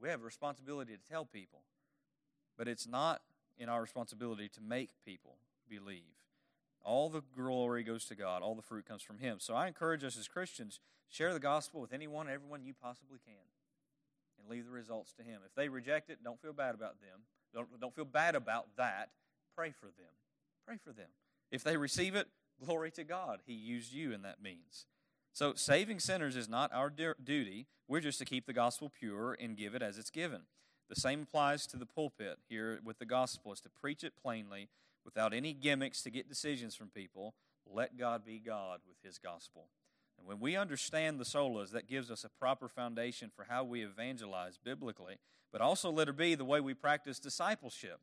We 0.00 0.08
have 0.08 0.20
a 0.20 0.24
responsibility 0.24 0.92
to 0.94 1.10
tell 1.10 1.24
people, 1.24 1.62
but 2.56 2.68
it's 2.68 2.86
not 2.86 3.22
in 3.58 3.68
our 3.68 3.80
responsibility 3.80 4.48
to 4.48 4.60
make 4.60 4.90
people 5.04 5.36
believe. 5.68 6.02
All 6.84 7.08
the 7.08 7.22
glory 7.36 7.84
goes 7.84 8.04
to 8.06 8.14
God, 8.14 8.42
all 8.42 8.54
the 8.54 8.62
fruit 8.62 8.86
comes 8.86 9.02
from 9.02 9.18
Him. 9.18 9.38
So 9.38 9.54
I 9.54 9.68
encourage 9.68 10.02
us 10.02 10.18
as 10.18 10.26
Christians, 10.26 10.80
share 11.08 11.32
the 11.32 11.40
gospel 11.40 11.80
with 11.80 11.92
anyone, 11.92 12.28
everyone 12.28 12.64
you 12.64 12.74
possibly 12.74 13.18
can, 13.24 13.34
and 14.38 14.48
leave 14.48 14.64
the 14.64 14.72
results 14.72 15.12
to 15.14 15.22
Him. 15.22 15.40
If 15.46 15.54
they 15.54 15.68
reject 15.68 16.10
it, 16.10 16.18
don't 16.24 16.40
feel 16.40 16.52
bad 16.52 16.74
about 16.74 17.00
them. 17.00 17.20
Don't, 17.54 17.80
don't 17.80 17.94
feel 17.94 18.04
bad 18.04 18.34
about 18.34 18.66
that. 18.76 19.10
Pray 19.54 19.70
for 19.70 19.86
them. 19.86 20.12
Pray 20.66 20.76
for 20.82 20.92
them. 20.92 21.08
If 21.50 21.62
they 21.62 21.76
receive 21.76 22.14
it, 22.14 22.28
glory 22.64 22.90
to 22.92 23.04
God. 23.04 23.40
He 23.46 23.52
used 23.52 23.92
you 23.92 24.12
in 24.12 24.22
that 24.22 24.42
means. 24.42 24.86
So, 25.32 25.54
saving 25.54 26.00
sinners 26.00 26.36
is 26.36 26.48
not 26.48 26.72
our 26.72 26.90
duty. 26.90 27.66
We're 27.88 28.00
just 28.00 28.18
to 28.18 28.24
keep 28.24 28.46
the 28.46 28.52
gospel 28.52 28.90
pure 28.90 29.36
and 29.40 29.56
give 29.56 29.74
it 29.74 29.82
as 29.82 29.98
it's 29.98 30.10
given. 30.10 30.42
The 30.92 31.00
same 31.00 31.22
applies 31.22 31.66
to 31.68 31.76
the 31.76 31.86
pulpit 31.86 32.38
here 32.48 32.78
with 32.84 32.98
the 32.98 33.06
gospel, 33.06 33.52
is 33.52 33.60
to 33.60 33.70
preach 33.70 34.04
it 34.04 34.12
plainly 34.20 34.68
without 35.04 35.32
any 35.32 35.54
gimmicks 35.54 36.02
to 36.02 36.10
get 36.10 36.28
decisions 36.28 36.74
from 36.74 36.88
people. 36.88 37.34
Let 37.66 37.96
God 37.96 38.24
be 38.24 38.38
God 38.38 38.80
with 38.86 38.98
his 39.02 39.18
gospel. 39.18 39.68
And 40.18 40.26
when 40.26 40.38
we 40.38 40.54
understand 40.54 41.18
the 41.18 41.24
solas, 41.24 41.70
that 41.70 41.88
gives 41.88 42.10
us 42.10 42.24
a 42.24 42.28
proper 42.28 42.68
foundation 42.68 43.30
for 43.34 43.46
how 43.48 43.64
we 43.64 43.82
evangelize 43.82 44.58
biblically 44.62 45.16
but 45.52 45.60
also 45.60 45.90
let 45.90 46.08
it 46.08 46.16
be 46.16 46.34
the 46.34 46.44
way 46.44 46.60
we 46.60 46.74
practice 46.74 47.18
discipleship. 47.18 48.00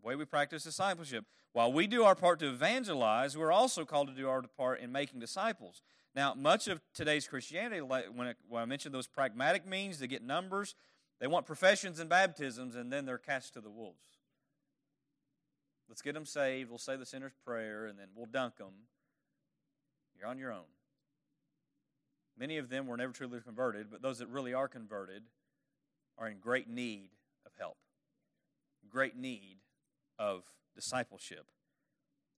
The 0.00 0.06
way 0.06 0.16
we 0.16 0.26
practice 0.26 0.62
discipleship. 0.62 1.24
While 1.52 1.72
we 1.72 1.86
do 1.86 2.04
our 2.04 2.14
part 2.14 2.38
to 2.40 2.48
evangelize, 2.48 3.36
we're 3.36 3.50
also 3.50 3.84
called 3.84 4.08
to 4.08 4.14
do 4.14 4.28
our 4.28 4.42
part 4.42 4.80
in 4.80 4.92
making 4.92 5.18
disciples. 5.18 5.82
Now, 6.14 6.34
much 6.34 6.68
of 6.68 6.80
today's 6.92 7.26
Christianity, 7.26 7.80
when, 7.80 8.34
I 8.54 8.64
mentioned 8.66 8.94
those 8.94 9.06
pragmatic 9.06 9.66
means 9.66 9.98
to 9.98 10.06
get 10.06 10.22
numbers, 10.22 10.74
they 11.20 11.26
want 11.26 11.46
professions 11.46 12.00
and 12.00 12.08
baptisms, 12.08 12.74
and 12.74 12.92
then 12.92 13.04
they're 13.04 13.18
cast 13.18 13.54
to 13.54 13.60
the 13.60 13.70
wolves. 13.70 13.98
Let's 15.88 16.02
get 16.02 16.14
them 16.14 16.24
saved. 16.24 16.70
We'll 16.70 16.78
say 16.78 16.96
the 16.96 17.04
sinner's 17.04 17.34
prayer, 17.44 17.86
and 17.86 17.98
then 17.98 18.08
we'll 18.14 18.26
dunk 18.26 18.56
them. 18.56 18.86
You're 20.18 20.28
on 20.28 20.38
your 20.38 20.52
own. 20.52 20.68
Many 22.38 22.56
of 22.56 22.70
them 22.70 22.86
were 22.86 22.96
never 22.96 23.12
truly 23.12 23.40
converted, 23.40 23.88
but 23.90 24.00
those 24.00 24.18
that 24.18 24.28
really 24.28 24.54
are 24.54 24.68
converted 24.68 25.24
are 26.16 26.28
in 26.28 26.38
great 26.38 26.68
need 26.68 27.10
of 27.44 27.52
help, 27.58 27.76
great 28.88 29.16
need 29.16 29.58
of 30.18 30.44
discipleship. 30.74 31.46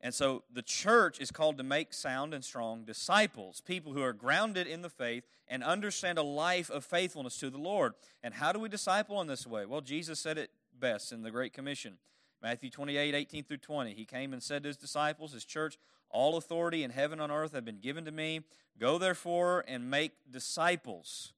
And 0.03 0.13
so 0.13 0.43
the 0.53 0.63
church 0.63 1.21
is 1.21 1.31
called 1.31 1.59
to 1.59 1.63
make 1.63 1.95
sound 1.95 2.35
and 2.35 2.45
strong 2.45 2.85
disciples, 2.85 3.61
people 3.61 3.93
who 3.93 4.03
are 4.03 4.13
grounded 4.13 4.67
in 4.67 4.83
the 4.83 4.91
faith 4.91 5.25
and 5.47 5.63
understand 5.63 6.19
a 6.19 6.25
life 6.25 6.71
of 6.71 6.85
faithfulness 6.85 7.39
to 7.39 7.51
the 7.51 7.59
Lord. 7.59 7.93
And 8.23 8.35
how 8.35 8.53
do 8.53 8.59
we 8.59 8.69
disciple 8.69 9.21
in 9.21 9.29
this 9.29 9.47
way? 9.47 9.65
Well, 9.65 9.81
Jesus 9.81 10.19
said 10.19 10.39
it 10.39 10.51
best 10.79 11.13
in 11.13 11.23
the 11.23 11.31
Great 11.31 11.53
Commission. 11.53 11.99
Matthew 12.43 12.69
28, 12.69 13.15
18 13.15 13.45
through 13.45 13.59
20. 13.59 13.95
He 13.95 14.05
came 14.05 14.33
and 14.33 14.43
said 14.43 14.65
to 14.65 14.69
his 14.69 14.77
disciples, 14.77 15.33
his 15.33 15.45
church, 15.45 15.79
All 16.11 16.37
authority 16.37 16.83
in 16.83 16.91
heaven 16.91 17.21
and 17.21 17.31
earth 17.31 17.53
have 17.53 17.65
been 17.65 17.79
given 17.79 18.05
to 18.05 18.11
me. 18.11 18.41
Go 18.81 18.99
therefore 18.99 19.65
and 19.69 19.89
make 19.89 20.13
disciples 20.29 21.33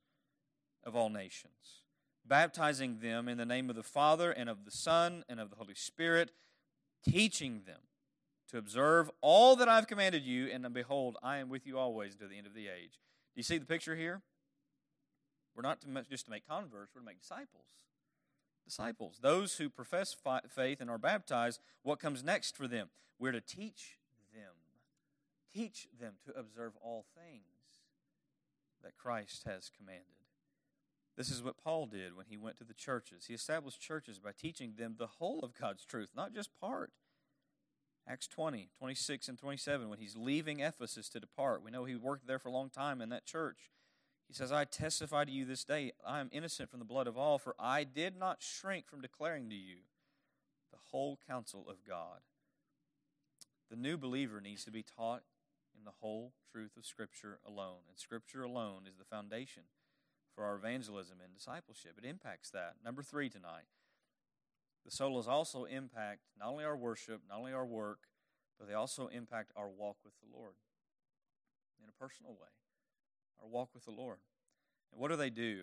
of 0.83 0.97
all 0.97 1.11
nations, 1.11 1.83
baptizing 2.25 3.01
them 3.01 3.29
in 3.29 3.37
the 3.37 3.45
name 3.45 3.69
of 3.69 3.77
the 3.77 3.83
Father 3.83 4.31
and 4.31 4.49
of 4.49 4.65
the 4.65 4.71
Son 4.71 5.23
and 5.29 5.39
of 5.39 5.51
the 5.51 5.57
Holy 5.57 5.75
Spirit, 5.75 6.31
teaching 7.07 7.62
them 7.67 7.81
to 8.55 8.59
observe 8.59 9.11
all 9.20 9.57
that 9.57 9.68
I've 9.68 9.88
commanded 9.88 10.22
you, 10.22 10.46
and 10.46 10.72
behold, 10.72 11.16
I 11.24 11.38
am 11.38 11.48
with 11.48 11.66
you 11.66 11.76
always 11.76 12.14
to 12.16 12.28
the 12.28 12.38
end 12.38 12.46
of 12.46 12.55
the 12.55 12.68
age. 12.68 13.00
Do 13.34 13.40
you 13.40 13.42
see 13.42 13.59
the 13.59 13.66
picture 13.66 13.96
here? 13.96 14.22
We're 15.57 15.62
not 15.62 15.80
to 15.80 15.88
just 16.09 16.26
to 16.26 16.30
make 16.30 16.46
converts, 16.46 16.92
we're 16.94 17.00
to 17.00 17.05
make 17.05 17.20
disciples. 17.20 17.66
Disciples, 18.64 19.18
those 19.20 19.57
who 19.57 19.68
profess 19.68 20.14
faith 20.48 20.80
and 20.80 20.88
are 20.88 20.98
baptized, 20.98 21.61
what 21.82 21.98
comes 21.98 22.22
next 22.22 22.57
for 22.57 22.68
them? 22.68 22.90
We're 23.18 23.32
to 23.32 23.40
teach 23.40 23.98
them. 24.32 24.52
Teach 25.52 25.88
them 26.00 26.14
to 26.24 26.38
observe 26.38 26.74
all 26.80 27.07
things 27.12 27.42
that 28.84 28.96
Christ 28.96 29.42
has 29.46 29.68
commanded. 29.76 30.07
This 31.16 31.28
is 31.28 31.42
what 31.42 31.59
Paul 31.59 31.86
did 31.86 32.16
when 32.16 32.26
he 32.28 32.36
went 32.36 32.57
to 32.59 32.64
the 32.64 32.72
churches. 32.72 33.26
He 33.26 33.34
established 33.34 33.80
churches 33.80 34.20
by 34.20 34.30
teaching 34.30 34.74
them 34.78 34.94
the 34.96 35.09
whole 35.18 35.40
of 35.40 35.59
God's 35.59 35.84
truth, 35.84 36.11
not 36.14 36.32
just 36.32 36.50
part. 36.61 36.92
Acts 38.07 38.26
20, 38.28 38.68
26, 38.78 39.28
and 39.28 39.38
27, 39.38 39.88
when 39.88 39.98
he's 39.98 40.16
leaving 40.16 40.61
Ephesus 40.61 41.09
to 41.09 41.20
depart, 41.20 41.62
we 41.62 41.70
know 41.70 41.84
he 41.84 41.94
worked 41.94 42.26
there 42.26 42.38
for 42.38 42.48
a 42.48 42.52
long 42.52 42.68
time 42.68 43.00
in 43.00 43.09
that 43.09 43.24
church. 43.24 43.70
He 44.28 44.34
says, 44.34 44.52
I 44.52 44.64
testify 44.64 45.24
to 45.24 45.30
you 45.30 45.44
this 45.44 45.64
day, 45.64 45.92
I 46.07 46.20
am 46.20 46.28
innocent 46.32 46.70
from 46.70 46.80
the 46.80 46.84
blood 46.84 47.07
of 47.07 47.16
all, 47.16 47.38
for 47.38 47.55
I 47.59 47.84
did 47.84 48.18
not 48.18 48.42
shrink 48.42 48.88
from 48.88 49.00
declaring 49.00 49.48
to 49.50 49.57
you 49.57 49.76
the 50.70 50.78
whole 50.90 51.18
counsel 51.26 51.66
of 51.68 51.84
God. 51.86 52.20
The 53.70 53.76
new 53.76 53.96
believer 53.96 54.40
needs 54.40 54.64
to 54.64 54.70
be 54.70 54.82
taught 54.82 55.22
in 55.76 55.84
the 55.84 55.98
whole 56.00 56.32
truth 56.52 56.76
of 56.76 56.84
Scripture 56.84 57.38
alone, 57.46 57.88
and 57.88 57.98
Scripture 57.98 58.42
alone 58.42 58.82
is 58.86 58.96
the 58.96 59.05
foundation 59.05 59.64
for 60.34 60.44
our 60.44 60.57
evangelism 60.57 61.18
and 61.22 61.34
discipleship. 61.34 61.92
It 61.96 62.07
impacts 62.07 62.50
that. 62.50 62.76
Number 62.84 63.02
three 63.02 63.28
tonight 63.28 63.64
the 64.85 64.91
solas 64.91 65.26
also 65.26 65.64
impact 65.64 66.20
not 66.39 66.49
only 66.49 66.64
our 66.64 66.76
worship, 66.76 67.22
not 67.28 67.39
only 67.39 67.53
our 67.53 67.64
work, 67.64 68.01
but 68.59 68.68
they 68.68 68.74
also 68.74 69.09
impact 69.09 69.51
our 69.57 69.68
walk 69.68 69.97
with 70.05 70.14
the 70.20 70.37
Lord 70.37 70.55
in 71.82 71.89
a 71.89 71.93
personal 71.93 72.32
way. 72.32 72.49
Our 73.43 73.49
walk 73.49 73.70
with 73.74 73.85
the 73.85 73.91
Lord. 73.91 74.18
And 74.93 75.01
what 75.01 75.11
do 75.11 75.16
they 75.16 75.30
do? 75.30 75.62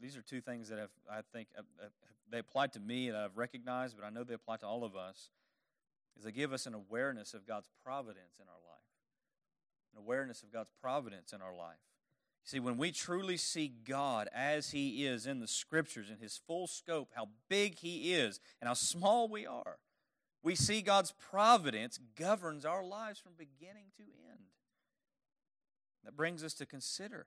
These 0.00 0.16
are 0.16 0.22
two 0.22 0.40
things 0.40 0.68
that 0.68 0.78
have, 0.78 0.90
I 1.10 1.20
think 1.32 1.48
uh, 1.56 1.62
uh, 1.82 1.88
they 2.30 2.38
apply 2.38 2.68
to 2.68 2.80
me 2.80 3.08
and 3.08 3.16
I've 3.16 3.36
recognized, 3.36 3.96
but 3.96 4.04
I 4.04 4.10
know 4.10 4.24
they 4.24 4.34
apply 4.34 4.56
to 4.58 4.66
all 4.66 4.84
of 4.84 4.96
us. 4.96 5.30
Is 6.16 6.24
they 6.24 6.32
give 6.32 6.52
us 6.52 6.66
an 6.66 6.74
awareness 6.74 7.32
of 7.32 7.46
God's 7.46 7.68
providence 7.84 8.34
in 8.40 8.46
our 8.48 8.60
life, 8.68 8.84
an 9.94 9.98
awareness 9.98 10.42
of 10.42 10.52
God's 10.52 10.70
providence 10.80 11.32
in 11.32 11.40
our 11.40 11.54
life. 11.54 11.78
See, 12.44 12.58
when 12.58 12.76
we 12.76 12.90
truly 12.90 13.36
see 13.36 13.72
God 13.84 14.28
as 14.34 14.70
He 14.70 15.06
is 15.06 15.26
in 15.26 15.40
the 15.40 15.46
Scriptures, 15.46 16.10
in 16.10 16.18
His 16.18 16.40
full 16.46 16.66
scope, 16.66 17.10
how 17.14 17.28
big 17.48 17.76
He 17.78 18.14
is, 18.14 18.40
and 18.60 18.68
how 18.68 18.74
small 18.74 19.28
we 19.28 19.46
are, 19.46 19.78
we 20.42 20.56
see 20.56 20.82
God's 20.82 21.14
providence 21.30 22.00
governs 22.16 22.64
our 22.64 22.84
lives 22.84 23.20
from 23.20 23.32
beginning 23.38 23.86
to 23.96 24.02
end. 24.02 24.40
That 26.04 26.16
brings 26.16 26.42
us 26.42 26.54
to 26.54 26.66
consider 26.66 27.26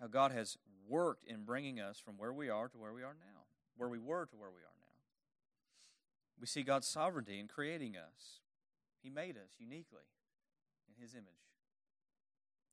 how 0.00 0.08
God 0.08 0.32
has 0.32 0.58
worked 0.88 1.24
in 1.24 1.44
bringing 1.44 1.78
us 1.78 2.00
from 2.00 2.18
where 2.18 2.32
we 2.32 2.50
are 2.50 2.68
to 2.68 2.78
where 2.78 2.92
we 2.92 3.04
are 3.04 3.14
now, 3.14 3.42
where 3.76 3.88
we 3.88 4.00
were 4.00 4.26
to 4.26 4.36
where 4.36 4.50
we 4.50 4.62
are 4.62 4.76
now. 4.80 4.88
We 6.40 6.48
see 6.48 6.64
God's 6.64 6.88
sovereignty 6.88 7.38
in 7.38 7.46
creating 7.46 7.96
us, 7.96 8.40
He 9.00 9.10
made 9.10 9.36
us 9.36 9.50
uniquely 9.60 10.10
in 10.88 11.00
His 11.00 11.14
image. 11.14 11.51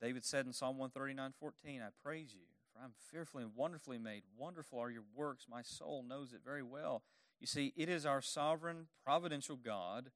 David 0.02 0.24
said 0.24 0.46
in 0.46 0.54
Psalm 0.54 0.78
139 0.78 1.34
14, 1.40 1.82
I 1.82 1.90
praise 2.04 2.34
you, 2.34 2.46
for 2.74 2.82
I'm 2.84 2.94
fearfully 3.12 3.44
and 3.44 3.56
wonderfully 3.56 3.98
made. 3.98 4.24
Wonderful 4.38 4.80
are 4.80 4.90
your 4.90 5.04
works. 5.16 5.46
My 5.50 5.62
soul 5.62 6.04
knows 6.08 6.34
it 6.34 6.42
very 6.44 6.64
well. 6.64 7.04
You 7.40 7.48
see, 7.48 7.74
it 7.76 7.90
is 7.90 8.06
our 8.06 8.22
sovereign, 8.22 8.88
providential 9.04 9.56
God 9.56 10.12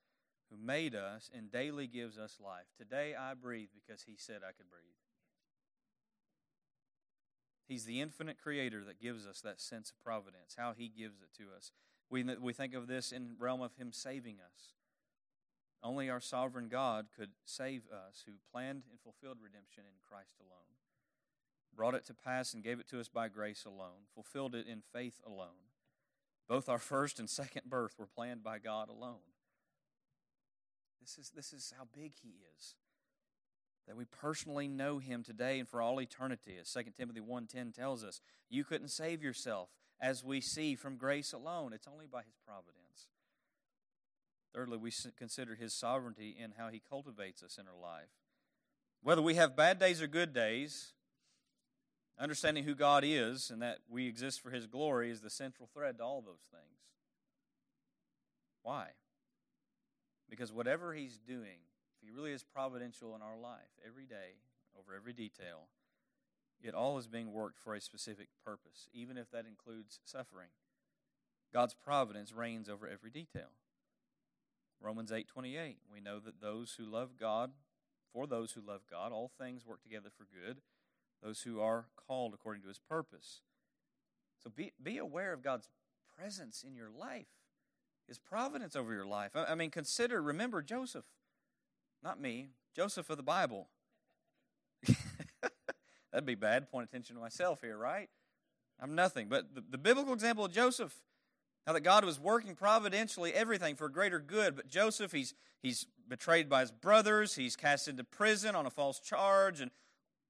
who 0.50 0.58
made 0.58 0.96
us 0.96 1.30
and 1.36 1.52
daily 1.52 1.88
gives 1.88 2.18
us 2.18 2.38
life. 2.44 2.68
Today 2.78 3.16
I 3.16 3.34
breathe 3.34 3.70
because 3.74 4.04
He 4.04 4.16
said 4.18 4.38
I 4.38 4.52
could 4.52 4.70
breathe. 4.70 4.84
He's 7.68 7.86
the 7.86 8.02
infinite 8.02 8.38
creator 8.42 8.84
that 8.86 9.02
gives 9.02 9.26
us 9.26 9.42
that 9.42 9.62
sense 9.62 9.90
of 9.90 10.04
providence, 10.04 10.56
how 10.58 10.74
He 10.78 10.90
gives 10.90 11.22
it 11.22 11.30
to 11.38 11.46
us. 11.56 11.72
We, 12.10 12.24
we 12.24 12.54
think 12.54 12.74
of 12.74 12.88
this 12.88 13.12
in 13.12 13.36
realm 13.40 13.62
of 13.62 13.76
Him 13.76 13.92
saving 13.92 14.36
us. 14.36 14.74
Only 15.84 16.10
our 16.10 16.22
sovereign 16.22 16.70
God 16.70 17.08
could 17.16 17.32
save 17.44 17.82
us, 17.92 18.24
who 18.26 18.34
planned 18.52 18.84
and 18.90 19.00
fulfilled 19.02 19.38
redemption 19.44 19.84
in 19.86 20.00
Christ 20.08 20.36
alone, 20.40 20.80
brought 21.76 21.96
it 21.96 22.06
to 22.06 22.14
pass 22.14 22.54
and 22.54 22.64
gave 22.64 22.80
it 22.80 22.88
to 22.90 23.00
us 23.02 23.10
by 23.10 23.28
grace 23.28 23.66
alone, 23.66 24.08
fulfilled 24.14 24.56
it 24.56 24.66
in 24.66 24.82
faith 24.94 25.20
alone. 25.26 25.70
Both 26.48 26.70
our 26.70 26.80
first 26.80 27.20
and 27.20 27.30
second 27.30 27.64
birth 27.66 27.96
were 27.98 28.08
planned 28.08 28.44
by 28.44 28.60
God 28.60 28.90
alone. 28.90 29.34
This 31.02 31.18
is, 31.18 31.32
this 31.36 31.52
is 31.52 31.74
how 31.78 31.86
big 31.94 32.14
He 32.22 32.36
is. 32.58 32.76
That 33.88 33.98
we 33.98 34.06
personally 34.06 34.70
know 34.70 35.00
Him 35.00 35.24
today 35.24 35.60
and 35.60 35.68
for 35.68 35.82
all 35.82 36.00
eternity. 36.00 36.56
As 36.62 36.72
2 36.72 36.84
Timothy 36.98 37.20
1.10 37.20 37.74
tells 37.74 38.06
us, 38.06 38.22
you 38.50 38.64
couldn't 38.64 38.90
save 38.90 39.22
yourself 39.22 39.70
as 40.00 40.24
we 40.24 40.40
see 40.40 40.76
from 40.76 40.96
grace 40.96 41.34
alone. 41.34 41.74
It's 41.74 41.88
only 41.88 42.06
by 42.08 42.20
His 42.20 42.38
providence. 42.46 43.10
Thirdly, 44.54 44.78
we 44.78 44.91
consider 45.18 45.56
his 45.56 45.74
sovereignty 45.74 46.36
in 46.38 46.54
how 46.58 46.70
he 46.70 46.82
cultivates 46.88 47.41
us 47.41 47.58
in 47.58 47.66
our 47.68 47.80
life. 47.80 48.10
Whether 49.01 49.22
we 49.22 49.36
have 49.36 49.56
bad 49.56 49.80
days 49.80 50.01
or 50.01 50.08
good 50.08 50.34
days, 50.34 50.93
understanding 52.20 52.64
who 52.64 52.76
God 52.76 53.04
is 53.06 53.49
and 53.49 53.62
that 53.62 53.80
we 53.89 54.08
exist 54.08 54.41
for 54.41 54.51
his 54.51 54.68
glory 54.68 55.10
is 55.10 55.22
the 55.22 55.30
central 55.30 55.68
thread 55.74 55.97
to 55.97 56.04
all 56.04 56.22
those 56.22 56.47
things. 56.51 56.80
Why? 58.62 58.89
Because 60.30 60.54
whatever 60.54 60.93
he's 60.93 61.18
doing, 61.18 61.60
he 62.01 62.12
really 62.12 62.32
is 62.32 62.43
providential 62.43 63.16
in 63.16 63.22
our 63.22 63.38
life 63.38 63.72
every 63.86 64.06
day, 64.06 64.38
over 64.78 64.95
every 64.95 65.14
detail, 65.14 65.68
it 66.62 66.74
all 66.74 66.97
is 66.97 67.08
being 67.08 67.34
worked 67.34 67.60
for 67.60 67.76
a 67.76 67.82
specific 67.82 68.30
purpose, 68.45 68.88
even 68.93 69.18
if 69.18 69.30
that 69.32 69.45
includes 69.45 69.99
suffering. 70.06 70.47
God's 71.51 71.74
providence 71.74 72.32
reigns 72.32 72.70
over 72.70 72.88
every 72.88 73.12
detail. 73.12 73.49
Romans 74.84 75.12
8:28. 75.12 75.80
We 75.90 76.02
know 76.02 76.20
that 76.20 76.42
those 76.42 76.74
who 76.76 76.86
love 76.86 77.18
God, 77.18 77.54
for 78.12 78.28
those 78.28 78.52
who 78.52 78.62
love 78.62 78.86
God, 78.90 79.12
all 79.12 79.30
things 79.30 79.66
work 79.66 79.82
together 79.82 80.10
for 80.10 80.26
good, 80.26 80.62
those 81.22 81.42
who 81.44 81.62
are 81.62 81.88
called 81.96 82.34
according 82.34 82.62
to 82.64 82.68
his 82.68 82.80
purpose. 82.80 83.42
So 84.44 84.50
be 84.50 84.74
be 84.82 84.98
aware 84.98 85.32
of 85.32 85.42
God's 85.42 85.70
presence 86.16 86.64
in 86.64 86.76
your 86.76 86.90
life. 86.90 87.28
His 88.08 88.20
providence 88.20 88.76
over 88.76 88.94
your 88.94 89.06
life. 89.06 89.32
I 89.34 89.56
mean, 89.56 89.72
consider, 89.72 90.22
remember 90.22 90.62
Joseph. 90.62 91.06
Not 92.04 92.20
me, 92.20 92.50
Joseph 92.76 93.10
of 93.10 93.16
the 93.16 93.24
Bible. 93.24 93.70
That'd 96.12 96.26
be 96.26 96.36
bad. 96.36 96.70
Point 96.70 96.90
attention 96.90 97.16
to 97.16 97.22
myself 97.22 97.62
here, 97.62 97.78
right? 97.78 98.10
I'm 98.82 98.94
nothing. 98.94 99.30
But 99.30 99.56
the, 99.56 99.62
the 99.62 99.78
biblical 99.78 100.14
example 100.14 100.44
of 100.44 100.52
Joseph, 100.52 100.94
how 101.66 101.74
that 101.74 101.82
God 101.82 102.03
was 102.03 102.20
working 102.20 102.55
providentially 102.55 103.34
everything 103.34 103.76
for 103.76 103.89
greater 103.89 104.20
good. 104.20 104.55
But 104.55 104.70
Joseph, 104.70 105.11
he's, 105.11 105.34
he's 105.61 105.88
betrayed 106.07 106.49
by 106.49 106.61
his 106.61 106.72
brothers, 106.72 107.36
he's 107.36 107.55
cast 107.55 107.88
into 107.88 108.03
prison 108.03 108.55
on 108.55 108.66
a 108.66 108.70
false 108.70 108.99
charge, 108.99 109.61
and 109.61 109.72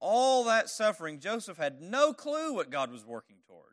all 0.00 0.44
that 0.44 0.68
suffering, 0.68 1.18
Joseph 1.18 1.56
had 1.56 1.80
no 1.80 2.12
clue 2.12 2.52
what 2.54 2.70
God 2.70 2.92
was 2.92 3.04
working 3.04 3.36
towards. 3.46 3.64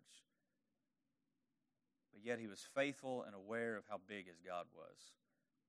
But 2.13 2.25
yet 2.25 2.39
he 2.39 2.47
was 2.47 2.65
faithful 2.73 3.23
and 3.23 3.35
aware 3.35 3.75
of 3.75 3.83
how 3.89 3.99
big 4.07 4.27
his 4.27 4.39
God 4.45 4.65
was. 4.75 5.11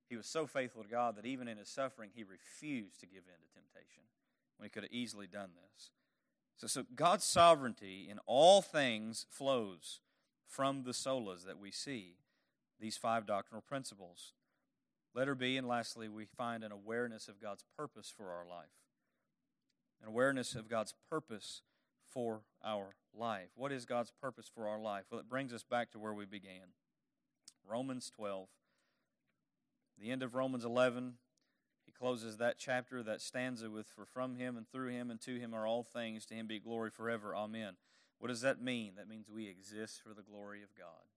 He 0.08 0.16
was 0.16 0.26
so 0.26 0.46
faithful 0.46 0.82
to 0.82 0.88
God 0.88 1.16
that 1.16 1.26
even 1.26 1.48
in 1.48 1.58
his 1.58 1.68
suffering, 1.68 2.10
he 2.14 2.22
refused 2.22 3.00
to 3.00 3.06
give 3.06 3.22
in 3.26 3.40
to 3.40 3.54
temptation 3.54 4.02
when 4.56 4.66
he 4.66 4.70
could 4.70 4.82
have 4.82 4.92
easily 4.92 5.26
done 5.26 5.50
this. 5.54 5.90
So, 6.58 6.66
so 6.66 6.86
God's 6.94 7.24
sovereignty 7.24 8.08
in 8.10 8.18
all 8.26 8.62
things 8.62 9.26
flows 9.30 10.00
from 10.52 10.82
the 10.82 10.92
solas 10.92 11.44
that 11.46 11.58
we 11.58 11.70
see, 11.70 12.16
these 12.78 12.98
five 12.98 13.26
doctrinal 13.26 13.62
principles. 13.62 14.34
Letter 15.14 15.34
B, 15.34 15.56
and 15.56 15.66
lastly, 15.66 16.08
we 16.08 16.26
find 16.26 16.62
an 16.62 16.72
awareness 16.72 17.26
of 17.26 17.40
God's 17.40 17.64
purpose 17.76 18.12
for 18.14 18.30
our 18.30 18.46
life. 18.46 18.68
an 20.02 20.08
awareness 20.08 20.56
of 20.56 20.68
God's 20.68 20.94
purpose 21.08 21.62
for 22.12 22.42
our 22.62 22.94
life. 23.14 23.50
What 23.54 23.70
is 23.70 23.84
God's 23.84 24.12
purpose 24.20 24.50
for 24.52 24.66
our 24.66 24.80
life? 24.80 25.04
Well, 25.10 25.20
it 25.20 25.28
brings 25.28 25.52
us 25.52 25.62
back 25.62 25.92
to 25.92 25.98
where 25.98 26.12
we 26.12 26.24
began 26.24 26.74
Romans 27.64 28.10
12. 28.10 28.48
The 30.00 30.10
end 30.10 30.24
of 30.24 30.34
Romans 30.34 30.64
11, 30.64 31.14
he 31.86 31.92
closes 31.92 32.38
that 32.38 32.58
chapter, 32.58 33.02
that 33.04 33.20
stanza 33.20 33.70
with, 33.70 33.86
For 33.86 34.04
from 34.04 34.34
him 34.34 34.56
and 34.56 34.68
through 34.68 34.90
him 34.90 35.08
and 35.08 35.20
to 35.20 35.38
him 35.38 35.54
are 35.54 35.66
all 35.66 35.84
things, 35.84 36.26
to 36.26 36.34
him 36.34 36.48
be 36.48 36.58
glory 36.58 36.90
forever. 36.90 37.36
Amen. 37.36 37.74
What 38.22 38.28
does 38.28 38.42
that 38.42 38.62
mean? 38.62 38.92
That 38.98 39.08
means 39.08 39.26
we 39.28 39.48
exist 39.48 40.00
for 40.00 40.14
the 40.14 40.22
glory 40.22 40.62
of 40.62 40.68
God. 40.78 41.10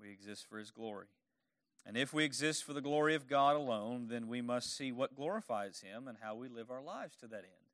We 0.00 0.12
exist 0.12 0.46
for 0.48 0.56
his 0.56 0.70
glory. 0.70 1.08
And 1.84 1.96
if 1.96 2.14
we 2.14 2.22
exist 2.22 2.62
for 2.62 2.72
the 2.72 2.80
glory 2.80 3.16
of 3.16 3.26
God 3.26 3.56
alone, 3.56 4.06
then 4.08 4.28
we 4.28 4.40
must 4.40 4.76
see 4.76 4.92
what 4.92 5.16
glorifies 5.16 5.80
him 5.80 6.06
and 6.06 6.18
how 6.22 6.36
we 6.36 6.46
live 6.46 6.70
our 6.70 6.80
lives 6.80 7.16
to 7.16 7.26
that 7.26 7.38
end. 7.38 7.66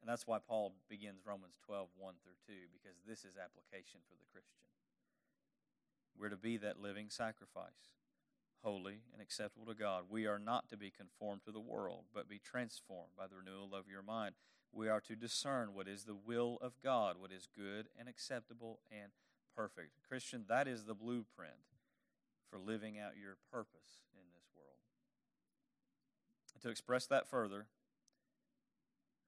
And 0.00 0.08
that's 0.08 0.26
why 0.26 0.38
Paul 0.38 0.72
begins 0.88 1.20
Romans 1.26 1.52
12, 1.66 1.88
1 1.98 2.14
through 2.22 2.54
2, 2.54 2.54
because 2.72 2.96
this 3.06 3.26
is 3.26 3.36
application 3.36 4.00
for 4.08 4.16
the 4.16 4.32
Christian. 4.32 4.72
We're 6.18 6.30
to 6.30 6.36
be 6.38 6.56
that 6.56 6.80
living 6.80 7.10
sacrifice, 7.10 7.92
holy 8.62 9.00
and 9.12 9.20
acceptable 9.20 9.66
to 9.66 9.74
God. 9.74 10.04
We 10.08 10.24
are 10.26 10.38
not 10.38 10.70
to 10.70 10.78
be 10.78 10.90
conformed 10.90 11.42
to 11.44 11.52
the 11.52 11.60
world, 11.60 12.04
but 12.14 12.26
be 12.26 12.40
transformed 12.42 13.12
by 13.18 13.26
the 13.26 13.36
renewal 13.36 13.74
of 13.74 13.84
your 13.86 14.02
mind 14.02 14.34
we 14.74 14.88
are 14.88 15.00
to 15.00 15.14
discern 15.14 15.74
what 15.74 15.88
is 15.88 16.04
the 16.04 16.14
will 16.14 16.58
of 16.60 16.72
God, 16.82 17.16
what 17.18 17.32
is 17.32 17.48
good 17.56 17.86
and 17.98 18.08
acceptable 18.08 18.80
and 18.90 19.12
perfect. 19.56 19.92
Christian, 20.08 20.44
that 20.48 20.66
is 20.66 20.84
the 20.84 20.94
blueprint 20.94 21.54
for 22.50 22.58
living 22.58 22.98
out 22.98 23.12
your 23.20 23.36
purpose 23.52 24.02
in 24.12 24.22
this 24.34 24.46
world. 24.56 24.78
To 26.62 26.68
express 26.68 27.06
that 27.06 27.28
further, 27.28 27.66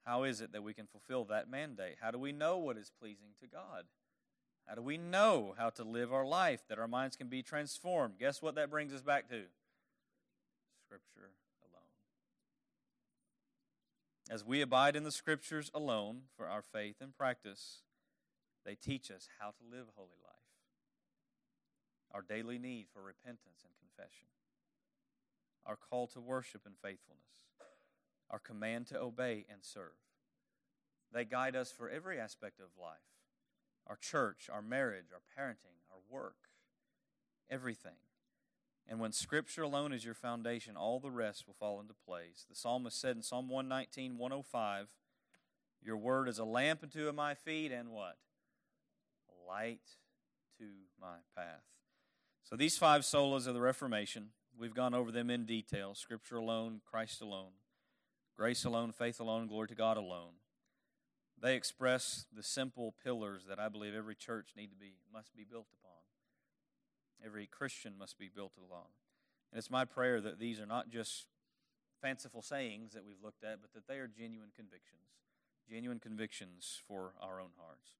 how 0.05 0.23
is 0.23 0.41
it 0.41 0.53
that 0.53 0.63
we 0.63 0.75
can 0.75 0.87
fulfill 0.87 1.25
that 1.25 1.51
mandate? 1.51 1.97
How 2.01 2.11
do 2.11 2.19
we 2.19 2.33
know 2.33 2.59
what 2.59 2.77
is 2.77 2.91
pleasing 3.01 3.35
to 3.41 3.47
God? 3.47 3.85
How 4.67 4.75
do 4.75 4.83
we 4.83 4.99
know 4.99 5.55
how 5.57 5.71
to 5.71 5.85
live 5.85 6.13
our 6.13 6.27
life 6.27 6.63
that 6.69 6.79
our 6.79 6.89
minds 6.89 7.17
can 7.17 7.29
be 7.29 7.43
transformed? 7.43 8.15
Guess 8.19 8.43
what 8.43 8.57
that 8.57 8.71
brings 8.71 8.93
us 8.93 9.03
back 9.03 9.29
to? 9.29 9.43
Scripture 10.87 11.31
as 14.31 14.45
we 14.45 14.61
abide 14.61 14.97
in 14.97 15.05
the 15.05 15.13
Scriptures 15.13 15.71
alone 15.75 16.23
for 16.37 16.49
our 16.49 16.63
faith 16.63 16.97
and 17.01 17.17
practice, 17.17 17.83
they 18.65 18.75
teach 18.75 19.11
us 19.11 19.29
how 19.39 19.51
to 19.51 19.63
live 19.71 19.87
a 19.89 19.97
holy 19.97 20.19
life, 20.25 20.35
our 22.13 22.23
daily 22.23 22.59
need 22.59 22.87
for 22.93 23.03
repentance 23.03 23.65
and 23.65 23.73
confession, 23.79 24.27
our 25.65 25.77
call 25.77 26.09
to 26.09 26.21
worship 26.21 26.63
and 26.67 26.75
faithfulness, 26.77 27.23
our 28.31 28.41
command 28.41 28.89
to 28.89 28.99
obey 28.99 29.47
and 29.49 29.61
serve. 29.63 29.93
They 31.13 31.25
guide 31.25 31.55
us 31.55 31.71
for 31.71 31.89
every 31.89 32.19
aspect 32.19 32.59
of 32.59 32.67
life 32.81 32.99
our 33.89 33.97
church, 33.97 34.51
our 34.53 34.63
marriage, 34.63 35.07
our 35.13 35.23
parenting, 35.39 35.79
our 35.93 36.01
work, 36.11 36.35
everything. 37.49 37.95
And 38.89 39.01
when 39.01 39.13
Scripture 39.13 39.63
alone 39.63 39.93
is 39.93 40.05
your 40.05 40.15
foundation, 40.15 40.77
all 40.77 41.01
the 41.01 41.11
rest 41.11 41.47
will 41.47 41.55
fall 41.55 41.81
into 41.81 41.95
place. 41.95 42.47
The 42.49 42.55
psalmist 42.55 43.01
said 43.01 43.17
in 43.17 43.23
Psalm 43.23 43.49
119, 43.49 44.17
105, 44.17 44.89
Your 45.83 45.97
word 45.97 46.29
is 46.29 46.39
a 46.39 46.45
lamp 46.45 46.81
unto 46.83 47.11
my 47.13 47.35
feet 47.35 47.73
and 47.73 47.91
what? 47.91 48.17
Light 49.49 49.81
to 50.59 50.65
my 51.01 51.17
path. 51.37 51.63
So 52.45 52.55
these 52.55 52.79
five 52.79 53.03
solas 53.03 53.49
of 53.49 53.55
the 53.55 53.61
Reformation, 53.61 54.29
we've 54.57 54.75
gone 54.75 54.95
over 54.95 55.11
them 55.11 55.31
in 55.31 55.47
detail 55.47 55.97
Scripture 55.97 56.37
alone, 56.37 56.81
Christ 56.89 57.21
alone, 57.21 57.53
grace 58.37 58.65
alone, 58.65 58.93
faith 58.93 59.19
alone, 59.19 59.49
glory 59.49 59.67
to 59.69 59.75
God 59.75 59.97
alone. 59.97 60.35
They 61.43 61.57
express 61.57 62.27
the 62.35 62.43
simple 62.43 62.95
pillars 63.03 63.43
that 63.49 63.59
I 63.59 63.69
believe 63.69 63.95
every 63.95 64.15
church 64.15 64.51
need 64.57 64.71
to 64.71 64.77
be 64.77 64.95
must 65.13 65.37
be 65.37 65.45
built 65.45 65.67
upon. 65.81 65.86
Every 67.25 67.47
Christian 67.47 67.95
must 67.99 68.19
be 68.19 68.31
built 68.35 68.53
along. 68.59 68.89
And 69.51 69.59
it's 69.59 69.71
my 69.71 69.85
prayer 69.85 70.21
that 70.21 70.39
these 70.39 70.61
are 70.61 70.67
not 70.67 70.89
just 70.91 71.27
fanciful 72.03 72.43
sayings 72.43 72.93
that 72.93 73.05
we've 73.05 73.23
looked 73.23 73.45
at, 73.45 73.61
but 73.61 73.73
that 73.75 73.89
they 73.89 73.99
are 73.99 74.09
genuine 74.09 74.51
convictions, 74.55 75.01
genuine 75.69 75.99
convictions 75.99 76.81
for 76.87 77.13
our 77.21 77.41
own 77.41 77.51
hearts. 77.59 77.91